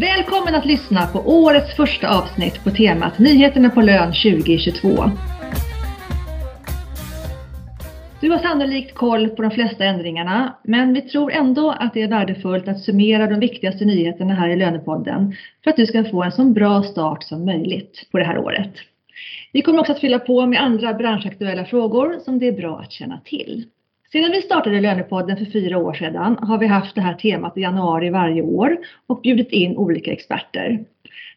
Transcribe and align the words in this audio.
Välkommen 0.00 0.54
att 0.54 0.66
lyssna 0.66 1.06
på 1.06 1.18
årets 1.18 1.76
första 1.76 2.18
avsnitt 2.18 2.64
på 2.64 2.70
temat 2.70 3.18
Nyheterna 3.18 3.70
på 3.70 3.80
lön 3.80 4.12
2022. 4.12 4.88
Du 8.20 8.30
har 8.30 8.38
sannolikt 8.38 8.94
koll 8.94 9.28
på 9.28 9.42
de 9.42 9.50
flesta 9.50 9.84
ändringarna, 9.84 10.58
men 10.64 10.94
vi 10.94 11.00
tror 11.00 11.32
ändå 11.32 11.70
att 11.70 11.94
det 11.94 12.02
är 12.02 12.08
värdefullt 12.08 12.68
att 12.68 12.80
summera 12.80 13.26
de 13.26 13.40
viktigaste 13.40 13.84
nyheterna 13.84 14.34
här 14.34 14.48
i 14.48 14.56
Lönepodden 14.56 15.34
för 15.64 15.70
att 15.70 15.76
du 15.76 15.86
ska 15.86 16.04
få 16.04 16.22
en 16.22 16.32
så 16.32 16.44
bra 16.44 16.82
start 16.82 17.22
som 17.22 17.44
möjligt 17.44 18.08
på 18.12 18.18
det 18.18 18.24
här 18.24 18.38
året. 18.38 18.72
Vi 19.52 19.62
kommer 19.62 19.80
också 19.80 19.92
att 19.92 20.00
fylla 20.00 20.18
på 20.18 20.46
med 20.46 20.62
andra 20.62 20.94
branschaktuella 20.94 21.64
frågor 21.64 22.18
som 22.24 22.38
det 22.38 22.48
är 22.48 22.52
bra 22.52 22.78
att 22.78 22.92
känna 22.92 23.20
till. 23.24 23.64
Sedan 24.12 24.30
vi 24.30 24.42
startade 24.42 24.80
Lönepodden 24.80 25.36
för 25.36 25.44
fyra 25.44 25.78
år 25.78 25.94
sedan 25.94 26.38
har 26.40 26.58
vi 26.58 26.66
haft 26.66 26.94
det 26.94 27.00
här 27.00 27.14
temat 27.14 27.58
i 27.58 27.60
januari 27.60 28.10
varje 28.10 28.42
år 28.42 28.78
och 29.06 29.20
bjudit 29.20 29.52
in 29.52 29.76
olika 29.76 30.12
experter. 30.12 30.84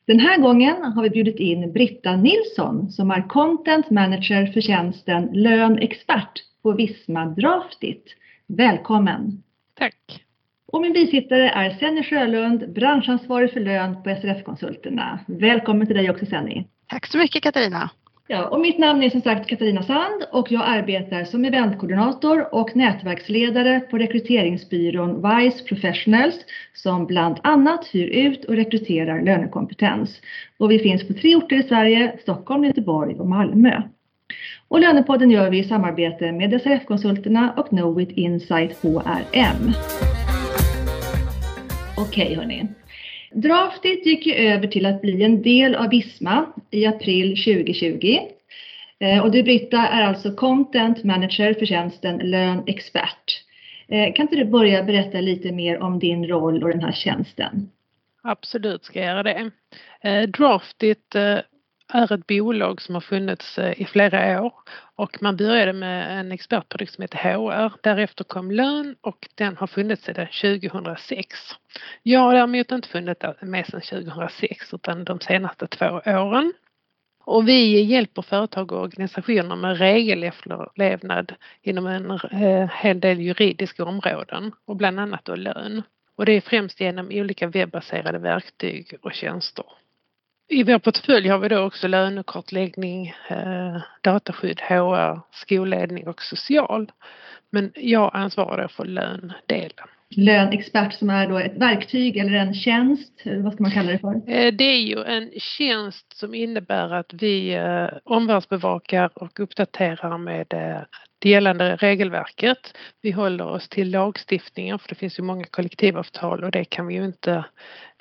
Den 0.06 0.20
här 0.20 0.38
gången 0.38 0.82
har 0.82 1.04
vi 1.04 1.10
bjudit 1.10 1.40
in 1.40 1.74
Britta 1.74 2.16
Nilsson 2.16 2.92
som 2.92 3.12
är 3.12 3.28
Content 3.28 3.90
Manager 3.90 4.46
för 4.46 4.62
tjänsten 4.62 5.30
Lönexpert 5.34 6.32
på 6.64 6.72
Visma 6.72 7.26
Draftit. 7.26 8.16
Välkommen! 8.48 9.44
Tack! 9.80 10.24
Och 10.68 10.82
min 10.82 10.94
bisittare 10.94 11.50
är 11.50 11.70
Senny 11.70 12.04
Sjölund, 12.04 12.74
branschansvarig 12.74 13.54
för 13.54 13.60
lön 13.60 14.04
på 14.04 14.10
SRF-konsulterna. 14.10 15.20
Välkommen 15.28 15.88
till 15.88 15.96
dig 15.96 16.10
också 16.10 16.26
Senny! 16.26 16.64
Tack 16.88 17.08
så 17.08 17.18
mycket 17.18 17.44
Katarina! 17.44 17.90
Ja, 18.32 18.46
och 18.46 18.60
mitt 18.60 18.78
namn 18.78 19.04
är 19.04 19.10
som 19.10 19.22
sagt 19.22 19.50
Katarina 19.50 19.84
Sand 19.84 20.24
och 20.32 20.52
jag 20.52 20.64
arbetar 20.66 21.24
som 21.24 21.46
eventkoordinator 21.46 22.56
och 22.56 22.76
nätverksledare 22.76 23.80
på 23.80 23.98
rekryteringsbyrån 23.98 25.16
Wise 25.16 25.64
Professionals 25.64 26.36
som 26.74 27.06
bland 27.06 27.40
annat 27.44 27.88
hyr 27.88 28.08
ut 28.08 28.46
och 28.46 28.56
rekryterar 28.56 29.22
lönekompetens. 29.22 30.22
Och 30.58 30.72
vi 30.72 30.80
finns 30.80 31.08
på 31.08 31.14
tre 31.14 31.36
orter 31.36 31.56
i 31.56 31.64
Sverige, 31.64 32.18
Stockholm, 32.22 32.66
Göteborg 32.66 33.16
och 33.16 33.28
Malmö. 33.28 33.82
Och 34.68 34.80
Lönepodden 34.80 35.32
gör 35.32 35.50
vi 35.50 35.60
i 35.60 35.64
samarbete 35.64 36.32
med 36.32 36.62
SRF-konsulterna 36.62 37.54
och 37.58 37.70
Knowit 37.70 38.12
Insight 38.12 38.84
HRM. 38.84 39.74
Okej 41.98 42.26
okay, 42.26 42.36
hörni. 42.36 42.68
Draftit 43.34 44.06
gick 44.06 44.26
ju 44.26 44.34
över 44.34 44.68
till 44.68 44.86
att 44.86 45.02
bli 45.02 45.24
en 45.24 45.42
del 45.42 45.76
av 45.76 45.90
Visma 45.90 46.46
i 46.72 46.86
april 46.86 47.44
2020. 47.44 48.20
Eh, 49.00 49.24
och 49.24 49.32
du 49.32 49.44
Britta 49.44 49.78
är 49.78 50.04
alltså 50.04 50.32
Content 50.32 51.04
Manager 51.04 51.54
för 51.54 51.66
tjänsten 51.66 52.18
Lön 52.18 52.64
Expert. 52.68 53.44
Eh, 53.88 54.14
kan 54.14 54.24
inte 54.24 54.36
du 54.36 54.46
börja 54.46 54.84
berätta 54.84 55.22
lite 55.22 55.52
mer 55.52 55.80
om 55.80 56.00
din 56.00 56.28
roll 56.28 56.64
och 56.64 56.70
den 56.70 56.84
här 56.84 56.92
tjänsten? 56.92 57.70
Absolut 58.24 58.84
ska 58.84 59.00
jag 59.00 59.08
göra 59.08 59.24
det. 59.24 59.52
Eh, 60.02 60.22
Draftit 60.22 61.16
är 61.94 62.14
ett 62.14 62.28
bolag 62.28 62.82
som 62.82 62.96
har 62.96 63.02
funnits 63.02 63.60
i 63.78 63.86
flera 63.86 64.44
år 64.44 64.54
och 65.02 65.22
man 65.22 65.36
började 65.36 65.74
med 65.74 66.20
en 66.20 66.32
expertprodukt 66.32 66.94
som 66.94 67.02
heter 67.02 67.18
HR. 67.18 67.74
Därefter 67.84 68.24
kom 68.24 68.52
lön 68.52 68.96
och 69.02 69.28
den 69.36 69.58
har 69.58 69.68
funnits 69.68 70.04
sedan 70.04 70.28
2006. 70.42 71.40
Jag 72.04 72.20
har 72.20 72.34
däremot 72.34 72.72
inte 72.72 72.88
funnits 72.88 73.22
med 73.42 73.66
sedan 73.66 73.82
2006 73.82 74.74
utan 74.74 75.04
de 75.04 75.20
senaste 75.20 75.68
två 75.68 76.02
åren. 76.06 76.54
Och 77.24 77.48
vi 77.48 77.82
hjälper 77.82 78.22
företag 78.22 78.72
och 78.72 78.82
organisationer 78.82 79.56
med 79.56 79.78
regelefterlevnad 79.78 81.34
inom 81.62 81.88
en 81.88 82.12
eh, 82.12 82.70
hel 82.70 83.00
del 83.00 83.22
juridiska 83.22 83.86
områden 83.86 84.52
och 84.66 84.76
bland 84.76 85.00
annat 85.00 85.26
då 85.26 85.36
lön. 85.36 85.84
Och 86.16 86.26
det 86.26 86.32
är 86.32 86.42
främst 86.42 86.80
genom 86.80 87.08
olika 87.12 87.48
webbaserade 87.48 88.20
verktyg 88.20 88.94
och 89.02 89.14
tjänster. 89.14 89.66
I 90.52 90.64
vår 90.64 90.80
portfölj 90.80 91.28
har 91.28 91.40
vi 91.40 91.48
då 91.48 91.60
också 91.60 91.88
lönekartläggning, 91.88 93.14
eh, 93.30 93.82
dataskydd, 94.02 94.60
HR, 94.60 95.20
skolledning 95.32 96.08
och 96.08 96.22
social. 96.22 96.92
Men 97.50 97.72
jag 97.76 98.12
ansvarar 98.14 98.68
för 98.68 98.86
löndelen. 98.86 99.88
Lönexpert 100.10 100.94
som 100.94 101.10
är 101.10 101.28
då 101.28 101.38
ett 101.38 101.58
verktyg 101.58 102.18
eller 102.18 102.34
en 102.34 102.54
tjänst, 102.54 103.22
vad 103.44 103.54
ska 103.54 103.64
man 103.64 103.72
kalla 103.72 103.92
det 103.92 104.00
för? 104.00 104.16
Eh, 104.16 104.54
det 104.54 104.64
är 104.64 104.82
ju 104.82 105.04
en 105.04 105.32
tjänst 105.40 106.18
som 106.18 106.36
innebär 106.36 106.94
att 106.94 107.14
vi 107.14 107.54
eh, 107.54 107.88
omvärldsbevakar 108.04 109.10
och 109.16 109.40
uppdaterar 109.40 110.18
med 110.18 110.46
det 111.20 111.30
gällande 111.30 111.76
regelverket. 111.76 112.78
Vi 113.02 113.12
håller 113.12 113.48
oss 113.48 113.70
till 113.70 113.92
lagstiftningen 113.92 114.80
för 114.80 114.90
det 114.90 114.96
finns 114.96 115.20
ju 115.20 115.24
många 115.24 115.46
kollektivavtal 115.46 116.44
och 116.44 116.52
det 116.52 116.66
kan 116.66 116.88
vi 116.88 116.94
ju 116.94 117.06
inte 117.06 117.44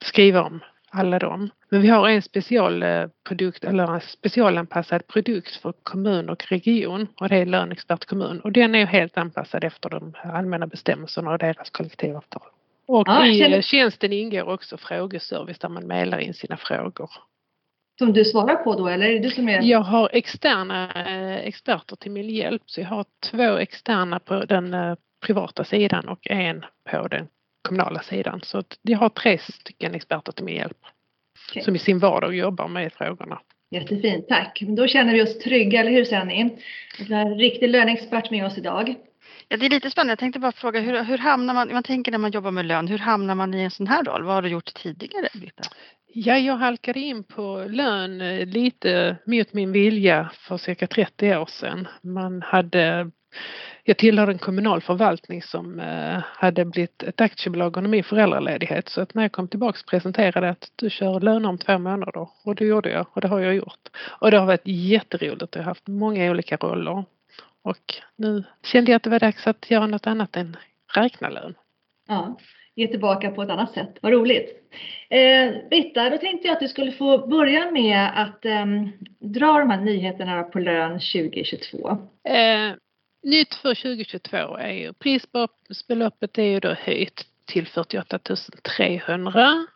skriva 0.02 0.42
om 0.42 0.60
alla 0.90 1.18
dem. 1.18 1.50
Men 1.72 1.82
vi 1.82 1.88
har 1.88 2.08
en 2.08 2.22
specialprodukt 2.22 3.64
eller 3.64 3.94
en 3.94 4.00
specialanpassad 4.00 5.06
produkt 5.06 5.56
för 5.56 5.72
kommun 5.82 6.28
och 6.28 6.44
region 6.48 7.06
och 7.20 7.28
det 7.28 7.36
är 7.36 7.46
Lönexpert 7.46 8.04
kommun 8.04 8.40
och 8.40 8.52
den 8.52 8.74
är 8.74 8.86
helt 8.86 9.18
anpassad 9.18 9.64
efter 9.64 9.90
de 9.90 10.14
allmänna 10.24 10.66
bestämmelserna 10.66 11.30
och 11.30 11.38
deras 11.38 11.70
kollektivavtal. 11.70 12.42
Och 12.86 13.08
ja, 13.08 13.26
i 13.26 13.38
känner... 13.38 13.62
tjänsten 13.62 14.12
ingår 14.12 14.48
också 14.48 14.76
frågeservice 14.76 15.58
där 15.58 15.68
man 15.68 15.86
mejlar 15.86 16.18
in 16.18 16.34
sina 16.34 16.56
frågor. 16.56 17.10
Som 17.98 18.12
du 18.12 18.24
svarar 18.24 18.56
på 18.56 18.74
då 18.74 18.88
eller 18.88 19.06
är 19.06 19.12
det 19.12 19.18
du 19.18 19.30
som 19.30 19.48
är? 19.48 19.62
Jag 19.62 19.80
har 19.80 20.10
externa 20.12 20.92
eh, 20.92 21.36
experter 21.36 21.96
till 21.96 22.10
min 22.10 22.30
hjälp 22.30 22.62
så 22.66 22.80
jag 22.80 22.88
har 22.88 23.04
två 23.30 23.56
externa 23.56 24.18
på 24.18 24.44
den 24.44 24.74
eh, 24.74 24.94
privata 25.26 25.64
sidan 25.64 26.08
och 26.08 26.30
en 26.30 26.64
på 26.90 27.08
den 27.08 27.28
kommunala 27.62 28.00
sidan. 28.00 28.40
Så 28.42 28.62
jag 28.82 28.98
har 28.98 29.08
tre 29.08 29.38
stycken 29.38 29.94
experter 29.94 30.32
till 30.32 30.44
min 30.44 30.56
hjälp. 30.56 30.78
Okay. 31.50 31.62
Som 31.62 31.76
i 31.76 31.78
sin 31.78 31.98
vardag 31.98 32.34
jobbar 32.34 32.68
med 32.68 32.92
frågorna. 32.92 33.40
Jättefint, 33.70 34.28
tack. 34.28 34.62
Då 34.68 34.86
känner 34.86 35.12
vi 35.12 35.22
oss 35.22 35.38
trygga, 35.38 35.80
eller 35.80 35.90
hur 35.90 36.04
Senni? 36.04 36.56
Vi 37.08 37.14
har 37.14 37.20
en 37.20 37.38
riktig 37.38 37.68
löneexpert 37.68 38.30
med 38.30 38.46
oss 38.46 38.58
idag. 38.58 38.94
Ja, 39.48 39.56
det 39.56 39.66
är 39.66 39.70
lite 39.70 39.90
spännande. 39.90 40.10
Jag 40.12 40.18
tänkte 40.18 40.40
bara 40.40 40.52
fråga, 40.52 40.80
hur, 40.80 41.04
hur 41.04 41.18
hamnar 41.18 41.54
man, 41.54 41.72
man 41.72 41.82
tänker 41.82 42.12
när 42.12 42.18
man 42.18 42.30
jobbar 42.30 42.50
med 42.50 42.66
lön, 42.66 42.88
hur 42.88 42.98
hamnar 42.98 43.34
man 43.34 43.54
i 43.54 43.62
en 43.62 43.70
sån 43.70 43.86
här 43.86 44.04
roll? 44.04 44.24
Vad 44.24 44.34
har 44.34 44.42
du 44.42 44.48
gjort 44.48 44.74
tidigare, 44.74 45.28
Britta? 45.34 45.62
Ja, 46.12 46.38
jag 46.38 46.56
halkade 46.56 47.00
in 47.00 47.24
på 47.24 47.66
lön 47.68 48.20
eh, 48.20 48.46
lite 48.46 49.16
mot 49.26 49.52
min 49.52 49.72
vilja 49.72 50.30
för 50.34 50.56
cirka 50.56 50.86
30 50.86 51.36
år 51.36 51.46
sedan. 51.46 51.88
Man 52.02 52.42
hade 52.42 53.10
jag 53.84 53.98
tillhörde 53.98 54.32
en 54.32 54.38
kommunal 54.38 54.80
förvaltning 54.80 55.42
som 55.42 55.80
eh, 55.80 56.22
hade 56.24 56.64
blivit 56.64 57.02
ett 57.02 57.20
aktiebolag 57.20 57.76
under 57.76 57.90
min 57.90 58.04
föräldraledighet 58.04 58.88
så 58.88 59.00
att 59.00 59.14
när 59.14 59.22
jag 59.22 59.32
kom 59.32 59.48
tillbaks 59.48 59.82
presenterade 59.82 60.48
att 60.48 60.72
du 60.76 60.90
kör 60.90 61.20
löner 61.20 61.48
om 61.48 61.58
två 61.58 61.78
månader 61.78 62.28
och 62.44 62.54
det 62.54 62.64
gjorde 62.64 62.90
jag 62.90 63.06
och 63.12 63.20
det 63.20 63.28
har 63.28 63.40
jag 63.40 63.54
gjort. 63.54 63.88
Och 64.20 64.30
det 64.30 64.38
har 64.38 64.46
varit 64.46 64.62
jätteroligt. 64.64 65.54
Jag 65.54 65.62
har 65.62 65.68
haft 65.68 65.86
många 65.86 66.30
olika 66.30 66.56
roller 66.56 67.04
och 67.62 67.94
nu 68.16 68.44
kände 68.62 68.90
jag 68.90 68.96
att 68.96 69.02
det 69.02 69.10
var 69.10 69.20
dags 69.20 69.46
att 69.46 69.70
göra 69.70 69.86
något 69.86 70.06
annat 70.06 70.36
än 70.36 70.56
räkna 70.94 71.28
lön. 71.28 71.54
Ja, 72.08 72.38
ge 72.74 72.86
tillbaka 72.86 73.30
på 73.30 73.42
ett 73.42 73.50
annat 73.50 73.72
sätt. 73.72 73.98
Vad 74.02 74.12
roligt. 74.12 74.48
Eh, 75.10 75.68
Britta, 75.70 76.10
då 76.10 76.18
tänkte 76.18 76.48
jag 76.48 76.54
att 76.54 76.60
du 76.60 76.68
skulle 76.68 76.92
få 76.92 77.26
börja 77.26 77.70
med 77.70 78.10
att 78.14 78.44
eh, 78.44 78.66
dra 79.18 79.58
de 79.58 79.70
här 79.70 79.80
nyheterna 79.80 80.42
på 80.42 80.58
lön 80.58 80.92
2022. 80.92 81.90
Eh, 82.24 82.74
Nytt 83.22 83.54
för 83.54 83.74
2022 83.74 84.56
är 84.56 84.72
ju 84.72 84.92
prisbeloppet 84.92 86.38
är 86.38 86.42
ju 86.42 86.60
då 86.60 86.72
höjt 86.72 87.26
till 87.46 87.66
48 87.66 88.18
300 88.76 89.66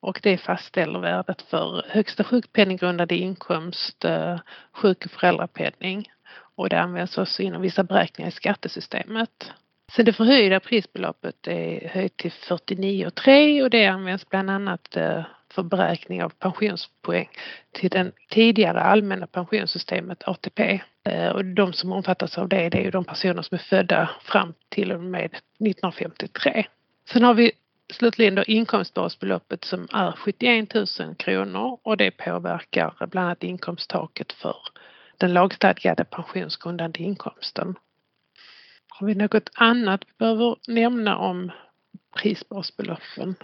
och 0.00 0.20
det 0.22 0.38
fastställer 0.38 0.98
värdet 0.98 1.42
för 1.42 1.84
högsta 1.88 2.24
sjukpenninggrundande 2.24 3.16
inkomst, 3.16 4.04
eh, 4.04 4.38
sjuk 4.72 5.04
och 5.04 5.10
föräldrapenning 5.10 6.10
och 6.54 6.68
det 6.68 6.80
används 6.80 7.18
också 7.18 7.42
inom 7.42 7.62
vissa 7.62 7.84
beräkningar 7.84 8.28
i 8.28 8.32
skattesystemet. 8.32 9.52
Sen 9.92 10.04
det 10.04 10.12
förhöjda 10.12 10.60
prisbeloppet 10.60 11.46
är 11.46 11.88
höjt 11.88 12.16
till 12.16 12.32
49 12.32 13.10
3 13.10 13.62
och 13.62 13.70
det 13.70 13.86
används 13.86 14.28
bland 14.28 14.50
annat 14.50 14.96
eh, 14.96 15.22
för 15.52 15.62
beräkning 15.62 16.22
av 16.22 16.28
pensionspoäng 16.28 17.28
till 17.72 17.90
den 17.90 18.12
tidigare 18.30 18.80
allmänna 18.80 19.26
pensionssystemet 19.26 20.22
ATP. 20.22 20.80
Eh, 21.08 21.28
och 21.28 21.44
de 21.44 21.72
som 21.72 21.92
omfattas 21.92 22.38
av 22.38 22.48
det, 22.48 22.68
det 22.68 22.78
är 22.78 22.82
ju 22.82 22.90
de 22.90 23.04
personer 23.04 23.42
som 23.42 23.54
är 23.54 23.62
födda 23.62 24.10
fram 24.22 24.54
till 24.68 24.92
och 24.92 25.00
med 25.00 25.24
1953. 25.24 26.66
Sen 27.12 27.22
har 27.24 27.34
vi 27.34 27.52
slutligen 27.92 28.34
då 28.34 28.44
inkomstbasbeloppet 28.44 29.64
som 29.64 29.88
är 29.92 30.12
71 30.12 30.74
000 30.74 31.14
kronor 31.16 31.78
och 31.82 31.96
det 31.96 32.10
påverkar 32.10 33.06
bland 33.06 33.26
annat 33.26 33.42
inkomsttaket 33.42 34.32
för 34.32 34.56
den 35.16 35.32
lagstadgade 35.32 36.04
pensionsgrundande 36.04 37.02
inkomsten. 37.02 37.74
Har 38.88 39.06
vi 39.06 39.14
något 39.14 39.50
annat 39.54 40.00
vi 40.06 40.12
behöver 40.18 40.56
nämna 40.68 41.16
om 41.18 41.50
prisbasbeloppen? 42.22 43.34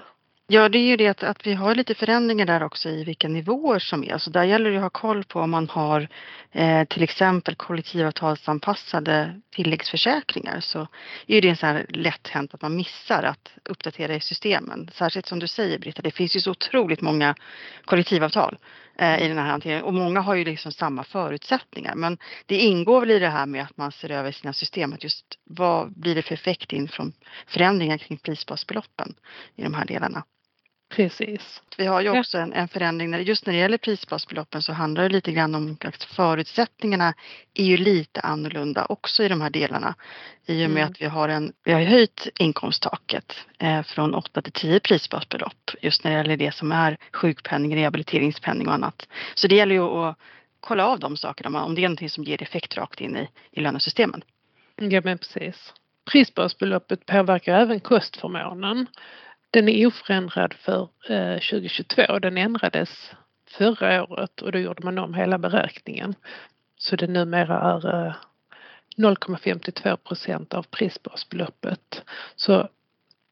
Ja, 0.48 0.68
det 0.68 0.78
är 0.78 0.82
ju 0.82 0.96
det 0.96 1.08
att, 1.08 1.22
att 1.22 1.46
vi 1.46 1.54
har 1.54 1.74
lite 1.74 1.94
förändringar 1.94 2.46
där 2.46 2.62
också 2.62 2.88
i 2.88 3.04
vilka 3.04 3.28
nivåer 3.28 3.78
som 3.78 4.04
är. 4.04 4.18
Så 4.18 4.30
där 4.30 4.44
gäller 4.44 4.70
det 4.70 4.76
att 4.76 4.82
ha 4.82 4.90
koll 4.90 5.24
på 5.24 5.40
om 5.40 5.50
man 5.50 5.68
har 5.68 6.08
eh, 6.52 6.84
till 6.84 7.02
exempel 7.02 7.54
kollektivavtalsanpassade 7.54 9.40
tilläggsförsäkringar 9.50 10.60
så 10.60 10.88
är 11.26 11.42
det 11.42 11.48
en 11.48 11.56
så 11.56 11.66
här 11.66 11.86
lätt 11.88 12.28
hänt 12.28 12.54
att 12.54 12.62
man 12.62 12.76
missar 12.76 13.22
att 13.22 13.52
uppdatera 13.64 14.14
i 14.14 14.20
systemen. 14.20 14.90
Särskilt 14.94 15.26
som 15.26 15.38
du 15.38 15.48
säger 15.48 15.78
Britta, 15.78 16.02
det 16.02 16.10
finns 16.10 16.36
ju 16.36 16.40
så 16.40 16.50
otroligt 16.50 17.00
många 17.00 17.34
kollektivavtal 17.84 18.58
eh, 18.98 19.22
i 19.22 19.28
den 19.28 19.38
här 19.38 19.46
hanteringen 19.46 19.84
och 19.84 19.94
många 19.94 20.20
har 20.20 20.34
ju 20.34 20.44
liksom 20.44 20.72
samma 20.72 21.04
förutsättningar. 21.04 21.94
Men 21.94 22.18
det 22.46 22.56
ingår 22.56 23.00
väl 23.00 23.10
i 23.10 23.18
det 23.18 23.28
här 23.28 23.46
med 23.46 23.62
att 23.62 23.76
man 23.76 23.92
ser 23.92 24.10
över 24.10 24.32
sina 24.32 24.52
system, 24.52 24.92
att 24.92 25.04
just 25.04 25.26
vad 25.44 25.92
blir 26.00 26.14
det 26.14 26.22
för 26.22 26.34
effekt 26.34 26.72
in 26.72 26.88
från 26.88 27.12
förändringar 27.46 27.98
kring 27.98 28.18
prisbasbeloppen 28.18 29.14
i 29.56 29.62
de 29.62 29.74
här 29.74 29.84
delarna. 29.84 30.24
Precis. 30.88 31.62
Vi 31.76 31.86
har 31.86 32.00
ju 32.00 32.18
också 32.18 32.38
en, 32.38 32.52
en 32.52 32.68
förändring 32.68 33.10
när 33.10 33.18
just 33.18 33.46
när 33.46 33.52
det 33.52 33.58
gäller 33.60 33.78
prisbasbeloppen 33.78 34.62
så 34.62 34.72
handlar 34.72 35.02
det 35.02 35.08
lite 35.08 35.32
grann 35.32 35.54
om 35.54 35.76
att 35.84 36.02
förutsättningarna 36.04 37.14
är 37.54 37.64
ju 37.64 37.76
lite 37.76 38.20
annorlunda 38.20 38.86
också 38.88 39.22
i 39.22 39.28
de 39.28 39.40
här 39.40 39.50
delarna. 39.50 39.94
I 40.46 40.66
och 40.66 40.70
med 40.70 40.82
Mm. 40.82 40.90
att 40.90 41.00
vi 41.00 41.06
har 41.06 41.28
en, 41.28 41.52
vi 41.64 41.72
har 41.72 41.80
höjt 41.80 42.28
inkomsttaket 42.38 43.36
eh, 43.58 43.82
från 43.82 44.14
8 44.14 44.42
till 44.42 44.52
10 44.52 44.80
prisbasbelopp 44.80 45.70
just 45.80 46.04
när 46.04 46.10
det 46.10 46.16
gäller 46.16 46.36
det 46.36 46.54
som 46.54 46.72
är 46.72 46.98
sjukpenning, 47.12 47.76
rehabiliteringspenning 47.76 48.68
och 48.68 48.74
annat. 48.74 49.08
Så 49.34 49.48
det 49.48 49.54
gäller 49.54 49.74
ju 49.74 49.82
att 49.82 50.18
kolla 50.60 50.86
av 50.86 50.98
de 51.00 51.16
sakerna 51.16 51.64
om 51.64 51.74
det 51.74 51.80
är 51.80 51.88
någonting 51.88 52.10
som 52.10 52.24
ger 52.24 52.42
effekt 52.42 52.76
rakt 52.76 53.00
in 53.00 53.16
i, 53.16 53.28
i 53.50 53.60
lönesystemen. 53.60 54.22
Ja 54.76 55.00
men 55.04 55.18
precis. 55.18 55.72
Prisbasbeloppet 56.12 57.06
påverkar 57.06 57.54
även 57.60 57.80
kostförmånen. 57.80 58.86
Den 59.56 59.68
är 59.68 59.86
oförändrad 59.86 60.54
för 60.54 60.88
eh, 61.08 61.34
2022. 61.34 62.18
Den 62.18 62.38
ändrades 62.38 63.10
förra 63.50 64.04
året 64.04 64.42
och 64.42 64.52
då 64.52 64.58
gjorde 64.58 64.84
man 64.84 64.98
om 64.98 65.14
hela 65.14 65.38
beräkningen. 65.38 66.14
Så 66.78 66.96
det 66.96 67.06
numera 67.06 67.60
är 67.60 68.06
eh, 68.06 68.14
0,52 68.96 69.96
procent 69.96 70.54
av 70.54 70.62
prisbasbeloppet. 70.62 72.02
Så 72.34 72.68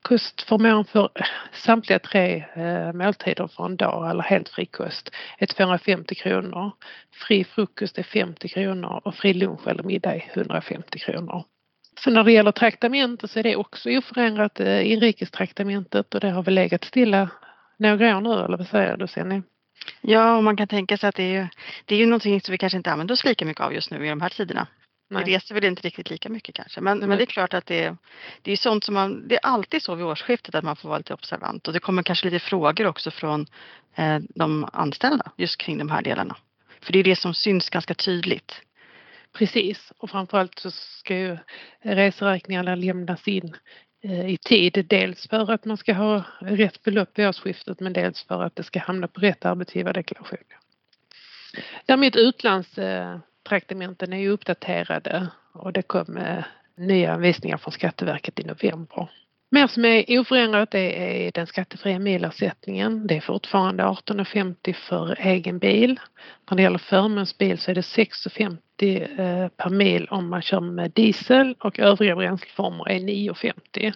kostförmån 0.02 0.84
för 0.84 1.10
eh, 1.14 1.26
samtliga 1.52 1.98
tre 1.98 2.44
måltider 2.94 3.46
för 3.46 3.64
en 3.64 3.76
dag 3.76 4.10
eller 4.10 4.22
helt 4.22 4.48
fri 4.48 4.66
kost 4.66 5.10
är 5.38 5.46
250 5.46 6.14
kronor. 6.14 6.70
Fri 7.12 7.44
frukost 7.44 7.98
är 7.98 8.02
50 8.02 8.48
kronor 8.48 9.00
och 9.04 9.14
fri 9.14 9.34
lunch 9.34 9.68
eller 9.68 9.82
middag 9.82 10.14
är 10.14 10.30
150 10.34 10.98
kronor. 10.98 11.44
Så 12.00 12.10
när 12.10 12.24
det 12.24 12.32
gäller 12.32 12.52
traktamente 12.52 13.28
så 13.28 13.38
är 13.38 13.42
det 13.42 13.56
också 13.56 13.90
oförändrat 13.90 14.60
eh, 14.60 14.92
inrikestraktamentet 14.92 16.14
och 16.14 16.20
det 16.20 16.30
har 16.30 16.42
väl 16.42 16.54
legat 16.54 16.84
stilla 16.84 17.28
några 17.76 18.16
år 18.16 18.20
nu 18.20 18.32
eller 18.32 18.56
vad 18.56 18.66
säger 18.66 18.96
du 18.96 19.06
Senni? 19.06 19.42
Ja, 20.00 20.36
och 20.36 20.44
man 20.44 20.56
kan 20.56 20.68
tänka 20.68 20.96
sig 20.96 21.08
att 21.08 21.14
det 21.14 21.22
är 21.22 21.42
ju, 21.42 21.46
det 21.84 21.94
är 21.94 21.98
ju 21.98 22.06
någonting 22.06 22.40
som 22.40 22.52
vi 22.52 22.58
kanske 22.58 22.76
inte 22.76 22.92
använder 22.92 23.12
oss 23.12 23.24
lika 23.24 23.44
mycket 23.44 23.62
av 23.62 23.74
just 23.74 23.90
nu 23.90 24.06
i 24.06 24.08
de 24.08 24.20
här 24.20 24.28
tiderna. 24.28 24.66
Nej. 25.10 25.24
Vi 25.24 25.34
reser 25.34 25.54
väl 25.54 25.64
inte 25.64 25.82
riktigt 25.82 26.10
lika 26.10 26.28
mycket 26.28 26.54
kanske. 26.54 26.80
Men, 26.80 26.98
men 26.98 27.10
det 27.10 27.24
är 27.24 27.26
klart 27.26 27.54
att 27.54 27.66
det 27.66 27.84
är, 27.84 27.96
det 28.42 28.52
är 28.52 28.56
sånt 28.56 28.84
som 28.84 28.94
man, 28.94 29.28
det 29.28 29.34
är 29.34 29.40
alltid 29.42 29.82
så 29.82 29.94
vid 29.94 30.06
årsskiftet 30.06 30.54
att 30.54 30.64
man 30.64 30.76
får 30.76 30.88
vara 30.88 30.98
lite 30.98 31.14
observant. 31.14 31.66
Och 31.66 31.72
det 31.72 31.80
kommer 31.80 32.02
kanske 32.02 32.30
lite 32.30 32.44
frågor 32.44 32.86
också 32.86 33.10
från 33.10 33.46
eh, 33.94 34.18
de 34.28 34.68
anställda 34.72 35.30
just 35.36 35.56
kring 35.56 35.78
de 35.78 35.90
här 35.90 36.02
delarna. 36.02 36.36
För 36.80 36.92
det 36.92 36.98
är 36.98 37.04
det 37.04 37.16
som 37.16 37.34
syns 37.34 37.70
ganska 37.70 37.94
tydligt. 37.94 38.60
Precis 39.34 39.92
och 39.98 40.10
framförallt 40.10 40.58
så 40.58 40.70
ska 40.70 41.16
ju 41.16 41.38
reseräkningarna 41.80 42.74
lämnas 42.74 43.28
in 43.28 43.56
eh, 44.02 44.28
i 44.28 44.36
tid. 44.36 44.86
Dels 44.88 45.28
för 45.28 45.50
att 45.50 45.64
man 45.64 45.76
ska 45.76 45.92
ha 45.92 46.22
rätt 46.40 46.82
belopp 46.82 47.18
vid 47.18 47.28
årsskiftet 47.28 47.80
men 47.80 47.92
dels 47.92 48.22
för 48.22 48.42
att 48.42 48.56
det 48.56 48.62
ska 48.62 48.80
hamna 48.80 49.08
på 49.08 49.20
rätt 49.20 49.44
arbetsgivardeklaration. 49.44 50.38
Däremot 51.86 52.16
utlandstraktamenten 52.16 54.12
är 54.12 54.18
ju 54.18 54.28
uppdaterade 54.28 55.28
och 55.52 55.72
det 55.72 55.82
kom 55.82 56.18
nya 56.76 57.12
anvisningar 57.12 57.56
från 57.56 57.72
Skatteverket 57.72 58.40
i 58.40 58.44
november. 58.44 59.08
Mer 59.54 59.66
som 59.66 59.84
är 59.84 60.20
oförändrat 60.20 60.70
det 60.70 61.26
är 61.26 61.32
den 61.32 61.46
skattefria 61.46 61.98
milersättningen. 61.98 63.06
Det 63.06 63.16
är 63.16 63.20
fortfarande 63.20 63.82
18,50 63.82 64.72
för 64.72 65.16
egen 65.20 65.58
bil. 65.58 66.00
När 66.50 66.56
det 66.56 66.62
gäller 66.62 66.78
förmånsbil 66.78 67.58
så 67.58 67.70
är 67.70 67.74
det 67.74 67.80
6,50 67.80 69.20
eh, 69.20 69.48
per 69.48 69.70
mil 69.70 70.08
om 70.10 70.30
man 70.30 70.42
kör 70.42 70.60
med 70.60 70.90
diesel 70.90 71.56
och 71.60 71.78
övriga 71.78 72.16
bränsleformer 72.16 72.88
är 72.88 72.98
9,50. 72.98 73.92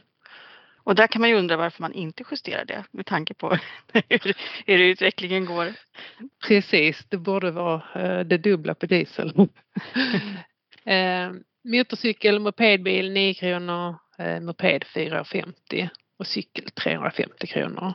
Och 0.77 0.95
där 0.95 1.07
kan 1.07 1.21
man 1.21 1.31
ju 1.31 1.37
undra 1.37 1.57
varför 1.57 1.83
man 1.83 1.93
inte 1.93 2.25
justerar 2.31 2.65
det 2.65 2.85
med 2.91 3.07
tanke 3.07 3.35
på 3.35 3.49
hur, 3.93 4.37
hur 4.67 4.79
utvecklingen 4.79 5.45
går. 5.45 5.75
Precis, 6.47 7.05
det 7.09 7.17
borde 7.17 7.51
vara 7.51 7.83
eh, 7.95 8.21
det 8.21 8.39
dubbla 8.39 8.75
på 8.75 8.87
diesel. 8.87 9.33
eh, 10.85 11.31
motorcykel, 11.65 12.39
mopedbil 12.39 13.13
9 13.13 13.35
kronor, 13.35 14.08
Eh, 14.19 14.41
moped 14.41 14.85
4,50 14.85 15.89
och 16.19 16.27
cykel 16.27 16.65
350 16.71 17.47
kronor. 17.47 17.95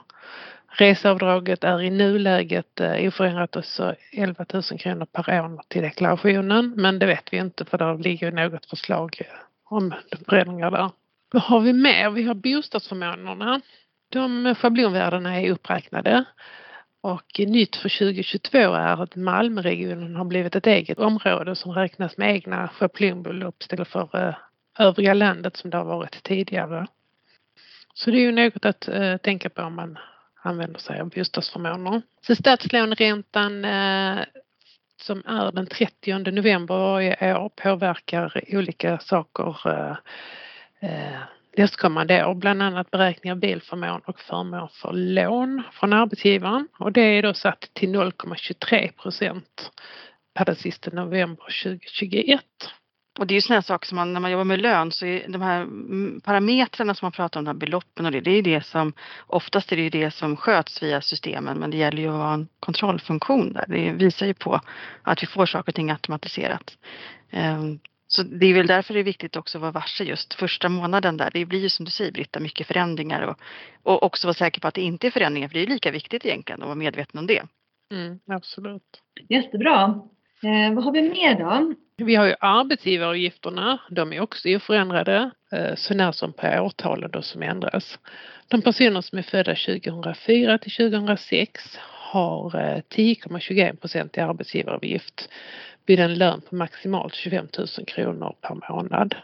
Reseavdraget 0.68 1.64
är 1.64 1.82
i 1.82 1.90
nuläget 1.90 2.80
eh, 2.80 3.08
oförändrat 3.08 3.56
och 3.56 3.66
så 3.66 3.96
11 4.12 4.46
000 4.54 4.64
kronor 4.64 5.06
per 5.06 5.42
år 5.42 5.62
till 5.68 5.82
deklarationen 5.82 6.74
men 6.78 7.00
det 7.00 7.06
vet 7.06 7.34
vi 7.34 7.38
inte 7.38 7.66
för 7.66 7.78
det 7.78 8.04
ligger 8.04 8.32
något 8.32 8.66
förslag 8.66 9.18
eh, 9.20 9.26
om 9.64 9.94
förändringar 10.30 10.72
där. 10.72 10.90
Vad 11.32 11.44
har 11.44 11.60
vi 11.60 11.74
mer? 11.74 12.10
Vi 12.10 12.24
har 12.24 12.34
bostadsförmånerna. 12.34 13.62
De 14.10 14.56
schablonvärdena 14.56 15.42
är 15.42 15.52
uppräknade 15.52 16.26
och 17.02 17.40
nytt 17.40 17.76
för 17.76 18.00
2022 18.00 18.58
är 18.58 19.04
att 19.04 19.16
Malmöregionen 19.16 20.16
har 20.16 20.26
blivit 20.26 20.56
ett 20.56 20.68
eget 20.68 21.00
område 21.00 21.56
som 21.56 21.72
räknas 21.72 22.18
med 22.18 22.36
egna 22.36 22.68
schablonbelopp 22.68 23.62
istället 23.62 23.88
för 23.88 24.36
övriga 24.80 25.14
landet 25.14 25.58
som 25.58 25.70
det 25.70 25.78
har 25.78 25.86
varit 25.86 26.24
tidigare. 26.24 26.88
Så 27.94 28.12
det 28.12 28.18
är 28.18 28.22
ju 28.22 28.32
något 28.32 28.66
att 28.66 28.88
eh, 28.88 29.18
tänka 29.18 29.50
på 29.50 29.62
om 29.62 29.76
man 29.76 29.98
använder 30.42 30.80
sig 30.80 31.00
av 31.00 31.10
bostadsförmåner. 31.10 32.02
Så 32.22 32.36
statslåneräntan 32.36 33.66
eh, 33.66 34.20
som 35.02 35.24
är 35.26 35.52
den 35.52 35.68
30 35.68 36.32
november 36.32 36.76
varje 36.76 37.36
år 37.36 37.50
påverkar 37.50 38.44
olika 38.48 39.00
saker 39.00 39.58
eh, 39.66 39.98
eh 40.90 41.20
nästkommande 41.58 42.26
år, 42.26 42.36
bland 42.36 42.62
annat 42.62 42.92
beräkning 42.92 43.32
av 43.32 43.40
bilförmån 43.40 44.02
och 44.06 44.20
förmån 44.20 44.70
för 44.70 44.94
lån 44.94 45.64
från 45.72 45.94
arbetsgivaren 45.94 46.68
och 46.80 46.92
det 46.92 47.02
är 47.02 47.24
då 47.24 47.34
satt 47.34 47.70
till 47.74 47.90
0,23 47.90 48.92
procent 48.92 49.72
per 50.34 50.46
den 50.46 50.56
sista 50.56 50.92
november 50.92 51.64
2021. 51.64 52.42
Och 53.20 53.28
det 53.28 53.34
är 53.34 53.36
ju 53.36 53.42
sådana 53.42 53.62
saker 53.62 53.88
som 53.88 53.96
man, 53.96 54.14
när 54.14 54.20
man 54.20 54.32
jobbar 54.32 54.44
med 54.44 54.62
lön 54.62 54.92
så 54.92 55.06
är 55.06 55.28
de 55.28 55.42
här 55.42 55.68
parametrarna 56.20 56.96
som 56.96 57.06
man 57.06 57.12
pratar 57.12 57.40
om, 57.40 57.46
de 57.46 57.50
här 57.50 57.60
beloppen 57.60 58.06
och 58.06 58.12
det, 58.12 58.22
det 58.22 58.32
är 58.32 58.36
ju 58.36 58.42
det 58.42 58.66
som 58.66 58.94
oftast 59.28 59.72
är 59.72 59.76
det 59.76 59.82
ju 59.82 59.90
det 59.90 60.12
som 60.12 60.38
sköts 60.38 60.84
via 60.84 61.02
systemen 61.02 61.60
men 61.60 61.72
det 61.72 61.78
gäller 61.78 62.02
ju 62.02 62.08
att 62.08 62.14
ha 62.14 62.34
en 62.34 62.48
kontrollfunktion 62.60 63.54
där. 63.54 63.66
Det 63.68 63.92
visar 63.92 64.26
ju 64.26 64.34
på 64.34 64.62
att 65.02 65.24
vi 65.24 65.28
får 65.28 65.46
saker 65.46 65.72
och 65.72 65.76
ting 65.76 65.92
automatiserat. 65.92 66.78
Ehm, 67.32 67.80
Så 68.08 68.24
det 68.24 68.46
är 68.46 68.54
väl 68.54 68.68
därför 68.68 68.94
det 68.94 69.00
är 69.00 69.04
viktigt 69.04 69.36
också 69.36 69.58
att 69.58 69.62
vara 69.62 69.72
varse 69.72 70.04
just 70.04 70.34
första 70.34 70.70
månaden 70.70 71.18
där. 71.18 71.30
Det 71.34 71.46
blir 71.46 71.60
ju 71.60 71.70
som 71.70 71.86
du 71.86 71.92
säger 71.92 72.12
Britta 72.12 72.40
mycket 72.40 72.68
förändringar 72.68 73.22
och, 73.22 73.38
och 73.84 74.04
också 74.04 74.28
vara 74.28 74.34
säker 74.34 74.62
på 74.62 74.68
att 74.68 74.74
det 74.74 74.82
inte 74.82 75.08
är 75.08 75.12
förändringar 75.12 75.48
för 75.48 75.54
det 75.54 75.64
är 75.64 75.68
lika 75.68 75.92
viktigt 75.92 76.26
egentligen 76.26 76.62
att 76.62 76.66
vara 76.68 76.76
medveten 76.76 77.20
om 77.20 77.28
det. 77.28 77.44
Mm, 77.92 78.20
absolut. 78.28 79.02
Jättebra. 79.30 80.02
Eh, 80.44 80.74
vad 80.74 80.84
har 80.84 80.92
vi 80.92 81.02
mer 81.02 81.40
då? 81.40 81.74
Vi 81.98 82.16
har 82.16 82.26
ju 82.26 82.36
arbetsgivaravgifterna, 82.40 83.80
de 83.90 84.14
är 84.14 84.22
också 84.22 84.50
oförändrade 84.50 85.32
eh, 85.52 85.76
så 85.76 85.94
när 85.94 86.12
som 86.12 86.34
på 86.34 86.48
årtalen 86.48 87.12
då 87.12 87.22
som 87.22 87.44
ändras. 87.44 88.00
De 88.48 88.62
personer 88.62 89.02
som 89.02 89.18
är 89.18 89.22
födda 89.22 89.56
2004 89.56 90.58
till 90.58 90.72
2006 90.72 91.78
har 92.14 92.56
eh, 92.56 92.82
10,21 92.90 93.76
procent 93.76 94.18
i 94.18 94.22
arbetsgivaravgift 94.22 95.30
vid 95.86 96.00
en 96.00 96.16
lön 96.16 96.42
på 96.50 96.56
maximalt 96.56 97.16
25 97.16 97.48
000 97.58 97.68
kronor 97.88 98.36
per 98.42 98.74
månad. 98.74 99.16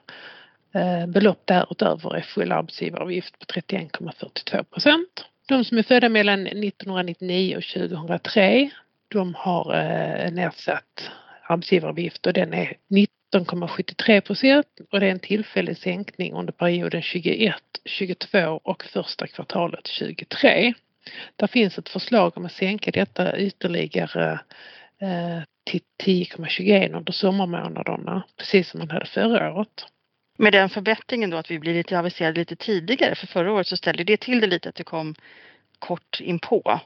Eh, 0.73 1.07
Belopp 1.07 1.45
därutöver 1.45 2.15
är 2.15 2.21
full 2.21 2.51
arbetsgivaravgift 2.51 3.39
på 3.39 3.45
31,42 3.45 4.63
procent. 4.63 5.25
De 5.47 5.65
som 5.65 5.77
är 5.77 5.83
födda 5.83 6.09
mellan 6.09 6.47
1999 6.47 7.57
och 7.57 7.63
2003 7.63 8.69
de 9.09 9.35
har 9.35 9.73
eh, 9.73 10.25
en 10.27 10.35
nedsatt 10.35 11.11
arbetsgivaravgift 11.47 12.25
och 12.27 12.33
den 12.33 12.53
är 12.53 12.73
19,73 13.33 14.21
procent 14.21 14.67
och 14.91 14.99
det 14.99 15.05
är 15.05 15.11
en 15.11 15.19
tillfällig 15.19 15.77
sänkning 15.77 16.33
under 16.33 16.53
perioden 16.53 17.01
21, 17.01 17.55
22 17.85 18.61
och 18.63 18.83
första 18.83 19.27
kvartalet 19.27 19.87
23. 19.87 20.73
Där 21.35 21.47
finns 21.47 21.77
ett 21.77 21.89
förslag 21.89 22.37
om 22.37 22.45
att 22.45 22.51
sänka 22.51 22.91
detta 22.91 23.37
ytterligare 23.37 24.39
eh, 25.01 25.43
till 25.63 25.81
10,21 26.03 26.93
under 26.93 27.13
sommarmånaderna 27.13 28.23
precis 28.37 28.69
som 28.69 28.79
man 28.79 28.89
hade 28.89 29.05
förra 29.05 29.53
året. 29.53 29.85
Med 30.37 30.53
den 30.53 30.69
förbättringen 30.69 31.29
då 31.29 31.37
att 31.37 31.51
vi 31.51 31.59
blir 31.59 31.73
lite 31.73 31.99
aviserade 31.99 32.39
lite 32.39 32.55
tidigare 32.55 33.15
för 33.15 33.27
förra 33.27 33.51
året 33.51 33.67
så 33.67 33.77
ställde 33.77 34.03
det 34.03 34.17
till 34.17 34.41
det 34.41 34.47
lite 34.47 34.69
att 34.69 34.75
det 34.75 34.83
kom 34.83 35.15
kort 35.79 36.21
inpå 36.21 36.79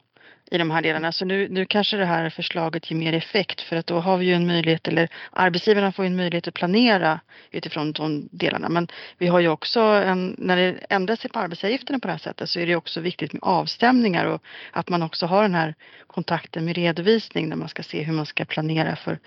i 0.53 0.57
de 0.57 0.71
här 0.71 0.81
delarna. 0.81 1.11
Så 1.11 1.25
nu, 1.25 1.47
nu 1.49 1.65
kanske 1.65 1.97
det 1.97 2.05
här 2.05 2.29
förslaget 2.29 2.91
ger 2.91 2.97
mer 2.97 3.13
effekt 3.13 3.61
för 3.61 3.75
att 3.75 3.87
då 3.87 3.99
har 3.99 4.17
vi 4.17 4.25
ju 4.25 4.33
en 4.33 4.47
möjlighet 4.47 4.87
eller 4.87 5.09
arbetsgivarna 5.31 5.91
får 5.91 6.05
en 6.05 6.15
möjlighet 6.15 6.47
att 6.47 6.53
planera 6.53 7.19
utifrån 7.51 7.91
de 7.91 8.29
delarna. 8.31 8.69
Men 8.69 8.87
vi 9.17 9.27
har 9.27 9.39
ju 9.39 9.47
också 9.47 9.79
en, 9.79 10.35
när 10.37 10.57
det 10.57 10.75
ändrar 10.89 11.15
sig 11.15 11.31
på 11.31 11.39
arbetsgivaravgifterna 11.39 11.99
på 11.99 12.07
det 12.07 12.13
här 12.13 12.19
sättet 12.19 12.49
så 12.49 12.59
är 12.59 12.67
det 12.67 12.75
också 12.75 12.99
viktigt 13.01 13.33
med 13.33 13.43
avstämningar 13.43 14.25
och 14.25 14.43
att 14.71 14.89
man 14.89 15.03
också 15.03 15.25
har 15.25 15.41
den 15.41 15.55
här 15.55 15.75
kontakten 16.07 16.65
med 16.65 16.75
redovisning 16.75 17.49
när 17.49 17.55
man 17.55 17.69
ska 17.69 17.83
se 17.83 18.03
hur 18.03 18.13
man 18.13 18.25
ska 18.25 18.45
planera 18.45 18.95
för 18.95 19.19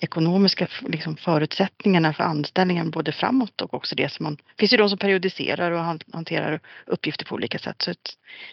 ekonomiska 0.00 0.66
liksom, 0.80 1.16
förutsättningarna 1.16 2.12
för 2.12 2.24
anställningen 2.24 2.90
både 2.90 3.12
framåt 3.12 3.60
och 3.60 3.74
också 3.74 3.94
det 3.94 4.12
som 4.12 4.24
man, 4.24 4.34
det 4.34 4.58
finns 4.58 4.72
ju 4.72 4.76
de 4.76 4.88
som 4.88 4.98
periodiserar 4.98 5.70
och 5.70 5.84
hanterar 6.12 6.60
uppgifter 6.86 7.24
på 7.24 7.34
olika 7.34 7.58
sätt 7.58 7.82
så 7.82 7.92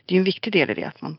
det 0.05 0.15
är 0.15 0.19
en 0.19 0.23
viktig 0.23 0.53
del 0.53 0.69
i 0.69 0.73
det 0.73 0.83
att 0.83 1.01
man 1.01 1.17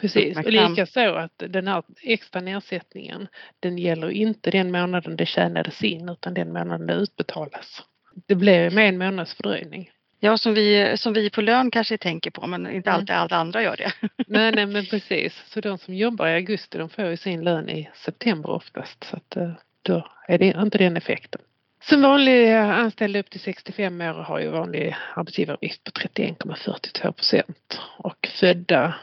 Precis, 0.00 0.36
och 0.36 0.52
likaså 0.52 1.14
att 1.14 1.42
den 1.48 1.68
här 1.68 1.82
extra 2.02 2.40
nedsättningen 2.40 3.28
den 3.60 3.78
gäller 3.78 4.10
inte 4.10 4.50
den 4.50 4.70
månaden 4.70 5.16
det 5.16 5.26
tjänades 5.26 5.84
in 5.84 6.08
utan 6.08 6.34
den 6.34 6.52
månaden 6.52 6.86
det 6.86 6.94
utbetalas. 6.94 7.82
Det 8.26 8.34
blir 8.34 8.70
med 8.70 8.88
en 8.88 8.98
månads 8.98 9.34
fördröjning. 9.34 9.90
Ja, 10.20 10.38
som 10.38 10.54
vi, 10.54 10.96
som 10.96 11.12
vi 11.12 11.30
på 11.30 11.40
lön 11.40 11.70
kanske 11.70 11.98
tänker 11.98 12.30
på 12.30 12.46
men 12.46 12.70
inte 12.70 12.92
alltid 12.92 13.10
mm. 13.10 13.22
alla 13.22 13.36
andra 13.36 13.62
gör 13.62 13.76
det. 13.76 13.92
nej, 14.26 14.52
nej 14.52 14.66
men 14.66 14.86
precis. 14.86 15.42
Så 15.46 15.60
de 15.60 15.78
som 15.78 15.94
jobbar 15.94 16.28
i 16.28 16.34
augusti 16.34 16.78
de 16.78 16.88
får 16.88 17.04
ju 17.04 17.16
sin 17.16 17.44
lön 17.44 17.68
i 17.68 17.88
september 17.94 18.50
oftast 18.50 19.04
så 19.04 19.16
att 19.16 19.36
eh, 19.36 19.52
då 19.82 20.08
är 20.28 20.38
det 20.38 20.46
inte 20.46 20.78
den 20.78 20.96
effekten. 20.96 21.40
Som 21.82 22.02
vanliga 22.02 22.74
anställda 22.74 23.18
upp 23.18 23.30
till 23.30 23.40
65 23.40 24.00
år 24.00 24.14
har 24.14 24.40
ju 24.40 24.48
vanlig 24.48 24.96
arbetsgivaravgift 25.14 25.84
på 25.84 25.90
31,42 25.90 27.12
procent 27.12 27.80
och 27.98 28.28
födda 28.40 28.94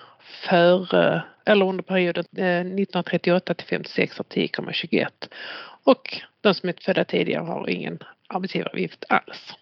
före 0.49 1.23
eller 1.45 1.65
under 1.65 1.83
perioden 1.83 2.23
1938 2.23 3.51
eh, 3.51 3.55
till 3.55 3.67
56 3.67 4.17
har 4.17 4.23
10,21 4.23 5.07
och 5.83 6.17
de 6.41 6.53
som 6.53 6.69
är 6.69 6.73
födda 6.81 7.03
tidigare 7.03 7.43
har 7.43 7.69
ingen 7.69 7.99
arbetsgivaravgift 8.27 9.05
alls. 9.09 9.53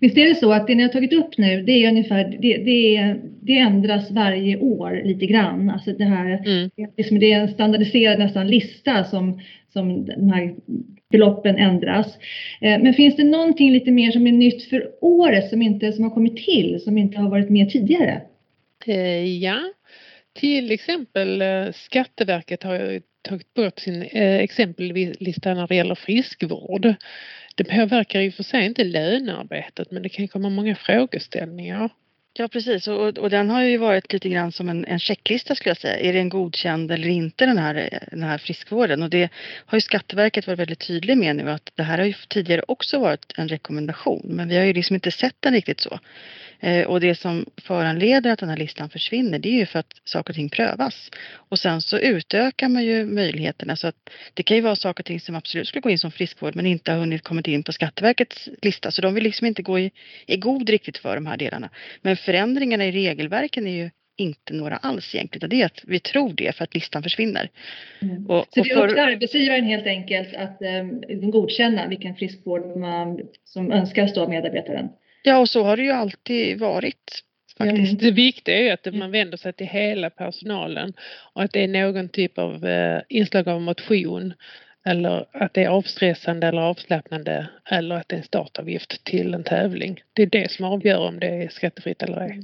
Visst 0.00 0.16
är 0.16 0.26
det 0.26 0.34
så 0.34 0.52
att 0.52 0.66
det 0.66 0.74
ni 0.74 0.82
har 0.82 0.90
tagit 0.90 1.12
upp 1.12 1.38
nu, 1.38 1.62
det 1.62 1.72
är 1.72 1.88
ungefär, 1.88 2.38
det, 2.40 2.56
det, 2.56 3.16
det 3.42 3.58
ändras 3.58 4.10
varje 4.10 4.58
år 4.58 5.02
lite 5.04 5.26
grann. 5.26 5.70
Alltså 5.70 5.92
det 5.92 6.04
här, 6.04 6.42
mm. 6.46 6.70
liksom 6.96 7.18
det 7.18 7.32
är 7.32 7.40
en 7.40 7.48
standardiserad 7.48 8.18
nästan 8.18 8.46
lista 8.46 9.04
som, 9.04 9.40
som 9.72 10.06
de 10.06 10.30
här 10.32 10.54
beloppen 11.10 11.56
ändras. 11.56 12.06
Eh, 12.60 12.82
men 12.82 12.94
finns 12.94 13.16
det 13.16 13.24
någonting 13.24 13.72
lite 13.72 13.90
mer 13.90 14.10
som 14.10 14.26
är 14.26 14.32
nytt 14.32 14.64
för 14.64 14.90
året 15.00 15.50
som 15.50 15.62
inte 15.62 15.92
som 15.92 16.04
har 16.04 16.10
kommit 16.10 16.36
till, 16.36 16.80
som 16.80 16.98
inte 16.98 17.18
har 17.18 17.30
varit 17.30 17.50
med 17.50 17.70
tidigare? 17.70 18.22
Eh, 18.86 19.24
ja, 19.24 19.58
till 20.32 20.70
exempel 20.70 21.42
eh, 21.42 21.72
Skatteverket 21.72 22.62
har 22.62 23.00
tagit 23.22 23.54
bort 23.54 23.78
sin 23.78 24.02
eh, 24.02 24.40
exempellista 24.40 25.54
när 25.54 25.66
det 25.66 25.74
gäller 25.74 25.94
friskvård. 25.94 26.94
Det 27.54 27.64
påverkar 27.64 28.20
ju 28.20 28.32
för 28.32 28.42
sig 28.42 28.64
inte 28.64 28.84
lönearbetet 28.84 29.90
men 29.90 30.02
det 30.02 30.08
kan 30.08 30.28
komma 30.28 30.48
många 30.48 30.74
frågeställningar. 30.74 31.90
Ja 32.32 32.48
precis 32.48 32.88
och, 32.88 33.18
och 33.18 33.30
den 33.30 33.50
har 33.50 33.62
ju 33.62 33.76
varit 33.76 34.12
lite 34.12 34.28
grann 34.28 34.52
som 34.52 34.68
en, 34.68 34.84
en 34.84 34.98
checklista 34.98 35.54
skulle 35.54 35.70
jag 35.70 35.76
säga. 35.76 35.98
Är 35.98 36.12
den 36.12 36.28
godkänd 36.28 36.92
eller 36.92 37.08
inte 37.08 37.46
den 37.46 37.58
här, 37.58 37.98
den 38.10 38.22
här 38.22 38.38
friskvården? 38.38 39.02
Och 39.02 39.10
det 39.10 39.28
har 39.66 39.76
ju 39.76 39.80
Skatteverket 39.80 40.46
varit 40.46 40.58
väldigt 40.58 40.86
tydlig 40.86 41.18
med 41.18 41.36
nu 41.36 41.50
att 41.50 41.70
det 41.74 41.82
här 41.82 41.98
har 41.98 42.04
ju 42.04 42.14
tidigare 42.28 42.62
också 42.68 42.98
varit 42.98 43.32
en 43.36 43.48
rekommendation 43.48 44.22
men 44.24 44.48
vi 44.48 44.56
har 44.56 44.64
ju 44.64 44.72
liksom 44.72 44.94
inte 44.94 45.10
sett 45.10 45.36
den 45.40 45.52
riktigt 45.52 45.80
så. 45.80 45.98
Eh, 46.60 46.86
och 46.86 47.00
det 47.00 47.14
som 47.14 47.46
föranleder 47.62 48.32
att 48.32 48.38
den 48.38 48.48
här 48.48 48.56
listan 48.56 48.90
försvinner 48.90 49.38
det 49.38 49.48
är 49.48 49.58
ju 49.58 49.66
för 49.66 49.78
att 49.78 50.00
saker 50.04 50.32
och 50.32 50.36
ting 50.36 50.48
prövas. 50.48 51.10
Och 51.32 51.58
sen 51.58 51.80
så 51.80 51.98
utökar 51.98 52.68
man 52.68 52.84
ju 52.84 53.04
möjligheterna 53.04 53.76
så 53.76 53.86
att 53.86 54.10
det 54.34 54.42
kan 54.42 54.56
ju 54.56 54.62
vara 54.62 54.76
saker 54.76 55.02
och 55.02 55.06
ting 55.06 55.20
som 55.20 55.34
absolut 55.34 55.68
skulle 55.68 55.82
gå 55.82 55.90
in 55.90 55.98
som 55.98 56.10
friskvård 56.10 56.56
men 56.56 56.66
inte 56.66 56.92
har 56.92 56.98
hunnit 56.98 57.22
kommit 57.22 57.48
in 57.48 57.62
på 57.62 57.72
Skatteverkets 57.72 58.48
lista. 58.62 58.90
Så 58.90 59.02
de 59.02 59.14
vill 59.14 59.24
liksom 59.24 59.46
inte 59.46 59.62
gå 59.62 59.78
i, 59.78 59.90
i 60.26 60.36
god 60.36 60.68
riktigt 60.68 60.98
för 60.98 61.14
de 61.14 61.26
här 61.26 61.36
delarna. 61.36 61.70
Men 62.02 62.16
förändringarna 62.16 62.86
i 62.86 62.92
regelverken 62.92 63.66
är 63.66 63.84
ju 63.84 63.90
inte 64.16 64.54
några 64.54 64.76
alls 64.76 65.14
egentligen. 65.14 65.50
Det 65.50 65.62
är 65.62 65.66
att 65.66 65.80
vi 65.86 66.00
tror 66.00 66.32
det 66.32 66.56
för 66.56 66.64
att 66.64 66.74
listan 66.74 67.02
försvinner. 67.02 67.50
Mm. 68.02 68.26
Och, 68.26 68.46
så 68.50 68.62
det 68.62 68.70
är 68.70 68.84
upp 68.84 68.88
till 68.88 68.98
arbetsgivaren 68.98 69.64
helt 69.64 69.86
enkelt 69.86 70.34
att 70.34 70.58
um, 70.60 71.30
godkänna 71.30 71.86
vilken 71.88 72.14
friskvård 72.14 72.76
man, 72.76 73.20
som 73.44 73.72
önskas 73.72 74.14
då 74.14 74.22
av 74.22 74.30
medarbetaren? 74.30 74.88
Ja, 75.22 75.38
och 75.38 75.48
så 75.48 75.64
har 75.64 75.76
det 75.76 75.82
ju 75.82 75.90
alltid 75.90 76.58
varit. 76.58 77.24
Faktiskt. 77.58 78.00
Det 78.00 78.10
viktiga 78.10 78.58
är 78.58 78.62
ju 78.62 78.70
att 78.70 78.94
man 78.94 79.10
vänder 79.10 79.36
sig 79.36 79.52
till 79.52 79.66
hela 79.66 80.10
personalen 80.10 80.92
och 81.32 81.42
att 81.42 81.52
det 81.52 81.64
är 81.64 81.68
någon 81.68 82.08
typ 82.08 82.38
av 82.38 82.66
eh, 82.66 83.02
inslag 83.08 83.48
av 83.48 83.60
motion 83.60 84.34
eller 84.84 85.26
att 85.32 85.54
det 85.54 85.64
är 85.64 85.68
avstressande 85.68 86.46
eller 86.46 86.62
avslappnande 86.62 87.48
eller 87.70 87.94
att 87.94 88.08
det 88.08 88.16
är 88.16 88.18
en 88.18 88.24
startavgift 88.24 89.04
till 89.04 89.34
en 89.34 89.44
tävling. 89.44 90.02
Det 90.12 90.22
är 90.22 90.26
det 90.26 90.50
som 90.50 90.64
avgör 90.64 90.98
om 90.98 91.20
det 91.20 91.26
är 91.26 91.48
skattefritt 91.48 92.02
eller 92.02 92.20
ej. 92.20 92.40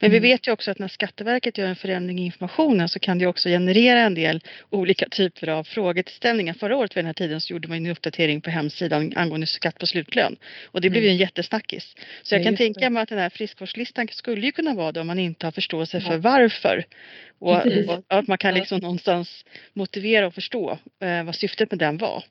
Men 0.00 0.10
vi 0.10 0.16
mm. 0.16 0.30
vet 0.30 0.48
ju 0.48 0.52
också 0.52 0.70
att 0.70 0.78
när 0.78 0.88
Skatteverket 0.88 1.58
gör 1.58 1.66
en 1.66 1.76
förändring 1.76 2.18
i 2.18 2.24
informationen 2.24 2.88
så 2.88 2.98
kan 2.98 3.18
det 3.18 3.26
också 3.26 3.48
generera 3.48 4.00
en 4.00 4.14
del 4.14 4.40
olika 4.70 5.08
typer 5.08 5.48
av 5.48 5.64
frågeställningar. 5.64 6.54
Förra 6.54 6.76
året 6.76 6.96
vid 6.96 7.04
den 7.04 7.06
här 7.06 7.12
tiden 7.12 7.40
så 7.40 7.52
gjorde 7.52 7.68
man 7.68 7.76
en 7.76 7.86
uppdatering 7.86 8.40
på 8.40 8.50
hemsidan 8.50 9.12
angående 9.16 9.46
skatt 9.46 9.78
på 9.78 9.86
slutlön 9.86 10.36
och 10.64 10.80
det 10.80 10.90
blev 10.90 11.02
ju 11.02 11.08
en 11.08 11.14
mm. 11.14 11.20
jättesnackis. 11.20 11.96
Så 12.22 12.34
jag 12.34 12.44
kan 12.44 12.56
tänka 12.56 12.90
mig 12.90 13.02
att 13.02 13.08
den 13.08 13.18
här 13.18 13.30
friskvårdslistan 13.30 14.08
skulle 14.12 14.46
ju 14.46 14.52
kunna 14.52 14.74
vara 14.74 14.92
det 14.92 15.00
om 15.00 15.06
man 15.06 15.18
inte 15.18 15.46
har 15.46 15.52
förståelse 15.52 16.00
för 16.00 16.16
varför. 16.16 16.84
Och, 17.38 17.66
och, 17.66 18.04
att 18.08 18.28
man 18.28 18.38
kan 18.38 18.54
liksom 18.54 18.78
någonstans 18.78 19.44
motivera 19.72 20.26
och 20.26 20.34
förstå 20.34 20.78
eh, 21.00 21.24
vad 21.24 21.34
syftet 21.34 21.70
med 21.70 21.78
den 21.78 21.98
var. 21.98 22.24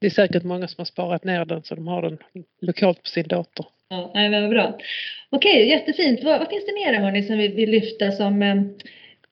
Det 0.00 0.06
är 0.06 0.10
säkert 0.10 0.42
många 0.42 0.68
som 0.68 0.80
har 0.80 0.84
sparat 0.84 1.24
ner 1.24 1.44
den 1.44 1.62
så 1.62 1.74
de 1.74 1.86
har 1.86 2.02
den 2.02 2.18
lokalt 2.60 3.02
på 3.02 3.08
sin 3.08 3.28
dator. 3.28 3.66
Ja, 3.88 4.10
nej, 4.14 4.30
men 4.30 4.50
bra. 4.50 4.78
Okej, 5.30 5.68
jättefint. 5.68 6.24
Vad, 6.24 6.38
vad 6.38 6.48
finns 6.48 6.66
det 6.66 6.72
mer 6.72 7.00
hörni 7.00 7.22
som 7.22 7.38
vi 7.38 7.48
vill 7.48 7.70
lyfta 7.70 8.12
som, 8.12 8.42
eh, 8.42 8.56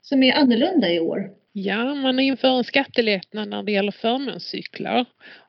som 0.00 0.22
är 0.22 0.32
annorlunda 0.32 0.92
i 0.92 1.00
år? 1.00 1.30
Ja, 1.52 1.94
man 1.94 2.18
inför 2.18 2.48
en 2.48 2.64
skattelättnad 2.64 3.48
när 3.48 3.62
det 3.62 3.72
gäller 3.72 3.92
förmånscyklar. 3.92 5.04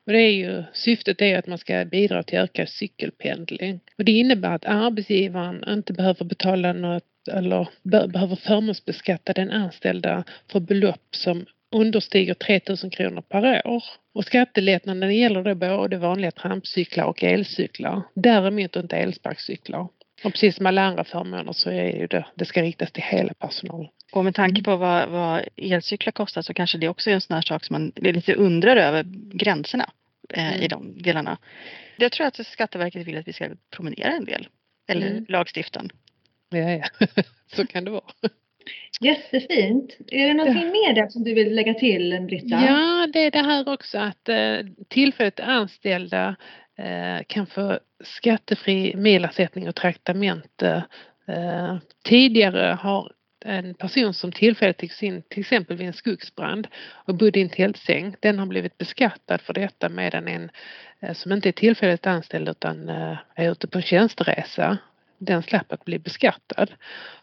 Och 0.06 0.12
det 0.12 0.18
är 0.18 0.32
ju, 0.32 0.62
syftet 0.72 1.22
är 1.22 1.38
att 1.38 1.46
man 1.46 1.58
ska 1.58 1.84
bidra 1.84 2.22
till 2.22 2.38
ökad 2.38 2.68
cykelpendling. 2.68 3.80
Och 3.98 4.04
det 4.04 4.12
innebär 4.12 4.54
att 4.54 4.64
arbetsgivaren 4.64 5.64
inte 5.68 5.92
behöver 5.92 6.24
betala 6.24 6.72
något 6.72 7.04
eller 7.32 7.68
behöver 8.08 8.36
förmånsbeskatta 8.36 9.32
den 9.32 9.50
anställda 9.50 10.24
för 10.52 10.60
belopp 10.60 11.06
som 11.10 11.46
understiger 11.70 12.34
3000 12.34 12.90
kronor 12.90 13.20
per 13.20 13.66
år. 13.66 13.82
Och 14.14 14.24
skattelättnaden 14.24 15.16
gäller 15.16 15.42
då 15.42 15.54
både 15.54 15.96
vanliga 15.96 16.30
trampcyklar 16.30 17.04
och 17.04 17.22
elcyklar. 17.22 18.02
Däremot 18.14 18.76
inte 18.76 18.96
elsparkcyklar. 18.96 19.88
Och 20.24 20.32
precis 20.32 20.56
som 20.56 20.66
alla 20.66 20.82
andra 20.82 21.04
förmåner 21.04 21.52
så 21.52 21.70
är 21.70 22.08
det, 22.08 22.26
det 22.34 22.44
ska 22.44 22.62
riktas 22.62 22.92
till 22.92 23.02
hela 23.02 23.34
personalen. 23.34 23.88
Och 24.12 24.24
med 24.24 24.34
tanke 24.34 24.62
på 24.62 24.76
vad, 24.76 25.08
vad 25.08 25.44
elcyklar 25.56 26.12
kostar 26.12 26.42
så 26.42 26.54
kanske 26.54 26.78
det 26.78 26.88
också 26.88 27.10
är 27.10 27.14
en 27.14 27.20
sån 27.20 27.34
här 27.34 27.42
sak 27.42 27.64
som 27.64 27.74
man 27.74 27.92
lite 27.96 28.34
undrar 28.34 28.76
över 28.76 29.04
gränserna 29.32 29.90
eh, 30.34 30.48
mm. 30.48 30.62
i 30.62 30.68
de 30.68 31.02
delarna. 31.02 31.38
Jag 31.96 32.12
tror 32.12 32.26
att 32.26 32.46
Skatteverket 32.46 33.06
vill 33.06 33.18
att 33.18 33.28
vi 33.28 33.32
ska 33.32 33.48
promenera 33.70 34.12
en 34.12 34.24
del. 34.24 34.48
Eller 34.88 35.10
mm. 35.10 35.26
lagstiftan. 35.28 35.90
Ja, 36.50 36.58
ja. 36.58 37.06
så 37.56 37.66
kan 37.66 37.84
det 37.84 37.90
vara. 37.90 38.04
Jättefint. 39.00 39.96
Är 40.06 40.28
det 40.28 40.34
någonting 40.34 40.64
ja. 40.64 40.72
mer 40.72 40.94
där 40.94 41.08
som 41.08 41.24
du 41.24 41.34
vill 41.34 41.54
lägga 41.54 41.74
till 41.74 42.26
Britta? 42.26 42.62
Ja, 42.66 43.08
det 43.12 43.18
är 43.18 43.30
det 43.30 43.42
här 43.42 43.68
också 43.68 43.98
att 43.98 44.28
eh, 44.28 44.58
tillfälligt 44.88 45.40
anställda 45.40 46.36
eh, 46.78 47.24
kan 47.26 47.46
få 47.46 47.78
skattefri 48.04 48.96
milersättning 48.96 49.68
och 49.68 49.74
traktamente. 49.74 50.84
Eh, 51.28 51.76
tidigare 52.04 52.78
har 52.80 53.12
en 53.44 53.74
person 53.74 54.14
som 54.14 54.32
tillfälligt 54.32 54.82
gick 54.82 55.02
in 55.02 55.22
till 55.28 55.40
exempel 55.40 55.76
vid 55.76 55.86
en 55.86 55.92
skogsbrand 55.92 56.68
och 57.04 57.14
bodde 57.14 57.38
i 57.38 57.42
en 57.42 57.48
tältsäng, 57.48 58.16
den 58.20 58.38
har 58.38 58.46
blivit 58.46 58.78
beskattad 58.78 59.40
för 59.40 59.52
detta 59.52 59.88
medan 59.88 60.28
en 60.28 60.50
som 61.14 61.32
inte 61.32 61.48
är 61.48 61.52
tillfälligt 61.52 62.06
anställd 62.06 62.48
utan 62.48 62.88
är 63.34 63.52
ute 63.52 63.66
på 63.66 63.78
en 63.78 63.82
tjänsteresa 63.82 64.78
den 65.18 65.42
slapp 65.42 65.84
bli 65.84 65.98
beskattad. 65.98 66.70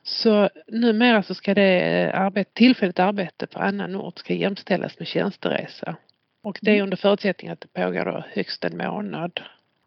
Så 0.03 0.49
numera 0.67 1.23
så 1.23 1.33
ska 1.33 1.53
det 1.53 1.81
eh, 1.81 2.21
arbete, 2.21 2.51
tillfälligt 2.53 2.99
arbete 2.99 3.47
på 3.47 3.59
annan 3.59 3.95
ort 3.95 4.19
ska 4.19 4.33
jämställas 4.33 4.99
med 4.99 5.07
tjänsteresa. 5.07 5.95
Och 6.43 6.59
det 6.61 6.71
är 6.71 6.75
mm. 6.75 6.83
under 6.83 6.97
förutsättning 6.97 7.51
att 7.51 7.61
det 7.61 7.67
pågår 7.67 8.25
högst 8.33 8.63
en 8.63 8.77
månad. 8.77 9.41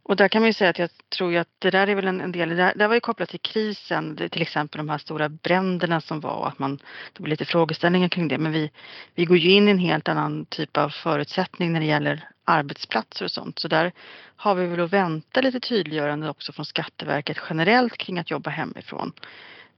Och 0.08 0.16
där 0.16 0.28
kan 0.28 0.42
man 0.42 0.48
ju 0.48 0.52
säga 0.52 0.70
att 0.70 0.78
jag 0.78 0.90
tror 1.08 1.36
att 1.36 1.48
det 1.58 1.70
där 1.70 1.86
är 1.86 1.94
väl 1.94 2.06
en, 2.06 2.32
del, 2.32 2.48
det, 2.48 2.72
där, 2.76 2.88
var 2.88 2.94
ju 2.94 3.00
kopplat 3.00 3.28
till 3.28 3.40
krisen, 3.40 4.16
till 4.30 4.42
exempel 4.42 4.78
de 4.78 4.88
här 4.88 4.98
stora 4.98 5.28
bränderna 5.28 6.00
som 6.00 6.20
var, 6.20 6.48
att 6.48 6.58
man, 6.58 6.76
det 7.12 7.22
var 7.22 7.28
lite 7.28 7.44
frågeställningar 7.44 8.08
kring 8.08 8.28
det, 8.28 8.38
men 8.38 8.52
vi, 8.52 8.70
vi 9.14 9.24
går 9.24 9.36
ju 9.36 9.50
in 9.50 9.68
i 9.68 9.70
en 9.70 9.78
helt 9.78 10.08
annan 10.08 10.46
typ 10.46 10.76
av 10.76 10.88
förutsättning 10.88 11.72
när 11.72 11.80
det 11.80 11.86
gäller 11.86 12.28
arbetsplatser 12.48 13.24
och 13.24 13.30
sånt. 13.30 13.58
Så 13.58 13.68
där 13.68 13.92
har 14.36 14.54
vi 14.54 14.66
väl 14.66 14.80
att 14.80 14.92
vänta 14.92 15.40
lite 15.40 15.60
tydliggörande 15.60 16.30
också 16.30 16.52
från 16.52 16.66
Skatteverket 16.66 17.36
generellt 17.48 17.96
kring 17.96 18.18
att 18.18 18.30
jobba 18.30 18.50
hemifrån. 18.50 19.12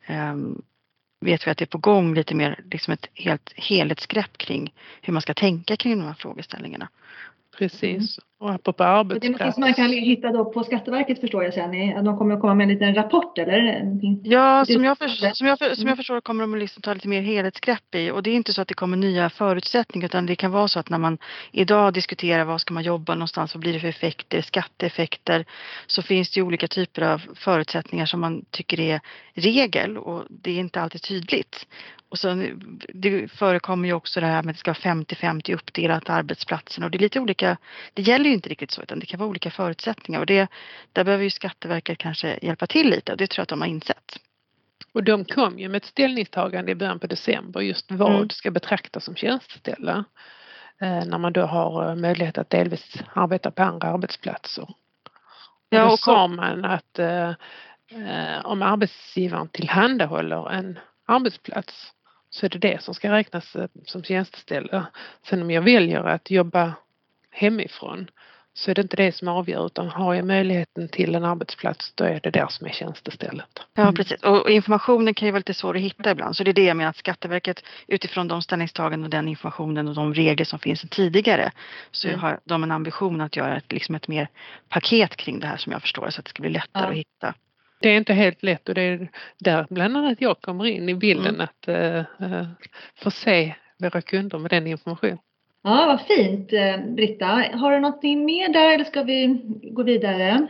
Um, 0.09 0.63
vet 1.21 1.47
vi 1.47 1.51
att 1.51 1.59
det 1.59 1.65
är 1.65 1.67
på 1.67 1.79
gång 1.79 2.15
lite 2.15 2.35
mer 2.35 2.61
liksom 2.71 2.93
ett 2.93 3.07
helt 3.15 3.53
helhetsgrepp 3.57 4.39
kring 4.39 4.75
hur 5.03 5.13
man 5.13 5.23
ska 5.23 5.35
tänka 5.35 5.77
kring 5.77 5.99
de 5.99 6.07
här 6.07 6.15
frågeställningarna. 6.15 6.89
Precis. 7.59 8.19
Mm. 8.19 8.31
Och 8.41 8.51
apropå 8.51 8.85
arbetsplats. 8.85 9.39
Det 9.39 9.45
är 9.45 9.47
något 9.47 9.59
man 9.59 9.75
kan 9.75 9.91
hitta 9.91 10.33
då 10.33 10.45
på 10.45 10.65
Skatteverket 10.65 11.21
förstår 11.21 11.45
jag 11.45 11.55
sen. 11.55 12.05
De 12.05 12.19
kommer 12.19 12.35
att 12.35 12.41
komma 12.41 12.55
med 12.55 12.65
en 12.65 12.71
liten 12.73 12.95
rapport 12.95 13.39
eller? 13.39 13.99
Ja, 14.23 14.65
som 14.65 14.85
jag, 14.85 14.99
för, 14.99 15.09
som, 15.09 15.47
jag 15.47 15.59
för, 15.59 15.75
som 15.75 15.89
jag 15.89 15.97
förstår 15.97 16.21
kommer 16.21 16.43
de 16.43 16.55
att 16.55 16.61
liksom 16.61 16.83
ta 16.83 16.95
lite 16.95 17.09
mer 17.09 17.23
helhetsgrepp 17.23 17.95
i 17.95 18.11
och 18.11 18.23
det 18.23 18.31
är 18.31 18.35
inte 18.35 18.53
så 18.53 18.63
att 18.63 18.69
det 18.69 18.75
kommer 18.75 18.97
nya 18.97 19.31
förutsättningar 19.31 20.07
utan 20.07 20.27
det 20.27 20.37
kan 20.37 20.51
vara 20.51 20.69
så 20.69 20.81
att 20.81 20.89
när 20.91 20.99
man 20.99 21.19
idag 21.53 21.95
diskuterar 21.95 22.45
vad 22.45 22.61
ska 22.61 22.75
man 22.75 22.83
jobba 22.83 23.15
någonstans, 23.15 23.55
vad 23.55 23.61
blir 23.61 23.73
det 23.73 23.81
för 23.81 23.89
effekter, 23.89 24.41
skatteeffekter 24.43 25.45
så 25.87 26.03
finns 26.03 26.31
det 26.31 26.41
ju 26.41 26.47
olika 26.47 26.69
typer 26.69 27.03
av 27.03 27.23
förutsättningar 27.35 28.07
som 28.07 28.21
man 28.21 28.45
tycker 28.51 28.81
är 28.81 29.01
regel 29.35 29.99
och 29.99 30.25
det 30.29 30.51
är 30.51 30.61
inte 30.61 30.81
alltid 30.81 31.03
tydligt. 31.03 31.67
Och 32.11 32.19
sen, 32.19 32.61
det 32.95 33.29
förekommer 33.29 33.89
ju 33.89 33.95
också 33.95 34.21
det 34.21 34.27
här 34.27 34.43
med 34.43 34.51
att 34.51 34.57
det 34.57 34.61
ska 34.61 34.91
vara 34.91 34.95
50-50 34.95 35.55
uppdelat 35.55 36.11
arbetsplatsen 36.11 36.85
och 36.85 36.91
det 36.91 36.99
är 36.99 37.01
lite 37.01 37.21
olika, 37.21 37.57
det 37.95 38.03
gäller 38.03 38.25
ju 38.25 38.33
inte 38.33 38.49
riktigt 38.49 38.71
så 38.71 38.83
utan 38.83 38.99
det 38.99 39.07
kan 39.07 39.19
vara 39.21 39.29
olika 39.29 39.51
förutsättningar 39.51 40.21
och 40.21 40.27
det, 40.27 40.49
där 40.93 41.05
behöver 41.05 41.25
ju 41.25 41.31
Skatteverket 41.31 41.99
kanske 41.99 42.39
hjälpa 42.43 42.67
till 42.67 42.91
lite 42.91 43.13
och 43.13 43.19
det 43.19 43.27
tror 43.27 43.41
jag 43.41 43.43
att 43.43 43.49
de 43.49 43.61
har 43.61 43.69
insett. 43.69 44.19
Och 44.93 45.05
de 45.05 45.25
kom 45.25 45.59
ju 45.59 45.69
med 45.69 45.77
ett 45.77 45.85
ställningstagande 45.85 46.73
i 46.73 46.75
början 46.75 46.99
på 46.99 47.07
december 47.07 47.61
just 47.61 47.91
vad 47.91 48.17
mm. 48.17 48.31
ska 48.31 48.51
betraktas 48.51 49.05
som 49.05 49.15
tjänsteställe. 49.15 50.05
Eh, 50.81 51.05
när 51.05 51.19
man 51.19 51.33
då 51.33 51.43
har 51.43 51.89
eh, 51.89 51.97
möjlighet 51.97 52.39
att 52.39 52.51
delvis 52.51 52.95
arbeta 53.15 53.51
på 53.51 53.63
andra 53.63 53.89
arbetsplatser. 53.89 54.69
Ja, 55.69 55.85
och 55.85 55.91
då 55.91 55.97
sa 55.97 56.27
man 56.27 56.65
att 56.65 56.99
eh, 56.99 57.29
eh, 57.89 58.45
om 58.45 58.63
arbetsgivaren 58.63 59.49
tillhandahåller 59.49 60.51
en 60.51 60.79
arbetsplats 61.07 61.93
så 62.31 62.47
är 62.47 62.51
det 62.51 62.59
det 62.59 62.83
som 62.83 62.95
ska 62.95 63.13
räknas 63.13 63.57
eh, 63.57 63.69
som 63.85 64.03
tjänsteställe. 64.03 64.87
Sen 65.27 65.43
om 65.43 65.51
jag 65.51 65.63
väljer 65.63 66.05
att 66.05 66.31
jobba 66.31 66.75
hemifrån 67.31 68.11
så 68.55 68.71
är 68.71 68.75
det 68.75 68.83
inte 68.83 68.97
det 68.97 69.13
som 69.13 69.29
avgör 69.29 69.67
utan 69.67 69.89
har 69.89 70.15
jag 70.15 70.27
möjligheten 70.27 70.89
till 70.89 71.15
en 71.15 71.25
arbetsplats 71.25 71.93
då 71.95 72.05
är 72.05 72.21
det 72.23 72.31
där 72.31 72.47
som 72.49 72.67
är 72.67 72.71
tjänstestället. 72.71 73.61
Ja 73.75 73.83
mm. 73.83 73.95
precis 73.95 74.23
och 74.23 74.51
informationen 74.51 75.15
kan 75.15 75.27
ju 75.27 75.33
vara 75.33 75.39
lite 75.39 75.55
svår 75.55 75.77
att 75.77 75.83
hitta 75.83 76.11
ibland 76.11 76.37
så 76.37 76.45
det 76.45 76.51
är 76.51 76.53
det 76.53 76.65
jag 76.65 76.77
menar 76.77 76.91
att 76.91 76.97
Skatteverket 76.97 77.65
utifrån 77.87 78.29
de 78.29 78.43
ställningstaganden 78.43 79.05
och 79.05 79.11
den 79.11 79.29
informationen 79.29 79.89
och 79.89 79.95
de 79.95 80.15
regler 80.15 80.45
som 80.45 80.59
finns 80.59 80.81
tidigare 80.91 81.53
så 81.91 82.09
mm. 82.09 82.21
har 82.21 82.41
de 82.45 82.63
en 82.63 82.71
ambition 82.71 83.21
att 83.21 83.37
göra 83.37 83.57
ett, 83.57 83.73
liksom 83.73 83.95
ett 83.95 84.09
mer 84.09 84.29
paket 84.69 85.17
kring 85.17 85.41
det 85.41 85.47
här 85.47 85.57
som 85.57 85.73
jag 85.73 85.83
förstår 85.83 86.11
så 86.11 86.21
att 86.21 86.25
det 86.25 86.31
ska 86.31 86.41
bli 86.41 86.51
lättare 86.51 86.85
ja. 86.85 86.91
att 86.91 86.97
hitta. 86.97 87.35
Det 87.81 87.89
är 87.89 87.97
inte 87.97 88.13
helt 88.13 88.43
lätt 88.43 88.69
och 88.69 88.75
det 88.75 88.83
är 88.83 89.11
där 89.39 89.67
bland 89.71 89.97
annat 89.97 90.21
jag 90.21 90.41
kommer 90.41 90.67
in 90.67 90.89
i 90.89 90.95
bilden 90.95 91.35
mm. 91.35 91.41
att 91.41 91.69
uh, 91.69 92.29
uh, 92.31 92.47
förse 92.95 93.57
våra 93.79 94.01
kunder 94.01 94.39
med 94.39 94.51
den 94.51 94.67
informationen. 94.67 95.19
Ja, 95.63 95.87
vad 95.87 96.01
fint 96.01 96.53
eh, 96.53 96.95
Britta. 96.95 97.27
Har 97.53 97.73
du 97.73 97.81
någonting 97.81 98.25
mer 98.25 98.49
där 98.49 98.75
eller 98.75 98.85
ska 98.85 99.03
vi 99.03 99.41
gå 99.63 99.83
vidare? 99.83 100.47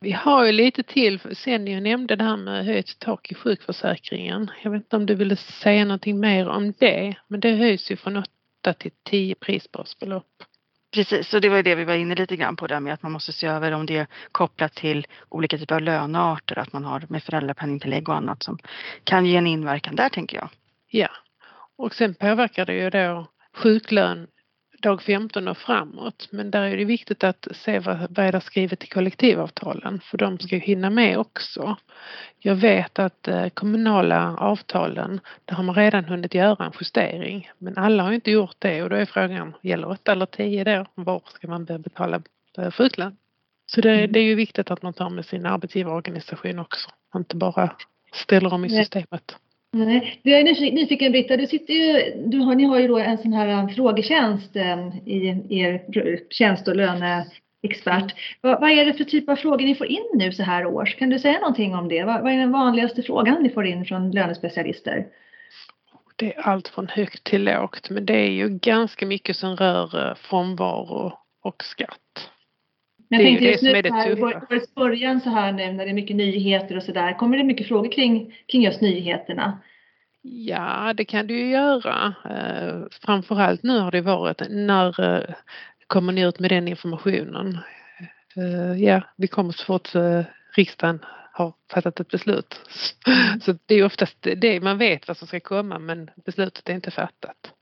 Vi 0.00 0.12
har 0.12 0.46
ju 0.46 0.52
lite 0.52 0.82
till 0.82 1.20
sen 1.36 1.66
jag 1.66 1.82
nämnde 1.82 2.16
det 2.16 2.24
här 2.24 2.36
med 2.36 2.64
höjt 2.64 2.98
tak 2.98 3.32
i 3.32 3.34
sjukförsäkringen. 3.34 4.50
Jag 4.62 4.70
vet 4.70 4.82
inte 4.82 4.96
om 4.96 5.06
du 5.06 5.14
ville 5.14 5.36
säga 5.36 5.84
någonting 5.84 6.20
mer 6.20 6.48
om 6.48 6.72
det, 6.78 7.14
men 7.28 7.40
det 7.40 7.50
höjs 7.50 7.90
ju 7.90 7.96
från 7.96 8.16
8 8.16 8.72
till 8.78 8.90
10 9.02 9.34
prisbasbelopp. 9.34 10.42
Precis, 10.92 11.34
och 11.34 11.40
det 11.40 11.48
var 11.48 11.56
ju 11.56 11.62
det 11.62 11.74
vi 11.74 11.84
var 11.84 11.94
inne 11.94 12.14
lite 12.14 12.36
grann 12.36 12.56
på 12.56 12.66
där 12.66 12.80
med 12.80 12.94
att 12.94 13.02
man 13.02 13.12
måste 13.12 13.32
se 13.32 13.46
över 13.46 13.72
om 13.72 13.86
det 13.86 13.96
är 13.96 14.06
kopplat 14.32 14.74
till 14.74 15.06
olika 15.28 15.58
typer 15.58 15.74
av 15.74 15.80
lönearter, 15.80 16.58
att 16.58 16.72
man 16.72 16.84
har 16.84 17.04
med 17.08 17.22
föräldrapenningtillägg 17.22 18.08
och 18.08 18.14
annat 18.16 18.42
som 18.42 18.58
kan 19.04 19.26
ge 19.26 19.36
en 19.36 19.46
inverkan 19.46 19.96
där 19.96 20.08
tänker 20.08 20.36
jag. 20.36 20.48
Ja, 20.88 21.08
och 21.78 21.94
sen 21.94 22.14
påverkar 22.14 22.66
det 22.66 22.74
ju 22.74 22.90
då 22.90 23.26
sjuklön 23.56 24.26
dag 24.82 25.02
15 25.02 25.48
och 25.48 25.58
framåt. 25.58 26.28
Men 26.30 26.50
där 26.50 26.62
är 26.62 26.76
det 26.76 26.84
viktigt 26.84 27.24
att 27.24 27.48
se 27.52 27.78
vad, 27.78 27.96
vad 28.10 28.26
är 28.26 28.32
det 28.32 28.40
skrivet 28.40 28.84
i 28.84 28.86
kollektivavtalen 28.86 30.00
för 30.00 30.18
de 30.18 30.38
ska 30.38 30.54
ju 30.54 30.60
hinna 30.60 30.90
med 30.90 31.18
också. 31.18 31.76
Jag 32.38 32.54
vet 32.54 32.98
att 32.98 33.28
eh, 33.28 33.48
kommunala 33.48 34.36
avtalen, 34.36 35.20
där 35.44 35.54
har 35.54 35.64
man 35.64 35.74
redan 35.74 36.04
hunnit 36.04 36.34
göra 36.34 36.64
en 36.64 36.72
justering 36.80 37.50
men 37.58 37.78
alla 37.78 38.02
har 38.02 38.12
inte 38.12 38.30
gjort 38.30 38.56
det 38.58 38.82
och 38.82 38.90
då 38.90 38.96
är 38.96 39.04
frågan, 39.04 39.54
gäller 39.62 39.88
8 39.90 40.12
eller 40.12 40.26
10 40.26 40.64
då? 40.64 40.86
Var 40.94 41.22
ska 41.34 41.48
man 41.48 41.64
börja 41.64 41.78
betala 41.78 42.22
eh, 42.58 42.70
sjuklön? 42.70 43.16
Så 43.66 43.80
det, 43.80 43.90
mm. 43.90 44.12
det 44.12 44.20
är 44.20 44.24
ju 44.24 44.34
viktigt 44.34 44.70
att 44.70 44.82
man 44.82 44.92
tar 44.92 45.10
med 45.10 45.26
sin 45.26 45.46
arbetsgivarorganisation 45.46 46.58
också, 46.58 46.90
inte 47.14 47.36
bara 47.36 47.76
ställer 48.12 48.54
om 48.54 48.64
i 48.64 48.70
systemet. 48.70 49.36
Nej, 49.74 50.20
jag 50.22 50.40
är 50.40 50.72
nyfiken 50.72 51.12
Britta, 51.12 51.36
du 51.36 51.46
sitter 51.46 51.74
ju, 51.74 52.14
du 52.26 52.38
har, 52.38 52.54
ni 52.54 52.64
har 52.64 52.80
ju 52.80 52.88
då 52.88 52.98
en 52.98 53.18
sån 53.18 53.32
här 53.32 53.62
um, 53.62 53.68
frågetjänst 53.68 54.56
um, 54.56 54.92
i 55.06 55.44
er 55.48 56.32
tjänst 56.32 56.68
och 56.68 56.76
löneexpert. 56.76 58.14
Vad, 58.40 58.60
vad, 58.60 58.70
är 58.70 58.84
det 58.84 58.94
för 58.94 59.04
typ 59.04 59.28
av 59.28 59.36
frågor 59.36 59.66
ni 59.66 59.74
får 59.74 59.86
in 59.86 60.10
nu 60.14 60.32
så 60.32 60.42
här 60.42 60.66
års? 60.66 60.96
Kan 60.96 61.10
du 61.10 61.18
säga 61.18 61.38
någonting 61.38 61.74
om 61.74 61.88
det? 61.88 62.04
Vad, 62.04 62.22
vad 62.22 62.32
är 62.32 62.36
den 62.36 62.52
vanligaste 62.52 63.02
frågan 63.02 63.42
ni 63.42 63.50
får 63.50 63.66
in 63.66 63.84
från 63.84 64.10
lönespecialister? 64.10 65.06
Det 66.16 66.34
är 66.34 66.40
allt 66.40 66.68
från 66.68 66.88
högt 66.88 67.24
till 67.24 67.44
lågt 67.44 67.90
men 67.90 68.06
det 68.06 68.16
är 68.16 68.30
ju 68.30 68.48
ganska 68.48 69.06
mycket 69.06 69.36
som 69.36 69.56
rör 69.56 70.08
eh, 70.08 70.14
frånvaro 70.14 71.12
och 71.42 71.64
skatt. 71.64 72.30
Men 73.12 73.20
jag 73.20 73.28
tänkte 73.28 73.46
just 73.46 73.62
nu 73.62 73.90
här, 73.90 74.22
årets 74.22 74.74
början 74.74 75.20
så 75.20 75.30
här 75.30 75.52
nu 75.52 75.72
när 75.72 75.84
det 75.84 75.90
är 75.90 75.94
mycket 75.94 76.16
nyheter 76.16 76.76
och 76.76 76.82
så 76.82 76.92
där. 76.92 77.18
Kommer 77.18 77.38
det 77.38 77.44
mycket 77.44 77.68
frågor 77.68 77.92
kring, 77.92 78.34
kring 78.46 78.62
just 78.62 78.80
nyheterna? 78.80 79.58
Ja, 80.22 80.92
det 80.96 81.04
kan 81.04 81.26
du 81.26 81.38
ju 81.38 81.50
göra. 81.50 82.14
Eh, 82.24 82.82
framförallt 83.02 83.62
nu 83.62 83.78
har 83.78 83.90
det 83.90 84.00
varit 84.00 84.42
när 84.50 85.00
eh, 85.00 85.34
kommer 85.86 86.12
ni 86.12 86.20
ut 86.20 86.38
med 86.38 86.50
den 86.50 86.68
informationen? 86.68 87.58
Eh, 88.36 88.82
ja, 88.84 89.02
vi 89.16 89.26
kommer 89.26 89.52
så 89.52 89.64
fort 89.64 89.88
riksdagen 90.56 90.98
har 91.32 91.52
fattat 91.72 92.00
ett 92.00 92.08
beslut. 92.08 92.60
Mm. 93.06 93.40
Så 93.40 93.54
det 93.66 93.74
är 93.74 93.84
oftast 93.84 94.16
det 94.36 94.60
man 94.60 94.78
vet 94.78 95.08
vad 95.08 95.16
som 95.16 95.28
ska 95.28 95.40
komma 95.40 95.78
men 95.78 96.10
beslutet 96.24 96.68
är 96.68 96.74
inte 96.74 96.90
fattat. 96.90 97.52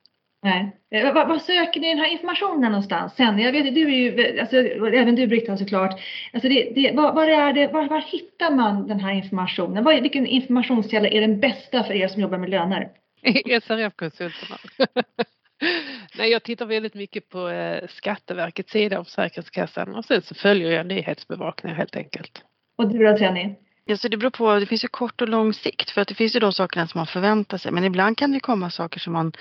Nej. 0.42 0.76
Eh, 0.90 1.14
vad, 1.14 1.28
vad, 1.28 1.42
söker 1.42 1.80
ni 1.80 1.88
den 1.88 1.98
här 1.98 2.12
informationen 2.12 2.72
någonstans 2.72 3.14
sen? 3.16 3.38
Jag 3.38 3.52
vet, 3.52 3.74
du 3.74 3.82
är 3.82 3.98
ju, 3.98 4.40
alltså, 4.40 4.56
även 4.86 5.14
du 5.14 5.26
Britta 5.26 5.56
såklart. 5.56 6.00
Alltså 6.32 6.48
det, 6.48 6.72
det, 6.74 6.92
var, 6.96 7.12
var, 7.12 7.26
är 7.26 7.52
det, 7.52 7.66
var, 7.66 7.88
var, 7.88 8.00
hittar 8.00 8.50
man 8.50 8.88
den 8.88 9.00
här 9.00 9.12
informationen? 9.12 9.84
Var, 9.84 10.00
vilken 10.00 10.26
informationskälla 10.26 11.08
är 11.08 11.20
den 11.20 11.40
bästa 11.40 11.84
för 11.84 11.94
er 11.94 12.08
som 12.08 12.22
jobbar 12.22 12.38
med 12.38 12.50
löner? 12.50 12.88
SRF-konsulterna. 13.62 14.58
Nej, 16.18 16.30
jag 16.30 16.42
tittar 16.42 16.66
väldigt 16.66 16.94
mycket 16.94 17.28
på 17.28 17.48
eh, 17.48 17.88
Skatteverkets 17.88 18.72
sida 18.72 19.00
och 19.00 19.06
Försäkringskassan 19.06 19.94
och 19.94 20.04
sen 20.04 20.22
så 20.22 20.34
följer 20.34 20.70
jag 20.70 20.86
nyhetsbevakningen 20.86 21.76
helt 21.76 21.96
enkelt. 21.96 22.42
Och 22.78 22.88
du 22.88 22.98
då 22.98 23.16
Jenny? 23.16 23.54
Ja, 23.84 23.96
så 23.96 24.08
det 24.08 24.16
beror 24.16 24.30
på, 24.30 24.58
det 24.58 24.66
finns 24.66 24.84
ju 24.84 24.88
kort 24.88 25.20
och 25.20 25.28
lång 25.28 25.52
sikt 25.52 25.90
för 25.90 26.00
att 26.00 26.08
det 26.08 26.14
finns 26.14 26.36
ju 26.36 26.40
de 26.40 26.52
sakerna 26.52 26.86
som 26.86 26.98
man 26.98 27.06
förväntar 27.06 27.58
sig 27.58 27.72
men 27.72 27.84
ibland 27.84 28.18
kan 28.18 28.32
det 28.32 28.40
komma 28.40 28.70
saker 28.70 29.00
som 29.00 29.12
man 29.12 29.32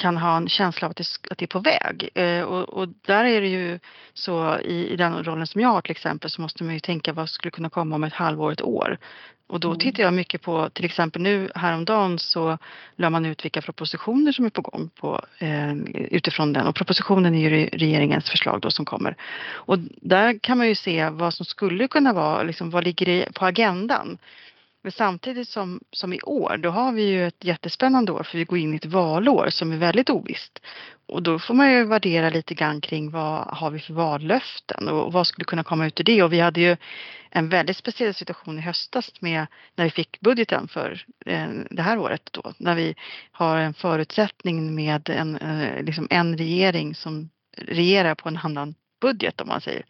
kan 0.00 0.16
ha 0.16 0.36
en 0.36 0.48
känsla 0.48 0.86
av 0.86 0.90
att 0.90 0.96
det, 0.96 1.06
att 1.30 1.38
det 1.38 1.44
är 1.44 1.46
på 1.46 1.58
väg. 1.58 2.08
Eh, 2.14 2.42
och, 2.42 2.68
och, 2.68 2.88
där 3.06 3.24
är 3.24 3.40
det 3.40 3.48
ju 3.48 3.78
så 4.14 4.58
i, 4.58 4.92
i, 4.92 4.96
den 4.96 5.24
rollen 5.24 5.46
som 5.46 5.60
jag 5.60 5.68
har 5.68 5.80
till 5.80 5.90
exempel 5.90 6.30
så 6.30 6.42
måste 6.42 6.64
man 6.64 6.74
ju 6.74 6.80
tänka 6.80 7.12
vad 7.12 7.28
skulle 7.28 7.50
kunna 7.50 7.70
komma 7.70 7.94
om 7.94 8.04
ett 8.04 8.12
halvår, 8.12 8.52
ett 8.52 8.62
år. 8.62 8.98
Och 9.46 9.60
då 9.60 9.68
mm. 9.68 9.78
tittar 9.78 10.02
jag 10.02 10.12
mycket 10.12 10.42
på 10.42 10.70
till 10.70 10.84
exempel 10.84 11.22
nu 11.22 11.50
häromdagen 11.54 12.18
så 12.18 12.58
la 12.96 13.10
man 13.10 13.26
ut 13.26 13.44
vilka 13.44 13.62
propositioner 13.62 14.32
som 14.32 14.44
är 14.44 14.50
på 14.50 14.62
gång 14.62 14.90
på, 15.00 15.20
eh, 15.38 15.74
utifrån 16.10 16.52
den 16.52 16.66
och 16.66 16.74
propositionen 16.74 17.34
är 17.34 17.50
ju 17.50 17.66
regeringens 17.66 18.30
förslag 18.30 18.60
då 18.60 18.70
som 18.70 18.84
kommer. 18.84 19.16
Och 19.52 19.78
där 20.02 20.38
kan 20.38 20.58
man 20.58 20.68
ju 20.68 20.74
se 20.74 21.08
vad 21.10 21.34
som 21.34 21.46
skulle 21.46 21.88
kunna 21.88 22.12
vara, 22.12 22.42
liksom, 22.42 22.70
vad 22.70 22.84
ligger 22.84 23.32
på 23.32 23.46
agendan. 23.46 24.18
Men 24.82 24.92
samtidigt 24.92 25.48
som, 25.48 25.80
som 25.90 26.12
i 26.12 26.20
år, 26.20 26.56
då 26.56 26.70
har 26.70 26.92
vi 26.92 27.02
ju 27.02 27.26
ett 27.26 27.44
jättespännande 27.44 28.12
år 28.12 28.22
för 28.22 28.38
vi 28.38 28.44
går 28.44 28.58
in 28.58 28.72
i 28.74 28.76
ett 28.76 28.84
valår 28.84 29.48
som 29.50 29.72
är 29.72 29.76
väldigt 29.76 30.10
ovisst. 30.10 30.58
Och 31.06 31.22
då 31.22 31.38
får 31.38 31.54
man 31.54 31.72
ju 31.72 31.84
värdera 31.84 32.30
lite 32.30 32.54
grann 32.54 32.80
kring 32.80 33.10
vad 33.10 33.46
har 33.46 33.70
vi 33.70 33.80
för 33.80 33.94
vallöften 33.94 34.88
och 34.88 35.12
vad 35.12 35.26
skulle 35.26 35.44
kunna 35.44 35.64
komma 35.64 35.86
ut 35.86 36.00
ur 36.00 36.04
det. 36.04 36.22
Och 36.22 36.32
vi 36.32 36.40
hade 36.40 36.60
ju 36.60 36.76
en 37.30 37.48
väldigt 37.48 37.76
speciell 37.76 38.14
situation 38.14 38.58
i 38.58 38.62
höstas 38.62 39.12
med 39.20 39.46
när 39.76 39.84
vi 39.84 39.90
fick 39.90 40.20
budgeten 40.20 40.68
för 40.68 41.04
eh, 41.26 41.48
det 41.70 41.82
här 41.82 41.98
året 41.98 42.28
då. 42.32 42.52
När 42.58 42.74
vi 42.74 42.94
har 43.32 43.56
en 43.56 43.74
förutsättning 43.74 44.74
med 44.74 45.08
en, 45.08 45.36
eh, 45.36 45.82
liksom 45.82 46.06
en 46.10 46.38
regering 46.38 46.94
som 46.94 47.30
regerar 47.56 48.14
på 48.14 48.28
en 48.28 48.36
annan 48.36 48.74
budget 49.00 49.40
om 49.40 49.48
man 49.48 49.60
säger. 49.60 49.84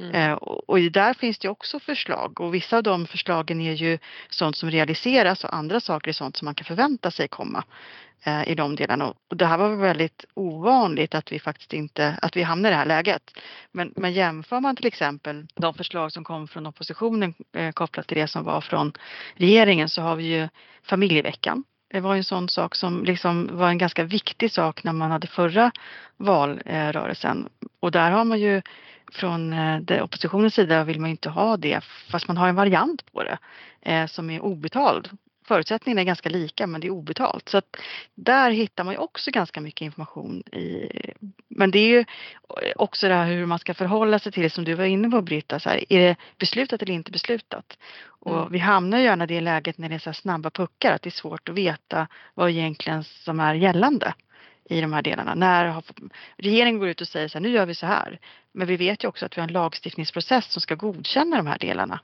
Mm. 0.00 0.14
Eh, 0.14 0.32
och, 0.32 0.70
och 0.70 0.80
där 0.80 1.14
finns 1.14 1.38
det 1.38 1.48
också 1.48 1.80
förslag 1.80 2.40
och 2.40 2.54
vissa 2.54 2.76
av 2.76 2.82
de 2.82 3.06
förslagen 3.06 3.60
är 3.60 3.72
ju 3.72 3.98
sånt 4.30 4.56
som 4.56 4.70
realiseras 4.70 5.44
och 5.44 5.54
andra 5.54 5.80
saker 5.80 6.08
är 6.08 6.12
sånt 6.12 6.36
som 6.36 6.44
man 6.44 6.54
kan 6.54 6.64
förvänta 6.64 7.10
sig 7.10 7.28
komma 7.28 7.64
eh, 8.24 8.48
i 8.48 8.54
de 8.54 8.76
delarna. 8.76 9.14
Och 9.30 9.36
det 9.36 9.46
här 9.46 9.58
var 9.58 9.76
väldigt 9.76 10.24
ovanligt 10.34 11.14
att 11.14 11.32
vi 11.32 11.38
faktiskt 11.38 11.72
inte, 11.72 12.18
att 12.22 12.36
vi 12.36 12.42
hamnar 12.42 12.68
i 12.68 12.72
det 12.72 12.78
här 12.78 12.86
läget. 12.86 13.30
Men, 13.72 13.92
men 13.96 14.12
jämför 14.12 14.60
man 14.60 14.76
till 14.76 14.86
exempel 14.86 15.46
de 15.54 15.74
förslag 15.74 16.12
som 16.12 16.24
kom 16.24 16.48
från 16.48 16.66
oppositionen 16.66 17.34
eh, 17.52 17.72
kopplat 17.72 18.06
till 18.06 18.16
det 18.16 18.28
som 18.28 18.44
var 18.44 18.60
från 18.60 18.92
regeringen 19.34 19.88
så 19.88 20.02
har 20.02 20.16
vi 20.16 20.24
ju 20.24 20.48
familjeveckan 20.82 21.64
det 21.94 22.00
var 22.00 22.14
ju 22.14 22.18
en 22.18 22.24
sån 22.24 22.48
sak 22.48 22.74
som 22.74 23.04
liksom 23.04 23.50
var 23.52 23.68
en 23.68 23.78
ganska 23.78 24.04
viktig 24.04 24.52
sak 24.52 24.84
när 24.84 24.92
man 24.92 25.10
hade 25.10 25.26
förra 25.26 25.70
valrörelsen. 26.16 27.48
Och 27.80 27.90
där 27.90 28.10
har 28.10 28.24
man 28.24 28.40
ju 28.40 28.62
från 29.12 29.52
eh, 29.52 30.04
oppositionens 30.04 30.54
sida 30.54 30.84
vill 30.84 31.00
man 31.00 31.10
inte 31.10 31.28
ha 31.28 31.56
det 31.56 31.84
fast 32.10 32.28
man 32.28 32.36
har 32.36 32.48
en 32.48 32.54
variant 32.54 33.12
på 33.12 33.22
det 33.22 33.38
eh, 33.82 34.06
som 34.06 34.30
är 34.30 34.40
obetald. 34.40 35.08
Förutsättningarna 35.46 36.00
är 36.00 36.04
ganska 36.04 36.28
lika 36.28 36.66
men 36.66 36.80
det 36.80 36.86
är 36.86 36.90
obetalt. 36.90 37.48
Så 37.48 37.58
att 37.58 37.76
där 38.14 38.50
hittar 38.50 38.84
man 38.84 38.94
ju 38.94 38.98
också 38.98 39.30
ganska 39.30 39.60
mycket 39.60 39.80
information 39.80 40.40
i. 40.40 40.88
Men 41.48 41.70
det 41.70 41.78
är 41.78 41.88
ju 41.88 42.04
också 42.76 43.08
det 43.08 43.14
här 43.14 43.26
hur 43.26 43.46
man 43.46 43.58
ska 43.58 43.74
förhålla 43.74 44.18
sig 44.18 44.32
till 44.32 44.42
det 44.42 44.50
som 44.50 44.64
du 44.64 44.74
var 44.74 44.84
inne 44.84 45.10
på 45.10 45.22
Britta. 45.22 45.60
Så 45.60 45.68
här, 45.68 45.92
är 45.92 46.00
det 46.00 46.16
beslutat 46.38 46.82
eller 46.82 46.94
inte 46.94 47.10
beslutat? 47.10 47.78
Och 48.06 48.38
mm. 48.38 48.52
vi 48.52 48.58
hamnar 48.58 48.98
ju 48.98 49.04
gärna 49.04 49.24
i 49.24 49.26
det 49.26 49.40
läget 49.40 49.78
när 49.78 49.88
det 49.88 49.94
är 49.94 49.98
så 49.98 50.12
snabba 50.12 50.50
puckar 50.50 50.92
att 50.92 51.02
det 51.02 51.08
är 51.08 51.10
svårt 51.10 51.48
att 51.48 51.54
veta 51.54 52.06
vad 52.34 52.50
egentligen 52.50 53.04
som 53.04 53.40
är 53.40 53.54
gällande 53.54 54.14
i 54.70 54.80
de 54.80 54.92
här 54.92 55.02
delarna. 55.02 55.34
När 55.34 55.82
regeringen 56.36 56.78
går 56.78 56.88
ut 56.88 57.00
och 57.00 57.08
säger 57.08 57.28
så 57.28 57.38
här, 57.38 57.42
nu 57.42 57.48
gör 57.48 57.66
vi 57.66 57.74
så 57.74 57.86
här. 57.86 58.18
Men 58.52 58.66
vi 58.66 58.76
vet 58.76 59.04
ju 59.04 59.08
också 59.08 59.26
att 59.26 59.36
vi 59.36 59.40
har 59.40 59.48
en 59.48 59.52
lagstiftningsprocess 59.52 60.52
som 60.52 60.60
ska 60.60 60.74
godkänna 60.74 61.36
de 61.36 61.46
här 61.46 61.58
delarna. 61.58 62.00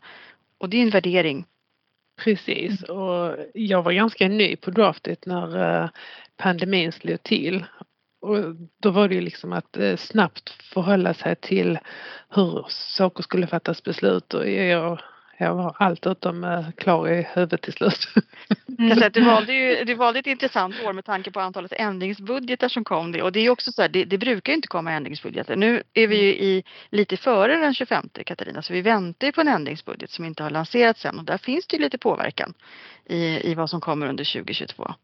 Och 0.58 0.68
det 0.68 0.76
är 0.76 0.82
en 0.82 0.90
värdering. 0.90 1.44
Precis 2.24 2.82
och 2.82 3.36
jag 3.54 3.82
var 3.82 3.92
ganska 3.92 4.28
ny 4.28 4.56
på 4.56 4.70
draftet 4.70 5.26
när 5.26 5.82
eh, 5.82 5.88
pandemin 6.36 6.92
slog 6.92 7.22
till. 7.22 7.64
Och 8.20 8.36
då 8.82 8.90
var 8.90 9.08
det 9.08 9.14
ju 9.14 9.20
liksom 9.20 9.52
att 9.52 9.76
eh, 9.76 9.96
snabbt 9.96 10.50
förhålla 10.50 11.14
sig 11.14 11.36
till 11.36 11.78
hur 12.28 12.66
saker 12.68 13.22
skulle 13.22 13.46
fattas 13.46 13.82
beslut 13.82 14.34
och 14.34 14.50
jag 14.50 15.00
jag 15.44 15.54
var 15.54 15.76
allt 15.78 16.06
utom 16.06 16.44
eh, 16.44 16.70
klar 16.76 17.08
i 17.08 17.26
huvudet 17.34 17.62
till 17.62 17.72
slut. 17.72 18.08
Mm. 18.78 18.98
Säga, 18.98 19.10
du, 19.10 19.24
valde 19.24 19.52
ju, 19.52 19.84
du 19.84 19.94
valde 19.94 20.18
ett 20.18 20.26
intressant 20.26 20.74
år 20.84 20.92
med 20.92 21.04
tanke 21.04 21.30
på 21.30 21.40
antalet 21.40 21.72
ändringsbudgetar 21.72 22.68
som 22.68 22.84
kom. 22.84 23.12
Det. 23.12 23.22
Och 23.22 23.32
det 23.32 23.40
är 23.40 23.50
också 23.50 23.72
så 23.72 23.82
här, 23.82 23.88
det, 23.88 24.04
det, 24.04 24.18
brukar 24.18 24.52
inte 24.52 24.68
komma 24.68 24.92
ändringsbudgetar. 24.92 25.56
Nu 25.56 25.82
är 25.94 26.06
vi 26.06 26.16
ju 26.16 26.28
i, 26.28 26.64
lite 26.90 27.16
före 27.16 27.56
den 27.56 27.74
25 27.74 28.08
Katarina 28.26 28.62
så 28.62 28.72
vi 28.72 28.80
väntar 28.80 29.26
ju 29.26 29.32
på 29.32 29.40
en 29.40 29.48
ändringsbudget 29.48 30.10
som 30.10 30.24
inte 30.24 30.42
har 30.42 30.50
lanserats 30.50 31.04
än 31.04 31.18
och 31.18 31.24
där 31.24 31.38
finns 31.38 31.66
det 31.66 31.76
ju 31.76 31.82
lite 31.82 31.98
påverkan 31.98 32.54
i, 33.06 33.50
i 33.50 33.54
vad 33.54 33.70
som 33.70 33.80
kommer 33.80 34.06
under 34.06 34.32
2022. 34.32 34.94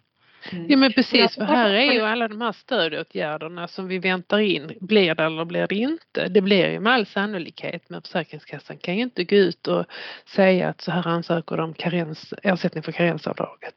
Mm. 0.52 0.66
Ja 0.68 0.76
men 0.76 0.92
precis, 0.92 1.34
för 1.34 1.44
här 1.44 1.70
är 1.70 1.92
ju 1.92 2.00
alla 2.00 2.28
de 2.28 2.40
här 2.40 2.52
stödåtgärderna 2.52 3.68
som 3.68 3.88
vi 3.88 3.98
väntar 3.98 4.38
in, 4.38 4.72
blir 4.80 5.14
det 5.14 5.24
eller 5.24 5.44
blir 5.44 5.66
det 5.66 5.74
inte? 5.74 6.28
Det 6.28 6.40
blir 6.40 6.70
ju 6.70 6.80
med 6.80 6.92
all 6.92 7.06
sannolikhet 7.06 7.82
men 7.88 8.02
Försäkringskassan 8.02 8.78
kan 8.78 8.96
ju 8.96 9.02
inte 9.02 9.24
gå 9.24 9.36
ut 9.36 9.66
och 9.66 9.86
säga 10.26 10.68
att 10.68 10.80
så 10.80 10.90
här 10.90 11.08
ansöker 11.08 11.56
de 11.56 11.74
karens, 11.74 12.34
ersättning 12.42 12.82
för 12.82 12.92
karensavdraget. 12.92 13.74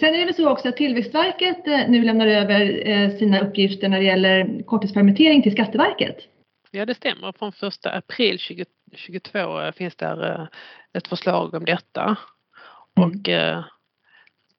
Sen 0.00 0.14
är 0.14 0.18
det 0.18 0.24
väl 0.24 0.34
så 0.34 0.48
också 0.48 0.68
att 0.68 0.76
Tillväxtverket 0.76 1.66
eh, 1.66 1.88
nu 1.88 2.04
lämnar 2.04 2.26
över 2.26 2.88
eh, 2.88 3.10
sina 3.10 3.40
uppgifter 3.40 3.88
när 3.88 3.98
det 3.98 4.04
gäller 4.04 4.62
korttidspermittering 4.62 5.42
till 5.42 5.52
Skatteverket. 5.52 6.16
Ja 6.70 6.86
det 6.86 6.94
stämmer, 6.94 7.32
från 7.32 7.52
1 7.68 7.86
april 7.86 8.38
2022 8.38 9.60
eh, 9.60 9.72
finns 9.72 9.96
det 9.96 10.48
ett 10.94 11.08
förslag 11.08 11.54
om 11.54 11.64
detta. 11.64 12.16
Mm. 12.96 13.08
Och 13.08 13.28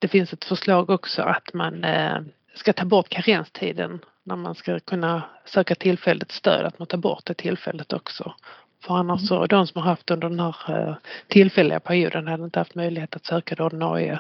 det 0.04 0.08
finns 0.08 0.34
ett 0.34 0.46
förslag 0.46 0.90
också 0.90 1.22
att 1.22 1.54
man 1.54 1.84
eh, 1.84 2.22
ska 2.56 2.74
ta 2.74 2.86
bort 2.86 3.10
karenstiden 3.10 4.00
när 4.24 4.36
man 4.36 4.56
ska 4.56 4.80
kunna 4.80 5.24
söka 5.46 5.76
tillfälligt 5.76 6.32
stöd, 6.32 6.66
att 6.66 6.80
man 6.80 6.88
tar 6.88 6.98
bort 6.98 7.26
det 7.26 7.34
tillfället 7.34 7.94
också. 7.94 8.34
För 8.86 8.96
annars 8.96 9.28
så, 9.28 9.46
de 9.46 9.68
som 9.68 9.82
har 9.82 9.90
haft 9.90 10.12
under 10.12 10.30
den 10.30 10.40
här 10.40 10.56
eh, 10.70 10.96
tillfälliga 11.28 11.80
perioden 11.80 12.28
hade 12.28 12.44
inte 12.44 12.60
haft 12.60 12.76
möjlighet 12.76 13.16
att 13.16 13.26
söka 13.26 13.56
det 13.56 13.64
ordinarie 13.64 14.20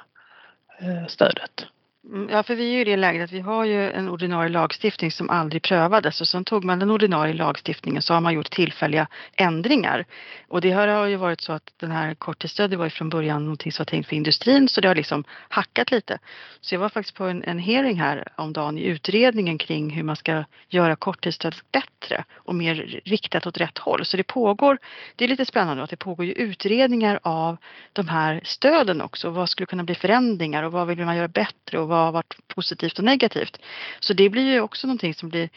eh, 0.79 1.07
stödet. 1.07 1.65
Mm, 2.05 2.29
ja, 2.29 2.43
för 2.43 2.55
vi 2.55 2.69
är 2.69 2.73
ju 2.73 2.81
i 2.81 2.83
det 2.83 2.97
läget 2.97 3.23
att 3.23 3.31
vi 3.31 3.39
har 3.39 3.65
ju 3.65 3.91
en 3.91 4.09
ordinarie 4.09 4.49
lagstiftning 4.49 5.11
som 5.11 5.29
aldrig 5.29 5.61
prövades 5.61 6.21
och 6.21 6.27
sen 6.27 6.45
tog 6.45 6.63
man 6.63 6.79
den 6.79 6.91
ordinarie 6.91 7.33
lagstiftningen 7.33 8.01
så 8.01 8.13
har 8.13 8.21
man 8.21 8.33
gjort 8.33 8.51
tillfälliga 8.51 9.07
ändringar. 9.35 10.05
Och 10.47 10.61
det 10.61 10.71
har 10.71 11.05
ju 11.05 11.15
varit 11.15 11.41
så 11.41 11.53
att 11.53 11.73
den 11.77 11.91
här 11.91 12.15
korttidsstödet 12.15 12.79
var 12.79 12.85
ju 12.85 12.89
från 12.89 13.09
början 13.09 13.43
någonting 13.43 13.71
som 13.71 13.83
var 13.83 13.85
tänkt 13.85 14.09
för 14.09 14.15
industrin 14.15 14.69
så 14.69 14.81
det 14.81 14.87
har 14.87 14.95
liksom 14.95 15.23
hackat 15.49 15.91
lite. 15.91 16.19
Så 16.61 16.75
jag 16.75 16.79
var 16.79 16.89
faktiskt 16.89 17.17
på 17.17 17.23
en, 17.23 17.43
en 17.43 17.59
hearing 17.59 17.99
här 17.99 18.27
om 18.35 18.53
dagen 18.53 18.77
i 18.77 18.83
utredningen 18.83 19.57
kring 19.57 19.89
hur 19.89 20.03
man 20.03 20.15
ska 20.15 20.43
göra 20.69 20.95
korttidsstödet 20.95 21.71
bättre 21.71 22.23
och 22.35 22.55
mer 22.55 23.01
riktat 23.05 23.47
åt 23.47 23.57
rätt 23.57 23.77
håll. 23.77 24.05
Så 24.05 24.17
det 24.17 24.23
pågår, 24.23 24.77
det 25.15 25.23
är 25.23 25.29
lite 25.29 25.45
spännande 25.45 25.83
att 25.83 25.89
det 25.89 25.97
pågår 25.97 26.25
ju 26.25 26.31
utredningar 26.31 27.19
av 27.23 27.57
de 27.93 28.07
här 28.07 28.41
stöden 28.43 29.01
också. 29.01 29.29
Vad 29.29 29.49
skulle 29.49 29.67
kunna 29.67 29.83
bli 29.83 29.95
förändringar 29.95 30.63
och 30.63 30.71
vad 30.71 30.87
vill 30.87 31.05
man 31.05 31.17
göra 31.17 31.27
bättre 31.27 31.79
och 31.79 31.92
vad 31.93 32.06
har 32.06 32.12
varit 32.12 32.36
positivt 32.47 32.99
och 32.99 33.06
negativt. 33.06 33.60
Så 33.99 34.13
det 34.13 34.29
blir 34.29 34.51
ju 34.51 34.62
också 34.62 34.88
någonting 34.88 35.13
som 35.13 35.29
blir 35.29 35.49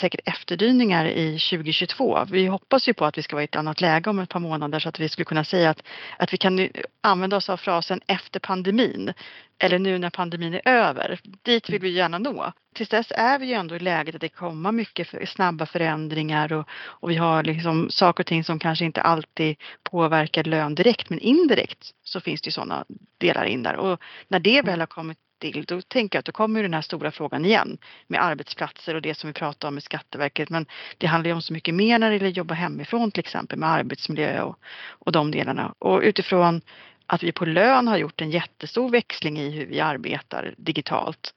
säkert 0.00 0.20
efterdyningar 0.24 1.06
i 1.06 1.38
2022. 1.38 2.24
Vi 2.30 2.46
hoppas 2.46 2.88
ju 2.88 2.94
på 2.94 3.04
att 3.04 3.18
vi 3.18 3.22
ska 3.22 3.36
vara 3.36 3.42
i 3.42 3.44
ett 3.44 3.56
annat 3.56 3.80
läge 3.80 4.10
om 4.10 4.18
ett 4.18 4.28
par 4.28 4.40
månader 4.40 4.78
så 4.78 4.88
att 4.88 5.00
vi 5.00 5.08
skulle 5.08 5.24
kunna 5.24 5.44
säga 5.44 5.70
att, 5.70 5.82
att 6.18 6.32
vi 6.32 6.36
kan 6.36 6.68
använda 7.00 7.36
oss 7.36 7.48
av 7.48 7.56
frasen 7.56 8.00
efter 8.06 8.40
pandemin 8.40 9.12
eller 9.58 9.78
nu 9.78 9.98
när 9.98 10.10
pandemin 10.10 10.54
är 10.54 10.68
över. 10.68 11.20
Dit 11.42 11.70
vill 11.70 11.80
vi 11.80 11.88
gärna 11.88 12.18
nå. 12.18 12.52
Tills 12.74 12.88
dess 12.88 13.12
är 13.16 13.38
vi 13.38 13.46
ju 13.46 13.52
ändå 13.52 13.76
i 13.76 13.78
läget 13.78 14.14
att 14.14 14.20
det 14.20 14.28
kommer 14.28 14.72
mycket 14.72 15.08
för, 15.08 15.26
snabba 15.26 15.66
förändringar 15.66 16.52
och, 16.52 16.68
och 16.72 17.10
vi 17.10 17.16
har 17.16 17.42
liksom 17.42 17.90
saker 17.90 18.22
och 18.22 18.26
ting 18.26 18.44
som 18.44 18.58
kanske 18.58 18.84
inte 18.84 19.02
alltid 19.02 19.56
påverkar 19.82 20.44
lön 20.44 20.74
direkt 20.74 21.10
men 21.10 21.18
indirekt 21.18 21.90
så 22.04 22.20
finns 22.20 22.40
det 22.40 22.48
ju 22.48 22.52
sådana 22.52 22.84
delar 23.18 23.44
in 23.44 23.62
där 23.62 23.76
och 23.76 24.00
när 24.28 24.38
det 24.38 24.62
väl 24.62 24.80
har 24.80 24.86
kommit 24.86 25.18
till, 25.38 25.64
då 25.64 25.80
tänker 25.80 26.16
jag 26.16 26.20
att 26.20 26.26
då 26.26 26.32
kommer 26.32 26.62
den 26.62 26.74
här 26.74 26.80
stora 26.80 27.10
frågan 27.10 27.44
igen 27.44 27.78
med 28.06 28.24
arbetsplatser 28.24 28.94
och 28.94 29.02
det 29.02 29.14
som 29.14 29.28
vi 29.28 29.34
pratar 29.34 29.68
om 29.68 29.74
med 29.74 29.82
Skatteverket. 29.82 30.50
Men 30.50 30.66
det 30.98 31.06
handlar 31.06 31.28
ju 31.28 31.34
om 31.34 31.42
så 31.42 31.52
mycket 31.52 31.74
mer 31.74 31.98
när 31.98 32.10
det 32.10 32.14
gäller 32.14 32.28
att 32.28 32.36
jobba 32.36 32.54
hemifrån 32.54 33.10
till 33.10 33.20
exempel 33.20 33.58
med 33.58 33.68
arbetsmiljö 33.68 34.42
och, 34.42 34.58
och 34.88 35.12
de 35.12 35.30
delarna. 35.30 35.74
Och 35.78 36.00
utifrån 36.00 36.60
att 37.06 37.22
vi 37.22 37.32
på 37.32 37.44
lön 37.44 37.88
har 37.88 37.96
gjort 37.96 38.20
en 38.20 38.30
jättestor 38.30 38.88
växling 38.88 39.38
i 39.38 39.50
hur 39.50 39.66
vi 39.66 39.80
arbetar 39.80 40.54
digitalt. 40.56 41.34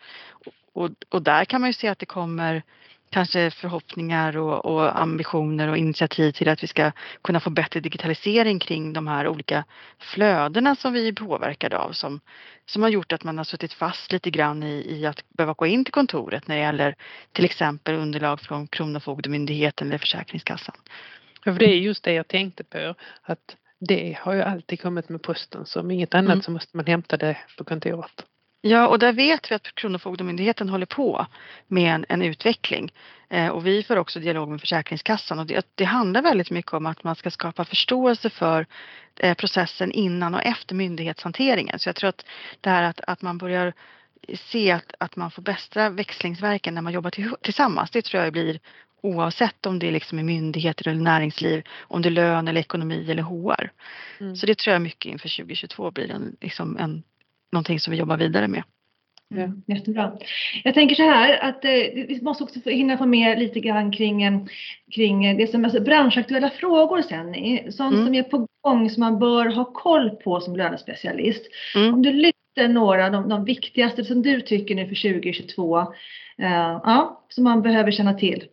Och, 0.73 0.89
och 1.09 1.21
där 1.21 1.45
kan 1.45 1.61
man 1.61 1.69
ju 1.69 1.73
se 1.73 1.87
att 1.87 1.99
det 1.99 2.05
kommer 2.05 2.63
kanske 3.17 3.51
förhoppningar 3.51 4.37
och, 4.37 4.65
och, 4.65 5.01
ambitioner 5.01 5.67
och 5.67 5.77
initiativ 5.77 6.31
till 6.31 6.49
att 6.49 6.63
vi 6.63 6.67
ska 6.67 6.91
kunna 7.21 7.39
få 7.39 7.49
bättre 7.49 7.79
digitalisering 7.79 8.59
kring 8.59 8.93
de 8.93 9.07
här 9.07 9.27
olika 9.27 9.63
flödena 9.99 10.75
som 10.75 10.93
vi 10.93 11.07
är 11.07 11.13
påverkade 11.13 11.77
av 11.77 11.91
som, 11.91 12.19
som 12.65 12.81
har 12.81 12.89
gjort 12.89 13.13
att 13.13 13.23
man 13.23 13.37
har 13.37 13.45
suttit 13.45 13.73
fast 13.73 14.11
lite 14.11 14.29
grann 14.29 14.63
i, 14.63 14.85
i 14.89 15.05
att 15.05 15.23
behöva 15.29 15.53
gå 15.53 15.65
in 15.65 15.85
till 15.85 15.93
kontoret 15.93 16.47
när 16.47 16.55
det 16.55 16.61
gäller 16.61 16.95
till 17.31 17.45
exempel 17.45 17.95
underlag 17.95 18.41
från 18.41 18.67
Kronofogdemyndigheten 18.67 19.87
eller 19.87 19.97
Försäkringskassan. 19.97 20.75
För 21.43 21.51
det 21.51 21.65
är 21.65 21.77
just 21.77 22.03
det 22.03 22.13
jag 22.13 22.27
tänkte 22.27 22.63
på 22.63 22.95
att 23.21 23.55
det 23.79 24.17
har 24.21 24.33
ju 24.33 24.41
alltid 24.41 24.81
kommit 24.81 25.09
med 25.09 25.21
posten 25.21 25.65
så 25.65 25.79
om 25.79 25.91
inget 25.91 26.13
annat 26.13 26.33
mm. 26.33 26.41
så 26.41 26.51
måste 26.51 26.77
man 26.77 26.85
hämta 26.85 27.17
det 27.17 27.37
på 27.57 27.63
kontoret. 27.63 28.25
Ja, 28.67 28.87
och 28.87 28.99
där 28.99 29.13
vet 29.13 29.51
vi 29.51 29.55
att 29.55 29.75
Kronofogdemyndigheten 29.75 30.69
håller 30.69 30.85
på 30.85 31.25
med 31.67 31.95
en, 31.95 32.05
en 32.09 32.21
utveckling. 32.21 32.91
Eh, 33.29 33.47
och 33.47 33.67
vi 33.67 33.83
får 33.83 33.95
också 33.95 34.19
dialog 34.19 34.49
med 34.49 34.61
Försäkringskassan 34.61 35.39
och 35.39 35.45
det, 35.45 35.67
det, 35.75 35.83
handlar 35.83 36.21
väldigt 36.21 36.51
mycket 36.51 36.73
om 36.73 36.85
att 36.85 37.03
man 37.03 37.15
ska 37.15 37.31
skapa 37.31 37.65
förståelse 37.65 38.29
för 38.29 38.65
eh, 39.15 39.33
processen 39.33 39.91
innan 39.91 40.35
och 40.35 40.43
efter 40.43 40.75
myndighetshanteringen. 40.75 41.79
Så 41.79 41.89
jag 41.89 41.95
tror 41.95 42.09
att 42.09 42.25
det 42.61 42.69
här 42.69 42.83
att, 42.83 43.01
att 43.07 43.21
man 43.21 43.37
börjar 43.37 43.73
se 44.35 44.71
att, 44.71 44.93
att 44.99 45.15
man 45.15 45.31
får 45.31 45.41
bästa 45.41 45.89
växlingsverken 45.89 46.73
när 46.73 46.81
man 46.81 46.93
jobbar 46.93 47.09
till, 47.09 47.31
tillsammans, 47.41 47.91
det 47.91 48.01
tror 48.01 48.23
jag 48.23 48.33
blir 48.33 48.59
oavsett 49.01 49.65
om 49.65 49.79
det 49.79 49.87
är 49.87 49.91
liksom 49.91 50.25
myndigheter 50.25 50.87
eller 50.87 51.01
näringsliv, 51.01 51.63
om 51.79 52.01
det 52.01 52.09
är 52.09 52.11
lön 52.11 52.47
eller 52.47 52.61
ekonomi 52.61 53.11
eller 53.11 53.23
HR. 53.23 53.71
Mm. 54.19 54.35
Så 54.35 54.45
det 54.45 54.57
tror 54.57 54.73
jag 54.73 54.81
mycket 54.81 55.11
inför 55.11 55.37
2022 55.37 55.91
blir 55.91 56.11
en, 56.11 56.35
liksom 56.41 56.77
en 56.77 57.03
någonting 57.51 57.79
som 57.79 57.91
vi 57.91 57.97
jobbar 57.97 58.17
vidare 58.17 58.47
med. 58.47 58.63
Mm, 59.35 59.61
jättebra. 59.67 60.17
Jag 60.63 60.73
tänker 60.73 60.95
så 60.95 61.03
här 61.03 61.49
att 61.49 61.65
eh, 61.65 61.71
vi 61.93 62.19
måste 62.21 62.43
också 62.43 62.59
hinna 62.69 62.97
få 62.97 63.05
med 63.05 63.39
lite 63.39 63.59
grann 63.59 63.91
kring, 63.91 64.23
eh, 64.23 64.39
kring 64.95 65.37
det 65.37 65.47
som 65.47 65.61
är 65.61 65.65
alltså 65.65 65.81
branschaktuella 65.81 66.49
frågor 66.49 67.01
sen. 67.01 67.33
Sånt 67.71 67.93
mm. 67.93 68.05
som 68.05 68.15
är 68.15 68.23
på 68.23 68.47
gång 68.61 68.89
som 68.89 69.01
man 69.01 69.19
bör 69.19 69.45
ha 69.45 69.65
koll 69.65 70.09
på 70.09 70.39
som 70.39 70.55
lönespecialist. 70.55 71.43
Mm. 71.75 71.93
Om 71.93 72.01
du 72.01 72.13
lyfter 72.13 72.67
några 72.67 73.05
av 73.05 73.11
de, 73.11 73.29
de, 73.29 73.45
viktigaste 73.45 74.05
som 74.05 74.21
du 74.21 74.41
tycker 74.41 74.75
nu 74.75 74.87
för 74.87 74.95
2022, 74.95 75.79
eh, 75.79 75.85
ja, 76.83 77.25
som 77.29 77.43
man 77.43 77.61
behöver 77.61 77.91
känna 77.91 78.13
till. 78.13 78.43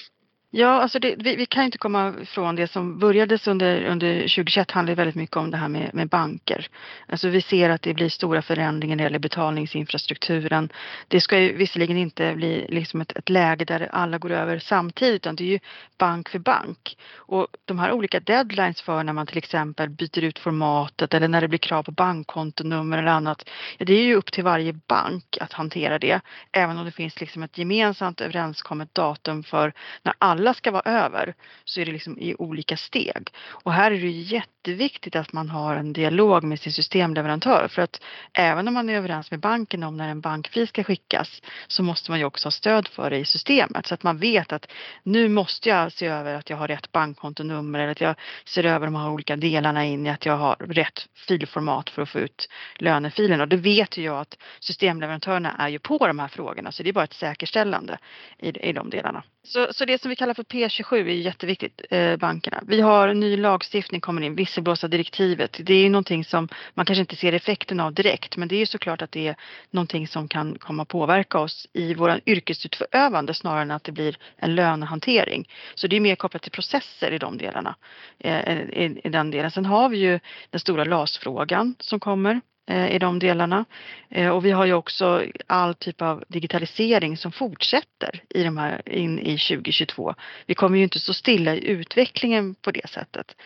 Ja, 0.57 0.69
alltså 0.69 0.99
det, 0.99 1.15
vi, 1.19 1.37
vi, 1.37 1.47
kan 1.47 1.65
inte 1.65 1.79
komma 1.79 2.15
ifrån 2.23 2.57
det 2.57 2.69
som 2.69 2.99
började 2.99 3.39
under, 3.47 3.85
under 3.85 4.15
2021 4.15 4.71
handlar 4.71 4.95
väldigt 4.95 5.15
mycket 5.15 5.37
om 5.37 5.51
det 5.51 5.57
här 5.57 5.69
med, 5.69 5.91
med, 5.95 6.09
banker. 6.09 6.69
Alltså 7.09 7.29
vi 7.29 7.41
ser 7.41 7.71
att 7.71 7.83
det 7.83 7.95
blir 7.95 8.09
stora 8.09 8.43
förändringar 8.43 8.97
när 8.97 9.05
det 9.05 9.07
gäller 9.07 9.19
betalningsinfrastrukturen. 9.19 10.73
Det 11.09 11.21
ska 11.21 11.39
ju 11.39 11.57
visserligen 11.57 11.97
inte 11.97 12.35
bli 12.35 12.67
liksom 12.69 13.01
ett, 13.01 13.13
ett 13.17 13.29
läge 13.29 13.65
där 13.65 13.89
alla 13.93 14.19
går 14.19 14.31
över 14.31 14.59
samtidigt 14.59 15.15
utan 15.15 15.37
det 15.37 15.45
är 15.45 15.49
ju 15.49 15.59
bank 15.99 16.29
för 16.29 16.39
bank. 16.39 16.97
Och 17.17 17.47
de 17.65 17.79
här 17.79 17.93
olika 17.93 18.21
deadlines 18.21 18.83
för 18.83 19.05
när 19.05 19.13
man 19.13 19.27
till 19.27 19.39
exempel 19.39 19.89
byter 19.89 20.25
ut 20.25 20.39
formatet 20.39 21.15
eller 21.15 21.29
när 21.29 21.41
det 21.41 21.49
blir 21.49 21.59
krav 21.59 21.83
på 21.83 21.91
bankkontonummer 21.91 22.99
eller 22.99 23.13
annat. 23.13 23.49
Ja, 23.79 23.85
det 23.85 23.95
är 23.95 24.05
ju 24.05 24.15
upp 24.15 24.33
till 24.33 24.45
varje 24.45 24.73
bank 24.73 25.39
att 25.41 25.53
hantera 25.53 25.99
det. 25.99 26.21
Även 26.53 26.79
om 26.79 26.85
det 26.85 26.93
finns 26.93 27.21
liksom 27.21 27.43
ett 27.43 27.59
gemensamt 27.59 28.21
överenskommet 28.21 28.95
datum 28.95 29.43
för 29.43 29.73
när 30.03 30.15
alla 30.19 30.44
ska 30.53 30.71
vara 30.71 31.05
över 31.05 31.35
så 31.65 31.81
är 31.81 31.85
det 31.85 31.93
liksom 31.93 32.19
i 32.19 32.35
olika 32.39 32.77
steg. 32.77 33.29
Och 33.47 33.73
här 33.73 33.91
är 33.91 34.01
det 34.01 34.43
jätteviktigt 34.69 35.17
att 35.17 35.33
man 35.33 35.49
har 35.49 35.77
en 35.77 35.93
dialog 35.93 36.45
med 36.45 36.61
sin 36.61 36.73
systemleverantör 36.73 37.69
för 37.69 37.83
att 37.83 38.03
även 38.33 38.69
om 38.69 38.75
man 38.75 38.91
är 38.91 38.97
överens 38.97 39.31
med 39.31 39.41
banken 39.41 39.83
om 39.83 39.97
när 39.97 40.09
en 40.09 40.21
bankfil 40.21 40.69
ska 40.69 40.85
skickas 40.85 41.43
så 41.69 41.83
måste 41.83 42.11
man 42.11 42.19
ju 42.19 42.25
också 42.25 42.47
ha 42.47 42.51
stöd 42.51 42.89
för 42.89 43.11
det 43.11 43.19
i 43.19 43.25
systemet 43.25 43.87
så 43.87 43.95
att 43.95 44.03
man 44.03 44.19
vet 44.19 44.53
att 44.53 44.67
nu 45.03 45.29
måste 45.29 45.69
jag 45.69 45.93
se 45.93 46.07
över 46.07 46.35
att 46.35 46.51
jag 46.51 46.57
har 46.57 46.69
rätt 46.69 46.93
bankkontonummer 46.93 47.79
eller 47.79 47.93
att 47.93 48.01
jag 48.01 48.17
ser 48.45 48.65
över 48.65 48.87
de 48.87 48.95
här 48.95 49.11
olika 49.11 49.37
delarna 49.37 49.85
in 49.85 50.07
i 50.07 50.11
att 50.11 50.27
jag 50.27 50.37
har 50.37 50.57
rätt 50.57 51.09
filformat 51.27 51.91
för 51.91 52.03
att 52.03 52.09
få 52.09 52.19
ut 52.19 52.49
lönefilen 52.79 53.41
och 53.41 53.49
det 53.49 53.57
vet 53.57 53.99
ju 53.99 54.03
jag 54.03 54.21
att 54.21 54.39
systemleverantörerna 54.61 55.57
är 55.59 55.69
ju 55.69 55.79
på 55.79 56.07
de 56.07 56.19
här 56.19 56.29
frågorna 56.29 56.73
så 56.73 56.83
det 56.83 56.89
är 56.89 56.93
bara 56.93 57.05
ett 57.05 57.15
säkerställande 57.15 57.99
i, 58.39 58.69
i 58.69 58.73
de 58.73 58.91
delarna. 58.91 59.23
Så, 59.47 59.73
så 59.73 59.85
det 59.85 60.03
som 60.03 60.09
vi 60.09 60.17
kallar 60.17 60.35
för 60.35 60.43
P27 60.43 60.95
är 60.95 61.05
jätteviktigt, 61.05 61.83
eh, 61.91 62.17
bankerna. 62.17 62.63
Vi 62.67 62.81
har 62.81 63.15
ny 63.15 63.37
lagstiftning 63.37 64.01
kommer 64.01 64.23
in, 64.23 64.35
visselblåsardirektivet. 64.55 65.61
Det 65.63 65.75
är 65.75 65.83
ju 65.83 65.89
någonting 65.89 66.25
som 66.25 66.49
man 66.75 66.87
kanske 66.87 67.01
inte 67.01 67.17
ser 67.17 67.33
effekten 67.33 67.81
av 67.81 67.95
direkt 67.95 68.37
men 68.37 68.49
det 68.49 68.55
är 68.55 68.59
ju 68.59 68.67
såklart 68.67 69.03
att 69.03 69.13
det 69.13 69.29
är 69.29 69.37
någonting 69.71 70.09
som 70.09 70.29
kan 70.29 70.59
komma 70.59 70.85
påverka 70.85 71.39
oss 71.39 71.67
i 71.73 71.95
våran 71.95 72.21
yrkesutövande 72.27 73.35
snarare 73.35 73.63
än 73.63 73.71
att 73.71 73.85
det 73.85 73.93
blir 73.93 74.17
en 74.37 74.55
lönehantering. 74.55 75.49
Så 75.75 75.87
det 75.87 75.97
är 75.97 76.01
mer 76.01 76.17
kopplat 76.17 76.43
till 76.43 76.53
processer 76.53 77.13
i 77.13 77.19
de 77.19 77.39
delarna. 77.39 77.77
Eh, 78.19 78.59
I, 78.59 79.01
i 79.05 79.09
den 79.09 79.31
delen. 79.31 79.51
Sen 79.51 79.67
har 79.67 79.89
vi 79.89 79.99
ju 79.99 80.21
den 80.51 80.61
stora 80.61 80.85
LAS-frågan 80.85 81.75
som 81.81 82.01
kommer 82.01 82.41
Eh, 82.67 82.95
i 82.95 82.99
de 82.99 83.19
delarna. 83.19 83.65
Eh, 84.09 84.29
och 84.29 84.45
vi 84.45 84.51
har 84.51 84.65
ju 84.65 84.73
också 84.73 85.23
all 85.47 85.75
typ 85.75 86.03
av 86.03 86.25
digitalisering 86.29 87.17
som 87.17 87.33
fortsätter 87.33 88.23
i 88.29 88.43
de 88.43 88.57
här 88.57 88.89
in 88.89 89.19
i 89.19 89.39
2022. 89.39 90.15
Vi 90.47 90.55
kommer 90.55 90.79
ju 90.79 90.85
inte 90.85 90.99
stå 90.99 91.13
stilla 91.13 91.55
i 91.55 91.67
utvecklingen 91.67 92.55
på 92.55 92.71
det 92.71 92.91
sättet. 92.91 93.37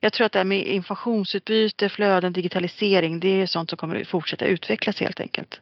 Jag 0.00 0.12
tror 0.12 0.26
att 0.26 0.32
det 0.32 0.38
här 0.38 0.44
med 0.44 0.66
informationsutbyte, 0.66 1.88
flöden, 1.88 2.32
digitalisering, 2.32 3.20
det 3.20 3.42
är 3.42 3.46
sånt 3.46 3.70
som 3.70 3.76
kommer 3.76 4.00
att 4.00 4.08
fortsätta 4.08 4.44
utvecklas 4.44 5.00
helt 5.00 5.20
enkelt. 5.20 5.60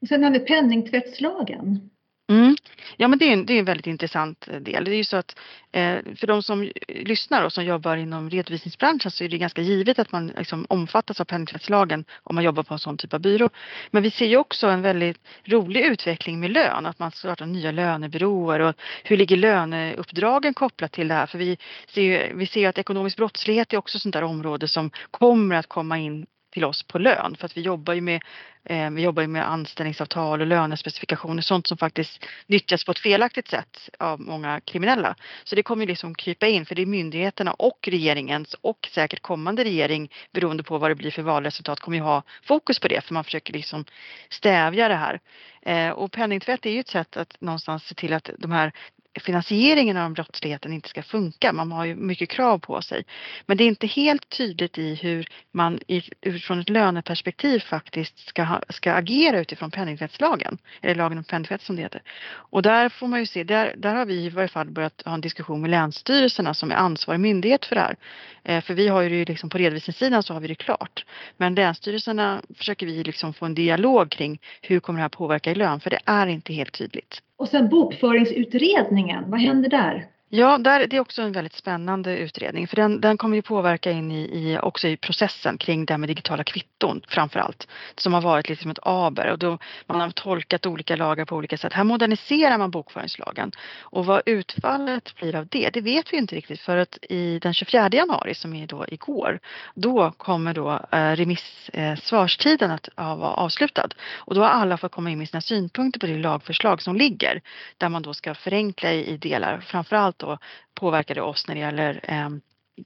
Och 0.00 0.08
sen 0.08 0.24
har 0.24 0.30
vi 0.30 0.38
penningtvättslagen. 0.38 1.90
Mm. 2.32 2.56
Ja 2.96 3.08
men 3.08 3.18
det 3.18 3.24
är, 3.24 3.32
en, 3.32 3.46
det 3.46 3.52
är 3.54 3.58
en 3.58 3.64
väldigt 3.64 3.86
intressant 3.86 4.48
eh, 4.48 4.60
del. 4.60 4.84
Det 4.84 4.90
är 4.90 4.96
ju 4.96 5.04
så 5.04 5.16
att 5.16 5.38
eh, 5.72 5.98
för 6.16 6.26
de 6.26 6.42
som 6.42 6.70
lyssnar 6.88 7.44
och 7.44 7.52
som 7.52 7.64
jobbar 7.64 7.96
inom 7.96 8.30
redovisningsbranschen 8.30 9.10
så 9.10 9.24
är 9.24 9.28
det 9.28 9.38
ganska 9.38 9.62
givet 9.62 9.98
att 9.98 10.12
man 10.12 10.26
liksom 10.26 10.66
omfattas 10.68 11.20
av 11.20 11.24
penningtvättslagen 11.24 12.04
om 12.22 12.34
man 12.34 12.44
jobbar 12.44 12.62
på 12.62 12.74
en 12.74 12.78
sån 12.78 12.96
typ 12.96 13.14
av 13.14 13.20
byrå. 13.20 13.50
Men 13.90 14.02
vi 14.02 14.10
ser 14.10 14.26
ju 14.26 14.36
också 14.36 14.66
en 14.66 14.82
väldigt 14.82 15.18
rolig 15.44 15.80
utveckling 15.80 16.40
med 16.40 16.50
lön, 16.50 16.86
att 16.86 16.98
man 16.98 17.10
startar 17.10 17.46
nya 17.46 17.70
lönebyråer 17.70 18.60
och 18.60 18.74
hur 19.04 19.16
ligger 19.16 19.36
löneuppdragen 19.36 20.54
kopplat 20.54 20.92
till 20.92 21.08
det 21.08 21.14
här? 21.14 21.26
För 21.26 21.38
vi 21.38 21.58
ser 21.88 22.02
ju, 22.02 22.36
vi 22.36 22.46
ser 22.46 22.60
ju 22.60 22.66
att 22.66 22.78
ekonomisk 22.78 23.16
brottslighet 23.16 23.72
är 23.72 23.76
också 23.76 23.98
sånt 23.98 24.12
där 24.12 24.24
område 24.24 24.68
som 24.68 24.90
kommer 25.10 25.56
att 25.56 25.66
komma 25.66 25.98
in 25.98 26.26
till 26.52 26.64
oss 26.64 26.82
på 26.82 26.98
lön 26.98 27.36
för 27.38 27.46
att 27.46 27.56
vi 27.56 27.60
jobbar 27.60 27.94
ju 27.94 28.00
med, 28.00 28.22
eh, 28.64 28.90
vi 28.90 29.02
jobbar 29.02 29.22
ju 29.22 29.28
med 29.28 29.48
anställningsavtal 29.48 30.40
och 30.40 30.46
lönespecifikationer, 30.46 31.42
sånt 31.42 31.66
som 31.66 31.78
faktiskt 31.78 32.24
nyttjas 32.46 32.84
på 32.84 32.92
ett 32.92 32.98
felaktigt 32.98 33.48
sätt 33.48 33.90
av 33.98 34.20
många 34.20 34.60
kriminella. 34.60 35.14
Så 35.44 35.56
det 35.56 35.62
kommer 35.62 35.82
ju 35.82 35.88
liksom 35.88 36.14
krypa 36.14 36.46
in 36.46 36.66
för 36.66 36.74
det 36.74 36.82
är 36.82 36.86
myndigheterna 36.86 37.52
och 37.52 37.88
regeringens 37.88 38.54
och 38.60 38.88
säkert 38.92 39.22
kommande 39.22 39.64
regering 39.64 40.12
beroende 40.32 40.62
på 40.62 40.78
vad 40.78 40.90
det 40.90 40.94
blir 40.94 41.10
för 41.10 41.22
valresultat 41.22 41.80
kommer 41.80 41.96
ju 41.96 42.02
ha 42.02 42.22
fokus 42.42 42.78
på 42.78 42.88
det 42.88 43.04
för 43.04 43.14
man 43.14 43.24
försöker 43.24 43.52
liksom 43.52 43.84
stävja 44.28 44.88
det 44.88 44.94
här. 44.94 45.20
Eh, 45.62 45.90
och 45.90 46.12
penningtvätt 46.12 46.66
är 46.66 46.70
ju 46.70 46.80
ett 46.80 46.88
sätt 46.88 47.16
att 47.16 47.40
någonstans 47.40 47.84
se 47.84 47.94
till 47.94 48.12
att 48.12 48.30
de 48.38 48.52
här 48.52 48.72
finansieringen 49.20 49.96
av 49.96 50.12
brottsligheten 50.12 50.72
inte 50.72 50.88
ska 50.88 51.02
funka. 51.02 51.52
Man 51.52 51.72
har 51.72 51.84
ju 51.84 51.94
mycket 51.94 52.28
krav 52.28 52.58
på 52.58 52.82
sig. 52.82 53.04
Men 53.46 53.56
det 53.56 53.64
är 53.64 53.68
inte 53.68 53.86
helt 53.86 54.28
tydligt 54.28 54.78
i 54.78 54.94
hur 54.94 55.28
man 55.52 55.80
utifrån 55.86 56.60
ett 56.60 56.68
löneperspektiv 56.68 57.58
faktiskt 57.60 58.28
ska, 58.28 58.60
ska 58.68 58.92
agera 58.92 59.40
utifrån 59.40 59.70
penningtvättslagen. 59.70 60.58
Eller 60.80 60.94
lagen 60.94 61.18
om 61.18 61.24
penningtvätt 61.24 61.62
som 61.62 61.76
det 61.76 61.82
heter. 61.82 62.02
Och 62.30 62.62
där 62.62 62.88
får 62.88 63.06
man 63.06 63.20
ju 63.20 63.26
se, 63.26 63.44
där, 63.44 63.74
där 63.76 63.94
har 63.94 64.06
vi 64.06 64.14
i 64.14 64.28
varje 64.28 64.48
fall 64.48 64.70
börjat 64.70 65.02
ha 65.04 65.14
en 65.14 65.20
diskussion 65.20 65.60
med 65.60 65.70
länsstyrelserna 65.70 66.54
som 66.54 66.70
är 66.70 66.76
ansvarig 66.76 67.20
myndighet 67.20 67.64
för 67.64 67.74
det 67.74 67.80
här. 67.80 67.96
Eh, 68.44 68.64
för 68.64 68.74
vi 68.74 68.88
har 68.88 69.02
ju 69.02 69.08
det 69.08 69.32
liksom 69.32 69.50
på 69.50 69.58
redovisningssidan 69.58 70.22
så 70.22 70.34
har 70.34 70.40
vi 70.40 70.48
det 70.48 70.54
klart. 70.54 71.04
Men 71.36 71.54
länsstyrelserna 71.54 72.42
försöker 72.54 72.86
vi 72.86 73.04
liksom 73.04 73.34
få 73.34 73.46
en 73.46 73.54
dialog 73.54 74.10
kring 74.10 74.40
hur 74.60 74.80
kommer 74.80 74.98
det 74.98 75.02
här 75.02 75.08
påverka 75.08 75.50
i 75.50 75.54
lön? 75.54 75.80
För 75.80 75.90
det 75.90 76.00
är 76.06 76.26
inte 76.26 76.52
helt 76.52 76.72
tydligt. 76.72 77.22
Och 77.42 77.48
sen 77.48 77.68
bokföringsutredningen, 77.68 79.30
vad 79.30 79.40
händer 79.40 79.70
där? 79.70 80.06
Ja, 80.34 80.58
där, 80.58 80.86
det 80.86 80.96
är 80.96 81.00
också 81.00 81.22
en 81.22 81.32
väldigt 81.32 81.54
spännande 81.54 82.18
utredning. 82.18 82.68
För 82.68 82.76
den, 82.76 83.00
den 83.00 83.16
kommer 83.16 83.36
ju 83.36 83.42
påverka 83.42 83.90
in 83.90 84.10
i, 84.10 84.20
i, 84.22 84.58
också 84.62 84.88
i 84.88 84.96
processen 84.96 85.58
kring 85.58 85.86
det 85.86 85.92
här 85.92 85.98
med 85.98 86.08
digitala 86.08 86.44
kvitton 86.44 87.02
framför 87.08 87.40
allt. 87.40 87.68
Som 87.96 88.14
har 88.14 88.20
varit 88.20 88.48
lite 88.48 88.62
som 88.62 88.70
ett 88.70 88.78
aber. 88.82 89.30
Och 89.30 89.38
då 89.38 89.58
man 89.86 90.00
har 90.00 90.10
tolkat 90.10 90.66
olika 90.66 90.96
lagar 90.96 91.24
på 91.24 91.36
olika 91.36 91.58
sätt. 91.58 91.72
Här 91.72 91.84
moderniserar 91.84 92.58
man 92.58 92.70
bokföringslagen. 92.70 93.52
Och 93.80 94.06
vad 94.06 94.22
utfallet 94.26 95.14
blir 95.16 95.36
av 95.36 95.46
det, 95.46 95.70
det 95.70 95.80
vet 95.80 96.12
vi 96.12 96.16
inte 96.16 96.34
riktigt. 96.34 96.60
För 96.60 96.76
att 96.76 96.98
i 97.08 97.38
den 97.38 97.54
24 97.54 97.88
januari 97.92 98.34
som 98.34 98.54
är 98.54 98.66
då 98.66 98.84
igår, 98.88 99.40
då 99.74 100.10
kommer 100.10 100.54
då 100.54 100.80
eh, 100.92 101.16
remissvarstiden 101.16 102.70
eh, 102.70 102.74
att 102.74 102.88
vara 102.96 103.34
avslutad. 103.34 103.88
Och 104.14 104.34
då 104.34 104.40
har 104.40 104.48
alla 104.48 104.76
fått 104.76 104.92
komma 104.92 105.10
in 105.10 105.18
med 105.18 105.28
sina 105.28 105.40
synpunkter 105.40 106.00
på 106.00 106.06
det 106.06 106.18
lagförslag 106.18 106.82
som 106.82 106.96
ligger. 106.96 107.42
Där 107.78 107.88
man 107.88 108.02
då 108.02 108.14
ska 108.14 108.34
förenkla 108.34 108.92
i, 108.92 109.06
i 109.06 109.16
delar, 109.16 109.60
framför 109.60 109.96
allt 109.96 110.21
då 110.22 110.38
påverkade 110.74 111.22
oss 111.22 111.48
när 111.48 111.54
det 111.54 111.60
gäller 111.60 112.00
eh, 112.02 112.28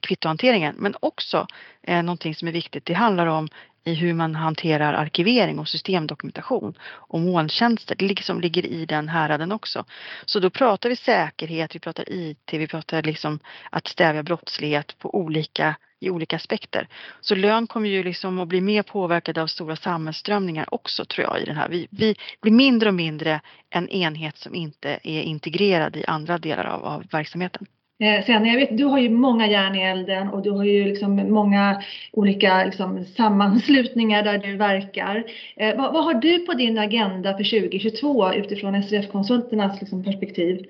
kvittohanteringen. 0.01 0.75
Men 0.77 0.95
också 0.99 1.47
eh, 1.83 2.03
någonting 2.03 2.35
som 2.35 2.47
är 2.47 2.51
viktigt, 2.51 2.85
det 2.85 2.93
handlar 2.93 3.27
om 3.27 3.47
i 3.87 3.93
hur 3.93 4.13
man 4.13 4.35
hanterar 4.35 4.93
arkivering 4.93 5.59
och 5.59 5.67
systemdokumentation 5.67 6.73
och 6.83 7.19
molntjänster. 7.19 7.95
Det 7.95 8.07
liksom 8.07 8.41
ligger 8.41 8.65
i 8.65 8.85
den 8.85 9.09
häraden 9.09 9.51
också. 9.51 9.85
Så 10.25 10.39
då 10.39 10.49
pratar 10.49 10.89
vi 10.89 10.95
säkerhet, 10.95 11.75
vi 11.75 11.79
pratar 11.79 12.05
IT, 12.07 12.49
vi 12.51 12.67
pratar 12.67 13.03
liksom 13.03 13.39
att 13.69 13.87
stävja 13.87 14.23
brottslighet 14.23 14.99
på 14.99 15.15
olika, 15.15 15.75
i 15.99 16.09
olika 16.09 16.35
aspekter. 16.35 16.87
Så 17.21 17.35
lön 17.35 17.67
kommer 17.67 17.89
ju 17.89 18.03
liksom 18.03 18.39
att 18.39 18.47
bli 18.47 18.61
mer 18.61 18.83
påverkad 18.83 19.37
av 19.37 19.47
stora 19.47 19.75
samhällsströmningar 19.75 20.73
också 20.73 21.05
tror 21.05 21.27
jag 21.27 21.41
i 21.41 21.45
den 21.45 21.55
här. 21.55 21.69
Vi, 21.69 21.87
vi 21.91 22.15
blir 22.41 22.53
mindre 22.53 22.89
och 22.89 22.95
mindre 22.95 23.41
en 23.69 23.89
enhet 23.89 24.37
som 24.37 24.55
inte 24.55 24.99
är 25.03 25.21
integrerad 25.21 25.95
i 25.95 26.05
andra 26.05 26.37
delar 26.37 26.65
av, 26.65 26.85
av 26.85 27.03
verksamheten. 27.11 27.67
Eh, 27.99 28.25
sen, 28.25 28.45
jag 28.45 28.55
vet, 28.55 28.77
du 28.77 28.83
har 28.83 28.99
ju 28.99 29.09
många 29.09 29.47
järn 29.47 29.75
i 29.75 29.81
elden 29.81 30.29
och 30.29 30.41
du 30.41 30.51
har 30.51 30.63
ju 30.63 30.85
liksom 30.85 31.15
många 31.15 31.83
olika 32.11 32.65
liksom 32.65 33.05
sammanslutningar 33.05 34.23
där 34.23 34.37
du 34.37 34.57
verkar. 34.57 35.23
Eh, 35.55 35.77
vad, 35.77 35.93
vad, 35.93 36.03
har 36.03 36.13
du 36.13 36.39
på 36.39 36.53
din 36.53 36.77
agenda 36.77 37.37
för 37.37 37.43
2022 37.43 38.33
utifrån 38.33 38.83
SRF-konsulternas 38.83 39.79
liksom 39.79 40.03
perspektiv? 40.03 40.65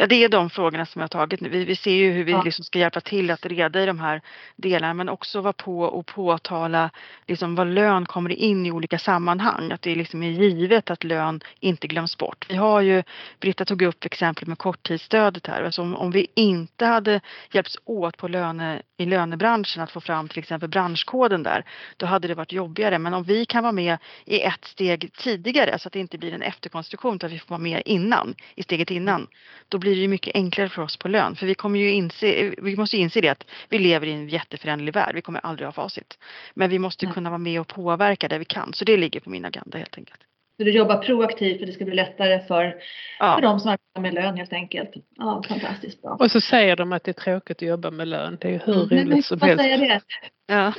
Ja, 0.00 0.06
det 0.06 0.24
är 0.24 0.28
de 0.28 0.50
frågorna 0.50 0.86
som 0.86 1.00
jag 1.00 1.04
har 1.04 1.08
tagit 1.08 1.40
nu. 1.40 1.48
Vi, 1.48 1.64
vi 1.64 1.76
ser 1.76 1.94
ju 1.94 2.10
hur 2.10 2.24
vi 2.24 2.32
ja. 2.32 2.42
liksom 2.42 2.64
ska 2.64 2.78
hjälpa 2.78 3.00
till 3.00 3.30
att 3.30 3.46
reda 3.46 3.82
i 3.82 3.86
de 3.86 4.00
här 4.00 4.22
delarna 4.56 4.94
men 4.94 5.08
också 5.08 5.40
vara 5.40 5.52
på 5.52 5.80
och 5.80 6.06
påtala 6.06 6.90
liksom 7.26 7.54
vad 7.54 7.66
lön 7.66 8.06
kommer 8.06 8.30
in 8.30 8.66
i 8.66 8.72
olika 8.72 8.98
sammanhang. 8.98 9.72
Att 9.72 9.82
det 9.82 9.94
liksom 9.94 10.22
är 10.22 10.30
givet 10.30 10.90
att 10.90 11.04
lön 11.04 11.40
inte 11.60 11.86
glöms 11.86 12.18
bort. 12.18 12.46
Vi 12.48 12.56
har 12.56 12.80
ju, 12.80 13.02
Britta 13.40 13.64
tog 13.64 13.82
upp 13.82 14.04
exempel 14.04 14.48
med 14.48 14.58
korttidsstödet 14.58 15.46
här. 15.46 15.62
Alltså 15.62 15.82
om, 15.82 15.96
om 15.96 16.10
vi 16.10 16.26
inte 16.34 16.86
hade 16.86 17.20
hjälpts 17.50 17.78
åt 17.84 18.16
på 18.16 18.28
löne, 18.28 18.82
i 18.96 19.06
lönebranschen 19.06 19.82
att 19.82 19.90
få 19.90 20.00
fram 20.00 20.28
till 20.28 20.38
exempel 20.38 20.68
branschkoden 20.68 21.42
där, 21.42 21.64
då 21.96 22.06
hade 22.06 22.28
det 22.28 22.34
varit 22.34 22.52
jobbigare. 22.52 22.98
Men 22.98 23.14
om 23.14 23.22
vi 23.22 23.44
kan 23.44 23.62
vara 23.62 23.72
med 23.72 23.98
i 24.24 24.40
ett 24.40 24.64
steg 24.64 25.12
tidigare 25.12 25.78
så 25.78 25.88
att 25.88 25.92
det 25.92 26.00
inte 26.00 26.18
blir 26.18 26.32
en 26.32 26.42
efterkonstruktion 26.42 27.16
utan 27.16 27.30
vi 27.30 27.38
får 27.38 27.48
vara 27.48 27.58
med 27.58 27.82
innan, 27.84 28.34
i 28.54 28.62
steget 28.62 28.90
innan, 28.90 29.26
då 29.68 29.78
blir 29.78 29.89
det 29.94 30.00
ju 30.00 30.08
mycket 30.08 30.34
enklare 30.34 30.68
för 30.68 30.82
oss 30.82 30.96
på 30.96 31.08
lön. 31.08 31.36
För 31.36 31.46
vi 31.46 31.54
kommer 31.54 31.78
ju 31.78 31.90
inse, 31.90 32.54
vi 32.58 32.76
måste 32.76 32.96
ju 32.96 33.02
inse 33.02 33.20
det 33.20 33.28
att 33.28 33.46
vi 33.68 33.78
lever 33.78 34.06
i 34.06 34.12
en 34.12 34.28
jätteföränderlig 34.28 34.94
värld. 34.94 35.14
Vi 35.14 35.22
kommer 35.22 35.40
aldrig 35.40 35.66
ha 35.66 35.72
facit. 35.72 36.18
Men 36.54 36.70
vi 36.70 36.78
måste 36.78 37.06
kunna 37.06 37.30
vara 37.30 37.38
med 37.38 37.60
och 37.60 37.68
påverka 37.68 38.28
där 38.28 38.38
vi 38.38 38.44
kan. 38.44 38.72
Så 38.72 38.84
det 38.84 38.96
ligger 38.96 39.20
på 39.20 39.30
min 39.30 39.44
agenda 39.44 39.78
helt 39.78 39.98
enkelt. 39.98 40.20
Så 40.56 40.64
du 40.64 40.70
jobbar 40.72 40.96
proaktivt 40.96 41.56
för 41.58 41.64
att 41.64 41.66
det 41.66 41.72
ska 41.72 41.84
bli 41.84 41.94
lättare 41.94 42.40
för, 42.46 42.74
Ja. 43.18 43.34
för 43.34 43.42
de 43.42 43.60
som 43.60 43.70
arbetar 43.70 44.00
med 44.00 44.14
lön 44.14 44.36
helt 44.36 44.52
enkelt. 44.52 44.90
Ja, 45.16 45.42
fantastiskt 45.48 46.02
bra. 46.02 46.16
Och 46.20 46.30
så 46.30 46.40
säger 46.40 46.76
de 46.76 46.92
att 46.92 47.04
det 47.04 47.10
är 47.10 47.22
tråkigt 47.22 47.56
att 47.56 47.68
jobba 47.68 47.90
med 47.90 48.08
lön. 48.08 48.38
Det 48.40 48.48
är 48.48 48.52
ju 48.52 48.58
hur 48.58 48.74
roligt 48.74 49.26
som 49.26 49.38
vad 49.38 49.48
helst. 49.48 49.62
säger 49.64 49.78
det? 49.78 50.00
Ja. 50.46 50.72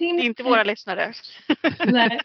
Är 0.00 0.24
inte 0.24 0.42
våra 0.42 0.62
lyssnare. 0.62 1.12
Nej. 1.86 2.20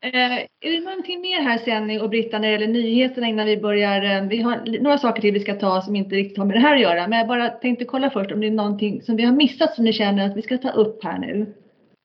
Eh, 0.00 0.32
är 0.60 0.70
det 0.70 0.80
någonting 0.80 1.20
mer 1.20 1.40
här 1.42 1.58
Senni 1.58 2.00
och 2.00 2.10
Britta 2.10 2.38
när 2.38 2.48
det 2.48 2.52
gäller 2.52 2.66
nyheterna 2.66 3.28
innan 3.28 3.46
vi 3.46 3.56
börjar? 3.56 4.16
Eh, 4.16 4.28
vi 4.28 4.42
har 4.42 4.80
några 4.82 4.98
saker 4.98 5.20
till 5.20 5.34
vi 5.34 5.40
ska 5.40 5.54
ta 5.54 5.82
som 5.82 5.96
inte 5.96 6.14
riktigt 6.14 6.38
har 6.38 6.44
med 6.44 6.56
det 6.56 6.60
här 6.60 6.74
att 6.74 6.80
göra. 6.82 7.08
Men 7.08 7.18
jag 7.18 7.28
bara 7.28 7.48
tänkte 7.48 7.84
kolla 7.84 8.10
först 8.10 8.32
om 8.32 8.40
det 8.40 8.46
är 8.46 8.50
någonting 8.50 9.02
som 9.02 9.16
vi 9.16 9.24
har 9.24 9.32
missat 9.32 9.74
som 9.74 9.84
ni 9.84 9.92
känner 9.92 10.26
att 10.30 10.36
vi 10.36 10.42
ska 10.42 10.58
ta 10.58 10.70
upp 10.70 11.04
här 11.04 11.18
nu 11.18 11.54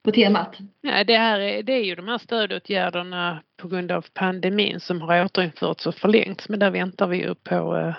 på 0.03 0.12
temat. 0.12 0.58
Ja, 0.81 1.03
det, 1.03 1.17
här 1.17 1.39
är, 1.39 1.63
det 1.63 1.73
är 1.73 1.84
ju 1.84 1.95
de 1.95 2.08
här 2.08 2.17
stödåtgärderna 2.17 3.41
på 3.62 3.67
grund 3.67 3.91
av 3.91 4.05
pandemin 4.13 4.79
som 4.79 5.01
har 5.01 5.25
återinförts 5.25 5.88
och 5.88 5.95
förlängts. 5.95 6.49
Men 6.49 6.60
där 6.60 6.71
väntar 6.71 7.08
vi 7.08 7.17
ju 7.17 7.36
på 7.36 7.93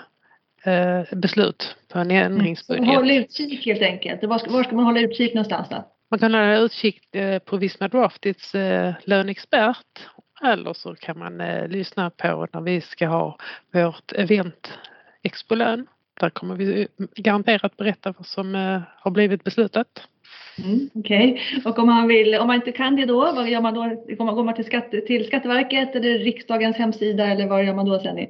eh, 0.65 0.73
eh, 0.73 1.05
beslut 1.11 1.75
på 1.93 1.99
en 1.99 2.09
Så 2.09 2.13
ändringsbudget. 2.15 2.95
håll 2.95 3.11
utkik 3.11 3.65
helt 3.65 3.81
enkelt. 3.81 4.23
Var 4.23 4.37
ska, 4.37 4.51
var 4.51 4.63
ska 4.63 4.75
man 4.75 4.85
hålla 4.85 4.99
utkik 4.99 5.33
någonstans 5.33 5.69
då? 5.69 5.85
Man 6.11 6.19
kan 6.19 6.33
hålla 6.33 6.57
utkik 6.57 7.15
eh, 7.15 7.39
på 7.39 7.57
Visma 7.57 7.87
Draftits 7.87 8.55
eh, 8.55 8.93
lönexpert 9.03 9.07
löneexpert 9.07 9.99
eller 10.43 10.73
så 10.73 10.95
kan 10.95 11.19
man 11.19 11.41
eh, 11.41 11.67
lyssna 11.67 12.09
på 12.09 12.47
när 12.53 12.61
vi 12.61 12.81
ska 12.81 13.07
ha 13.07 13.37
vårt 13.73 14.11
event 14.11 14.73
Expolön. 15.23 15.87
Där 16.19 16.29
kommer 16.29 16.55
vi 16.55 16.87
garanterat 17.15 17.77
berätta 17.77 18.13
vad 18.17 18.27
som 18.27 18.53
har 18.99 19.11
blivit 19.11 19.43
beslutat. 19.43 20.07
Mm, 20.63 20.89
Okej, 20.93 21.41
och 21.65 21.79
om 21.79 21.85
man, 21.85 22.07
vill, 22.07 22.35
om 22.35 22.47
man 22.47 22.55
inte 22.55 22.71
kan 22.71 22.95
det 22.95 23.05
då, 23.05 23.31
vad 23.31 23.49
gör 23.49 23.61
man 23.61 23.73
då? 23.73 23.81
Går 24.15 24.25
man, 24.25 24.35
går 24.35 24.43
man 24.43 24.55
till, 24.55 24.65
skatte, 24.65 25.01
till 25.01 25.27
Skatteverket 25.27 25.95
eller 25.95 26.19
riksdagens 26.19 26.77
hemsida 26.77 27.25
eller 27.25 27.47
vad 27.47 27.65
gör 27.65 27.73
man 27.73 27.85
då 27.85 27.99
Senni? 27.99 28.29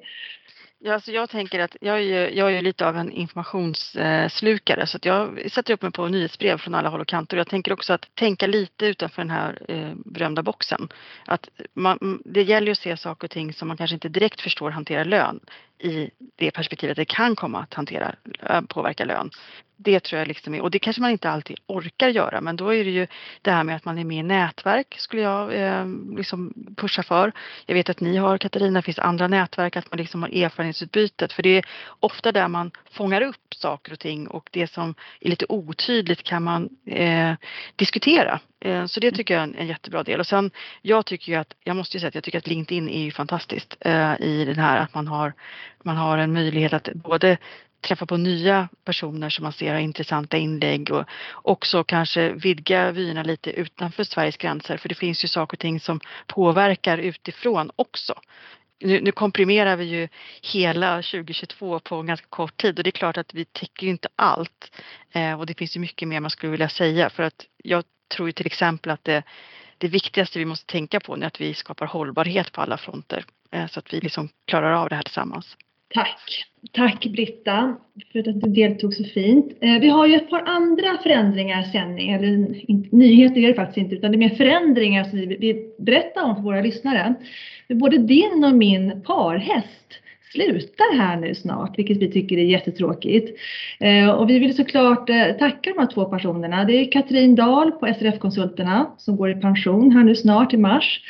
Ja, 0.87 0.93
alltså 0.93 1.11
jag 1.11 1.29
tänker 1.29 1.59
att 1.59 1.77
jag 1.81 1.95
är 1.95 2.01
ju, 2.01 2.37
jag 2.37 2.51
är 2.51 2.55
ju 2.55 2.61
lite 2.61 2.87
av 2.87 2.97
en 2.97 3.11
informationsslukare 3.11 4.87
så 4.87 4.97
att 4.97 5.05
jag 5.05 5.51
sätter 5.51 5.73
upp 5.73 5.81
mig 5.81 5.91
på 5.91 6.07
nyhetsbrev 6.07 6.57
från 6.57 6.75
alla 6.75 6.89
håll 6.89 7.01
och 7.01 7.07
kanter. 7.07 7.37
Och 7.37 7.39
jag 7.39 7.47
tänker 7.47 7.73
också 7.73 7.93
att 7.93 8.15
tänka 8.15 8.47
lite 8.47 8.85
utanför 8.85 9.21
den 9.21 9.29
här 9.29 9.61
eh, 9.67 9.93
berömda 10.05 10.43
boxen. 10.43 10.89
Att 11.25 11.49
man, 11.73 12.21
det 12.25 12.43
gäller 12.43 12.67
ju 12.67 12.71
att 12.71 12.77
se 12.77 12.97
saker 12.97 13.27
och 13.27 13.31
ting 13.31 13.53
som 13.53 13.67
man 13.67 13.77
kanske 13.77 13.93
inte 13.93 14.09
direkt 14.09 14.41
förstår 14.41 14.71
hanterar 14.71 15.05
lön 15.05 15.39
i 15.79 16.09
det 16.35 16.51
perspektivet 16.51 16.91
att 16.91 16.97
det 16.97 17.05
kan 17.15 17.35
komma 17.35 17.59
att 17.59 17.73
hantera, 17.73 18.15
eh, 18.49 18.61
påverka 18.61 19.05
lön. 19.05 19.29
Det 19.79 19.99
tror 19.99 20.19
jag 20.19 20.27
liksom 20.27 20.53
är, 20.53 20.61
och 20.61 20.71
det 20.71 20.79
kanske 20.79 21.01
man 21.01 21.11
inte 21.11 21.29
alltid 21.29 21.57
orkar 21.67 22.09
göra 22.09 22.41
men 22.41 22.55
då 22.55 22.73
är 22.73 22.83
det 22.83 22.89
ju 22.89 23.07
det 23.41 23.51
här 23.51 23.63
med 23.63 23.75
att 23.75 23.85
man 23.85 23.97
är 23.97 24.03
med 24.03 24.17
i 24.17 24.23
nätverk 24.23 24.95
skulle 24.97 25.21
jag 25.21 25.53
eh, 25.53 25.85
liksom 26.17 26.53
pusha 26.77 27.03
för. 27.03 27.31
Jag 27.65 27.75
vet 27.75 27.89
att 27.89 27.99
ni 27.99 28.17
har 28.17 28.37
Katarina, 28.37 28.79
det 28.79 28.83
finns 28.83 28.99
andra 28.99 29.27
nätverk, 29.27 29.75
att 29.75 29.91
man 29.91 29.97
liksom 29.97 30.21
har 30.21 30.29
erfarenhetsutbytet 30.29 31.33
för 31.33 31.43
det 31.43 31.57
är 31.57 31.65
ofta 31.99 32.31
där 32.31 32.47
man 32.47 32.71
fångar 32.91 33.21
upp 33.21 33.53
saker 33.55 33.93
och 33.93 33.99
ting 33.99 34.27
och 34.27 34.49
det 34.51 34.67
som 34.71 34.95
är 35.21 35.29
lite 35.29 35.45
otydligt 35.49 36.23
kan 36.23 36.43
man 36.43 36.69
eh, 36.85 37.33
diskutera. 37.75 38.39
Eh, 38.59 38.85
så 38.85 38.99
det 38.99 39.11
tycker 39.11 39.33
jag 39.33 39.41
är 39.41 39.47
en, 39.47 39.55
en 39.55 39.67
jättebra 39.67 40.03
del. 40.03 40.19
Och 40.19 40.27
sen 40.27 40.51
jag 40.81 41.05
tycker 41.05 41.31
ju 41.31 41.37
att, 41.37 41.53
jag 41.63 41.75
måste 41.75 41.97
ju 41.97 41.99
säga 41.99 42.07
att 42.07 42.15
jag 42.15 42.23
tycker 42.23 42.37
att 42.37 42.47
LinkedIn 42.47 42.89
är 42.89 43.03
ju 43.03 43.11
fantastiskt 43.11 43.77
eh, 43.79 44.21
i 44.21 44.45
den 44.45 44.59
här 44.59 44.77
att 44.77 44.93
man 44.93 45.07
har, 45.07 45.33
man 45.83 45.97
har 45.97 46.17
en 46.17 46.33
möjlighet 46.33 46.73
att 46.73 46.89
både 46.93 47.37
träffa 47.81 48.05
på 48.05 48.17
nya 48.17 48.69
personer 48.85 49.29
som 49.29 49.43
man 49.43 49.53
ser 49.53 49.73
har 49.73 49.79
intressanta 49.79 50.37
inlägg 50.37 50.91
och 50.91 51.05
också 51.43 51.83
kanske 51.83 52.31
vidga 52.31 52.91
vyerna 52.91 53.23
lite 53.23 53.51
utanför 53.51 54.03
Sveriges 54.03 54.37
gränser 54.37 54.77
för 54.77 54.89
det 54.89 54.95
finns 54.95 55.23
ju 55.23 55.27
saker 55.27 55.55
och 55.55 55.59
ting 55.59 55.79
som 55.79 55.99
påverkar 56.27 56.97
utifrån 56.97 57.71
också. 57.75 58.13
Nu, 58.79 59.01
nu 59.01 59.11
komprimerar 59.11 59.75
vi 59.75 59.85
ju 59.85 60.07
hela 60.41 60.95
2022 60.95 61.79
på 61.79 61.95
en 61.95 62.05
ganska 62.05 62.27
kort 62.29 62.57
tid 62.57 62.77
och 62.77 62.83
det 62.83 62.89
är 62.89 62.91
klart 62.91 63.17
att 63.17 63.33
vi 63.33 63.45
täcker 63.45 63.85
ju 63.85 63.89
inte 63.89 64.07
allt. 64.15 64.71
Eh, 65.11 65.39
och 65.39 65.45
det 65.45 65.57
finns 65.57 65.75
ju 65.75 65.79
mycket 65.79 66.07
mer 66.07 66.19
man 66.19 66.29
skulle 66.29 66.51
vilja 66.51 66.69
säga 66.69 67.09
för 67.09 67.23
att 67.23 67.45
jag 67.63 67.83
tror 68.15 68.29
ju 68.29 68.31
till 68.31 68.45
exempel 68.45 68.91
att 68.91 69.03
det, 69.03 69.23
det 69.77 69.87
viktigaste 69.87 70.39
vi 70.39 70.45
måste 70.45 70.71
tänka 70.71 70.99
på 70.99 71.15
är 71.15 71.23
att 71.23 71.41
vi 71.41 71.53
skapar 71.53 71.85
hållbarhet 71.85 72.51
på 72.51 72.61
alla 72.61 72.77
fronter 72.77 73.25
eh, 73.51 73.67
så 73.67 73.79
att 73.79 73.93
vi 73.93 73.99
liksom 73.99 74.29
klarar 74.45 74.71
av 74.71 74.89
det 74.89 74.95
här 74.95 75.03
tillsammans. 75.03 75.57
Tack! 75.93 76.45
Tack 76.71 77.05
Britta 77.05 77.75
för 78.11 78.19
att 78.19 78.41
du 78.41 78.49
deltog 78.49 78.93
så 78.93 79.03
fint. 79.03 79.57
Eh, 79.61 79.79
vi 79.79 79.89
har 79.89 80.07
ju 80.07 80.15
ett 80.15 80.29
par 80.29 80.43
andra 80.45 80.97
förändringar 81.03 81.63
sen, 81.63 81.97
eller 81.97 82.37
nyheter 82.95 83.41
är 83.41 83.47
det 83.47 83.53
faktiskt 83.53 83.77
inte, 83.77 83.95
utan 83.95 84.11
det 84.11 84.15
är 84.15 84.29
mer 84.29 84.35
förändringar 84.35 85.03
som 85.03 85.19
vi 85.19 85.25
vill 85.25 85.65
berätta 85.79 86.23
om 86.23 86.35
för 86.35 86.43
våra 86.43 86.61
lyssnare. 86.61 87.13
Både 87.69 87.97
din 87.97 88.43
och 88.43 88.53
min 88.53 89.01
parhäst 89.01 89.93
slutar 90.31 90.97
här 90.97 91.17
nu 91.17 91.35
snart, 91.35 91.79
vilket 91.79 91.97
vi 91.97 92.11
tycker 92.11 92.37
är 92.37 92.43
jättetråkigt. 92.43 93.39
Eh, 93.79 94.09
och 94.09 94.29
vi 94.29 94.39
vill 94.39 94.55
såklart 94.55 95.09
eh, 95.09 95.31
tacka 95.39 95.73
de 95.73 95.79
här 95.79 95.93
två 95.93 96.05
personerna. 96.05 96.63
Det 96.63 96.73
är 96.73 96.91
Katrin 96.91 97.35
Dahl 97.35 97.71
på 97.71 97.93
SRF-konsulterna 97.99 98.85
som 98.97 99.17
går 99.17 99.31
i 99.31 99.35
pension 99.35 99.91
här 99.91 100.03
nu 100.03 100.15
snart 100.15 100.53
i 100.53 100.57
mars 100.57 101.01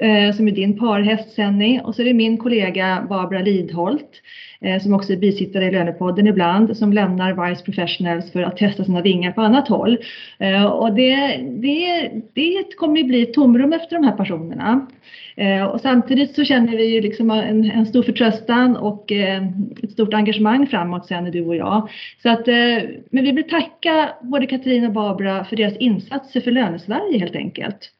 Eh, 0.00 0.32
som 0.32 0.48
är 0.48 0.52
din 0.52 0.78
parhäst 0.78 1.30
Senny 1.30 1.80
och 1.84 1.94
så 1.94 2.02
är 2.02 2.06
det 2.06 2.14
min 2.14 2.38
kollega 2.38 3.06
Barbara 3.08 3.40
Lidholt 3.40 4.22
eh, 4.60 4.82
som 4.82 4.94
också 4.94 5.12
är 5.12 5.16
bisittare 5.16 5.64
i 5.64 5.70
Lönepodden 5.70 6.26
ibland 6.26 6.76
som 6.76 6.92
lämnar 6.92 7.48
Vice 7.48 7.64
Professionals 7.64 8.32
för 8.32 8.42
att 8.42 8.56
testa 8.56 8.84
sina 8.84 9.02
vingar 9.02 9.32
på 9.32 9.40
annat 9.40 9.68
håll. 9.68 9.98
Eh, 10.38 10.64
och 10.64 10.94
det, 10.94 11.36
det, 11.36 12.10
det 12.34 12.76
kommer 12.76 12.96
ju 12.96 13.04
bli 13.04 13.22
ett 13.22 13.34
tomrum 13.34 13.72
efter 13.72 13.96
de 13.96 14.04
här 14.04 14.16
personerna. 14.16 14.86
Och 15.72 15.80
samtidigt 15.80 16.34
så 16.34 16.44
känner 16.44 16.76
vi 16.76 16.94
ju 16.94 17.00
liksom 17.00 17.30
en, 17.30 17.70
en 17.70 17.86
stor 17.86 18.02
förtröstan 18.02 18.76
och 18.76 19.12
ett 19.82 19.92
stort 19.92 20.14
engagemang 20.14 20.66
framåt 20.66 21.06
sen 21.06 21.30
du 21.30 21.46
och 21.46 21.56
jag. 21.56 21.90
Så 22.22 22.28
att, 22.28 22.46
men 23.10 23.24
vi 23.24 23.32
vill 23.32 23.48
tacka 23.48 24.08
både 24.22 24.46
Katrin 24.46 24.86
och 24.86 24.92
Barbara 24.92 25.44
för 25.44 25.56
deras 25.56 25.76
insatser 25.76 26.40
för 26.40 26.50
Lönesverige 26.50 27.18
helt 27.18 27.36
enkelt. 27.36 27.90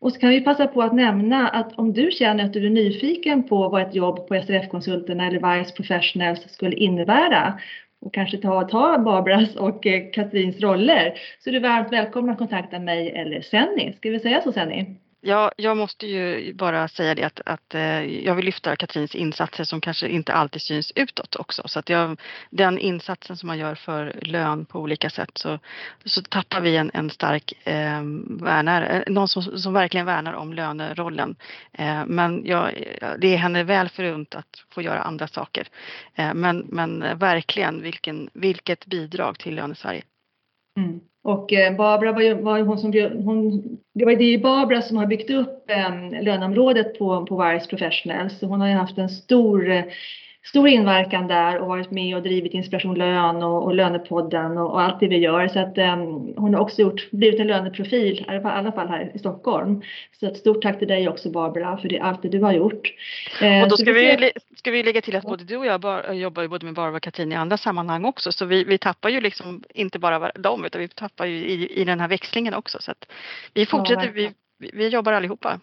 Och 0.00 0.12
så 0.12 0.20
kan 0.20 0.30
vi 0.30 0.40
passa 0.40 0.66
på 0.66 0.82
att 0.82 0.94
nämna 0.94 1.48
att 1.48 1.78
om 1.78 1.92
du 1.92 2.10
känner 2.10 2.44
att 2.44 2.52
du 2.52 2.66
är 2.66 2.70
nyfiken 2.70 3.48
på 3.48 3.68
vad 3.68 3.82
ett 3.82 3.94
jobb 3.94 4.28
på 4.28 4.34
SRF-konsulterna 4.34 5.26
eller 5.26 5.58
Vice 5.58 5.72
Professionals 5.72 6.52
skulle 6.52 6.76
innebära 6.76 7.60
och 8.00 8.14
kanske 8.14 8.38
ta, 8.38 8.68
ta 8.68 8.98
Barbaras 8.98 9.56
och 9.56 9.86
eh, 9.86 10.10
Katrins 10.12 10.60
roller 10.60 11.14
så 11.38 11.50
är 11.50 11.54
du 11.54 11.60
varmt 11.60 11.92
välkommen 11.92 12.30
att 12.30 12.38
kontakta 12.38 12.78
mig 12.78 13.10
eller 13.10 13.40
Senni. 13.40 13.92
Ska 13.96 14.10
vi 14.10 14.20
säga 14.20 14.40
så 14.42 14.52
Senni? 14.52 14.96
Ja, 15.20 15.52
jag 15.56 15.76
måste 15.76 16.06
ju 16.06 16.52
bara 16.54 16.88
säga 16.88 17.14
det 17.14 17.24
att, 17.24 17.40
att 17.46 17.74
eh, 17.74 18.02
jag 18.24 18.34
vill 18.34 18.44
lyfta 18.44 18.76
Katrins 18.76 19.14
insatser 19.14 19.64
som 19.64 19.80
kanske 19.80 20.08
inte 20.08 20.32
alltid 20.32 20.62
syns 20.62 20.92
utåt 20.94 21.36
också. 21.36 21.68
Så 21.68 21.78
att 21.78 21.88
jag, 21.88 22.20
den 22.50 22.78
insatsen 22.78 23.36
som 23.36 23.46
man 23.46 23.58
gör 23.58 23.74
för 23.74 24.18
lön 24.22 24.64
på 24.64 24.80
olika 24.80 25.10
sätt 25.10 25.30
så, 25.34 25.58
så 26.04 26.22
tappar 26.22 26.60
vi 26.60 26.76
en, 26.76 26.90
en 26.94 27.10
stark 27.10 27.52
eh, 27.64 28.02
värnare, 28.40 28.88
eh, 28.88 29.12
någon 29.12 29.28
som, 29.28 29.42
som 29.42 29.72
verkligen 29.72 30.06
värnar 30.06 30.32
om 30.32 30.52
lönerollen. 30.52 31.36
Eh, 31.72 32.06
men 32.06 32.42
jag, 32.46 32.84
det 33.18 33.34
är 33.34 33.36
henne 33.36 33.64
väl 33.64 33.88
förunt 33.88 34.34
att 34.34 34.64
få 34.70 34.82
göra 34.82 35.02
andra 35.02 35.28
saker. 35.28 35.68
Eh, 36.14 36.34
men, 36.34 36.58
men 36.58 37.02
eh, 37.02 37.16
verkligen 37.16 37.82
vilken, 37.82 38.30
vilket 38.32 38.86
bidrag 38.86 39.38
till 39.38 39.54
Lönesverige. 39.54 40.02
Mm. 40.78 41.00
Och 41.22 41.52
eh, 41.52 41.76
Barbara 41.76 42.12
var 42.12 42.22
ju, 42.22 42.34
var 42.34 42.56
ju 42.56 42.64
hon 42.64 42.78
som 42.78 42.92
hon, 43.24 43.62
det 43.94 44.04
var 44.04 44.12
ju 44.12 44.38
Barbara 44.38 44.82
som 44.82 44.96
har 44.96 45.06
byggt 45.06 45.30
upp 45.30 45.70
eh, 45.70 46.22
löneområdet 46.22 46.98
på, 46.98 47.26
på 47.26 47.44
Vice 47.44 47.68
Professionals. 47.68 48.38
Så 48.38 48.46
hon 48.46 48.60
har 48.60 48.68
ju 48.68 48.74
haft 48.74 48.98
en 48.98 49.08
stor, 49.08 49.70
eh, 49.70 49.84
stor 50.48 50.68
inverkan 50.68 51.26
där 51.26 51.58
och 51.58 51.68
varit 51.68 51.90
med 51.90 52.16
och 52.16 52.22
drivit 52.22 52.54
Inspiration 52.54 52.94
Lön 52.94 53.42
och, 53.42 53.64
och 53.64 53.74
Lönepodden 53.74 54.58
och, 54.58 54.70
och 54.70 54.80
allt 54.80 55.00
det 55.00 55.08
vi 55.08 55.18
gör. 55.18 55.48
Så 55.48 55.58
att 55.58 55.78
eh, 55.78 55.96
hon 56.36 56.54
har 56.54 56.60
också 56.60 56.82
gjort, 56.82 57.10
blivit 57.10 57.40
en 57.40 57.46
löneprofil, 57.46 58.18
i 58.18 58.24
alla 58.28 58.72
fall 58.72 58.88
här 58.88 59.10
i 59.14 59.18
Stockholm. 59.18 59.82
Så 60.20 60.26
ett 60.26 60.36
stort 60.36 60.62
tack 60.62 60.78
till 60.78 60.88
dig 60.88 61.08
också 61.08 61.30
Barbara 61.30 61.76
för 61.76 61.88
det, 61.88 62.00
allt 62.00 62.22
det 62.22 62.28
du 62.28 62.42
har 62.42 62.52
gjort. 62.52 62.94
Eh, 63.42 63.62
och 63.62 63.68
då 63.68 63.76
ska 63.76 63.92
vi, 63.92 64.16
vi 64.16 64.30
ska 64.56 64.70
vi 64.70 64.82
lägga 64.82 65.00
till 65.00 65.16
att 65.16 65.24
både 65.24 65.44
du 65.44 65.56
och 65.56 65.66
jag 65.66 65.80
bar, 65.80 66.12
jobbar 66.12 66.42
ju 66.42 66.48
både 66.48 66.66
med 66.66 66.74
Barbara 66.74 66.96
och 66.96 67.02
Katrin 67.02 67.32
i 67.32 67.34
andra 67.34 67.56
sammanhang 67.56 68.04
också 68.04 68.32
så 68.32 68.44
vi, 68.44 68.64
vi 68.64 68.78
tappar 68.78 69.08
ju 69.08 69.20
liksom 69.20 69.62
inte 69.74 69.98
bara 69.98 70.32
dem 70.34 70.64
utan 70.64 70.80
vi 70.80 70.88
tappar 70.88 71.26
ju 71.26 71.36
i, 71.36 71.80
i 71.80 71.84
den 71.84 72.00
här 72.00 72.08
växlingen 72.08 72.54
också 72.54 72.78
så 72.80 72.90
att 72.90 73.06
vi 73.54 73.66
fortsätter, 73.66 74.02
vi, 74.02 74.08
verkligen. 74.08 74.34
Vi, 74.58 74.70
vi 74.74 74.88
jobbar 74.88 75.12
allihopa. 75.12 75.60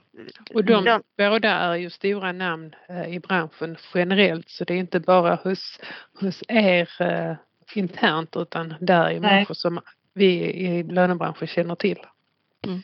Och 0.54 0.64
de 0.66 0.84
Lön- 0.84 1.04
båda 1.18 1.50
är 1.50 1.76
ju 1.76 1.90
stora 1.90 2.32
namn 2.32 2.76
eh, 2.90 3.16
i 3.16 3.20
branschen 3.20 3.78
generellt 3.94 4.50
så 4.50 4.64
det 4.64 4.74
är 4.74 4.78
inte 4.78 5.00
bara 5.00 5.36
hos, 5.36 5.80
hos 6.20 6.44
er 6.48 6.90
eh, 7.02 7.36
internt 7.76 8.36
utan 8.38 8.74
där 8.80 9.06
är 9.06 9.10
Nej. 9.10 9.20
människor 9.20 9.54
som 9.54 9.80
vi 10.14 10.34
i 10.44 10.84
lönebranschen 10.84 11.48
känner 11.48 11.76
till. 11.76 11.98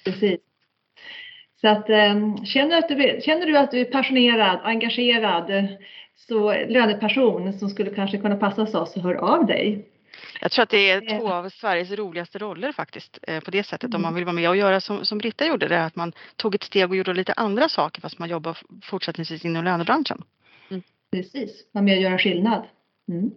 Precis. 0.06 0.40
Så 1.62 1.68
att, 1.68 1.90
eh, 1.90 2.36
känner, 2.46 2.78
att 2.78 2.88
du, 2.90 3.20
känner 3.24 3.46
du 3.46 3.58
att 3.58 3.72
du 3.72 3.80
är 3.80 3.86
passionerad, 3.86 4.60
engagerad, 4.64 5.68
så 6.16 6.52
löneperson 6.54 7.54
som 7.54 7.70
skulle 7.70 7.90
kanske 7.96 8.18
kunna 8.18 8.36
passa 8.36 8.62
hos 8.62 8.74
oss, 8.76 8.94
så 8.94 9.02
hör 9.02 9.16
av 9.16 9.46
dig. 9.46 9.86
Jag 10.42 10.52
tror 10.52 10.64
att 10.64 10.70
det 10.70 10.90
är 10.90 11.20
två 11.20 11.32
av 11.32 11.50
Sveriges 11.50 11.92
roligaste 11.92 12.38
roller 12.38 12.72
faktiskt 12.72 13.20
på 13.46 13.52
det 13.52 13.64
sättet 13.64 13.84
mm. 13.84 13.96
om 13.96 14.02
man 14.02 14.16
vill 14.16 14.26
vara 14.26 14.34
med 14.34 14.50
och 14.50 14.56
göra 14.56 14.82
som, 14.82 15.06
som 15.06 15.18
Britta 15.18 15.46
gjorde, 15.46 15.68
det 15.68 15.86
att 15.86 15.96
man 15.96 16.14
tog 16.36 16.56
ett 16.56 16.64
steg 16.64 16.90
och 16.90 16.96
gjorde 16.96 17.14
lite 17.14 17.34
andra 17.34 17.70
saker 17.70 18.02
fast 18.02 18.20
man 18.20 18.30
jobbar 18.30 18.58
fortsättningsvis 18.84 19.46
inom 19.46 19.64
lönebranschen. 19.64 20.24
Mm. 20.70 20.84
Precis, 21.12 21.68
vara 21.72 21.84
med 21.84 21.98
och 21.98 22.04
göra 22.04 22.18
skillnad. 22.18 22.68
Mm. 23.10 23.32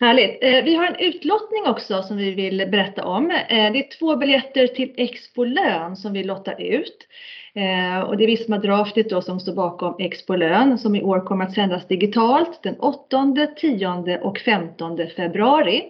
Härligt. 0.00 0.38
Eh, 0.44 0.64
vi 0.64 0.74
har 0.74 0.86
en 0.86 0.96
utlottning 0.98 1.66
också 1.66 2.02
som 2.02 2.16
vi 2.16 2.30
vill 2.30 2.68
berätta 2.70 3.04
om. 3.04 3.30
Eh, 3.30 3.72
det 3.72 3.78
är 3.78 3.98
två 3.98 4.16
biljetter 4.16 4.66
till 4.66 4.94
Expo 4.96 5.44
Lön 5.44 5.96
som 5.96 6.12
vi 6.12 6.24
lottar 6.24 6.60
ut. 6.60 7.06
Eh, 7.54 8.00
och 8.00 8.16
det 8.16 8.24
är 8.24 8.26
Visma 8.26 8.58
Draftit 8.58 9.10
då 9.10 9.22
som 9.22 9.40
står 9.40 9.54
bakom 9.54 9.96
Expo 9.98 10.34
Lön 10.34 10.78
som 10.78 10.96
i 10.96 11.02
år 11.02 11.20
kommer 11.20 11.44
att 11.44 11.54
sändas 11.54 11.88
digitalt 11.88 12.62
den 12.62 12.80
8, 12.80 13.46
10 13.56 14.20
och 14.22 14.38
15 14.38 14.98
februari. 15.16 15.82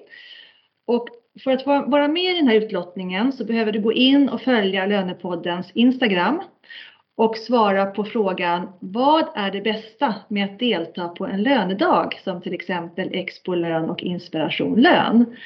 Och 0.86 1.08
för 1.44 1.50
att 1.50 1.66
vara 1.66 2.08
med 2.08 2.32
i 2.32 2.36
den 2.36 2.48
här 2.48 2.56
utlottningen 2.56 3.32
så 3.32 3.44
behöver 3.44 3.72
du 3.72 3.80
gå 3.80 3.92
in 3.92 4.28
och 4.28 4.40
följa 4.40 4.86
Lönepoddens 4.86 5.70
Instagram 5.74 6.42
och 7.16 7.36
svara 7.36 7.86
på 7.86 8.04
frågan 8.04 8.68
vad 8.80 9.24
är 9.34 9.50
det 9.50 9.60
bästa 9.60 10.14
med 10.28 10.44
att 10.44 10.58
delta 10.58 11.08
på 11.08 11.26
en 11.26 11.42
lönedag 11.42 12.20
som 12.24 12.40
till 12.40 12.54
exempel 12.54 13.10
Expo 13.12 13.54
lön 13.54 13.90
och 13.90 14.02
Inspiration 14.02 14.80
lön. 14.80 15.36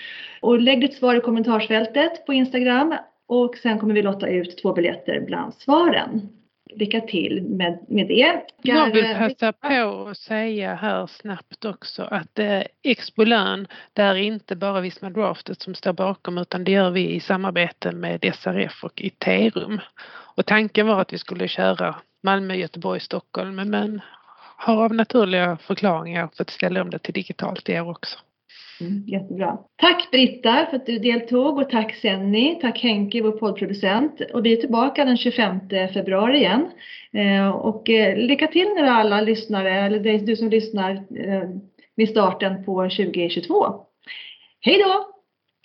Och 0.41 0.61
lägg 0.61 0.81
ditt 0.81 0.95
svar 0.95 1.15
i 1.15 1.21
kommentarsfältet 1.21 2.27
på 2.27 2.33
Instagram 2.33 2.95
och 3.27 3.57
sen 3.57 3.79
kommer 3.79 3.95
vi 3.95 4.03
lotta 4.03 4.29
ut 4.29 4.59
två 4.63 4.73
biljetter 4.73 5.21
bland 5.21 5.55
svaren. 5.55 6.38
Lycka 6.79 7.01
till 7.01 7.43
med, 7.43 7.79
med 7.89 8.09
det. 8.09 8.43
Jag 8.63 8.93
vill 8.93 9.15
passa 9.15 9.53
på 9.53 10.09
att 10.11 10.17
säga 10.17 10.75
här 10.75 11.07
snabbt 11.07 11.65
också 11.65 12.03
att 12.03 12.39
eh, 12.39 12.63
Expo 12.83 13.25
lön, 13.25 13.67
det 13.93 14.03
är 14.03 14.15
inte 14.15 14.57
bara 14.57 14.81
Visma 14.81 15.11
Draftet 15.11 15.63
som 15.63 15.75
står 15.75 15.93
bakom 15.93 16.39
utan 16.39 16.65
det 16.65 16.73
gör 16.73 16.91
vi 16.91 17.11
i 17.11 17.21
samarbete 17.21 17.93
med 17.93 18.35
SRF 18.35 18.85
och 18.85 19.03
Iterum. 19.03 19.81
Och 20.37 20.47
tanken 20.47 20.87
var 20.87 21.01
att 21.01 21.13
vi 21.13 21.19
skulle 21.19 21.49
köra 21.49 21.95
Malmö, 22.23 22.55
Göteborg, 22.55 23.01
Stockholm 23.01 23.57
men 23.57 24.01
har 24.57 24.85
av 24.85 24.95
naturliga 24.95 25.57
förklaringar 25.57 26.29
fått 26.37 26.51
ställa 26.51 26.83
om 26.83 26.91
det 26.91 26.99
till 26.99 27.15
digitalt 27.15 27.69
i 27.69 27.81
år 27.81 27.91
också. 27.91 28.19
Mm, 28.81 29.05
jättebra. 29.07 29.59
Tack 29.77 30.11
Britta 30.11 30.67
för 30.71 30.77
att 30.77 30.87
du 30.87 30.99
deltog 30.99 31.59
och 31.59 31.71
tack 31.71 31.95
Senni, 31.95 32.59
tack 32.63 32.79
Henke, 32.79 33.23
vår 33.23 33.33
poddproducent. 33.33 34.21
Och 34.35 34.47
vi 34.47 34.53
är 34.53 34.57
tillbaka 34.57 35.05
den 35.05 35.17
25 35.17 35.61
februari 35.95 36.37
igen. 36.37 36.71
Eh, 37.13 37.49
och 37.49 37.91
eh, 37.91 38.17
lycka 38.17 38.47
till 38.47 38.69
nu 38.77 38.87
alla 38.87 39.21
lyssnare, 39.21 39.81
eller 39.81 40.19
du 40.19 40.37
som 40.37 40.49
lyssnar 40.49 40.91
eh, 40.95 41.49
vid 41.97 42.09
starten 42.09 42.65
på 42.65 42.83
2022. 42.83 43.67
Hej 44.61 44.83
då! 44.83 45.09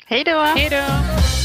Hej 0.05 0.23
då! 0.23 0.39
Hej 0.39 0.69
då! 0.69 1.42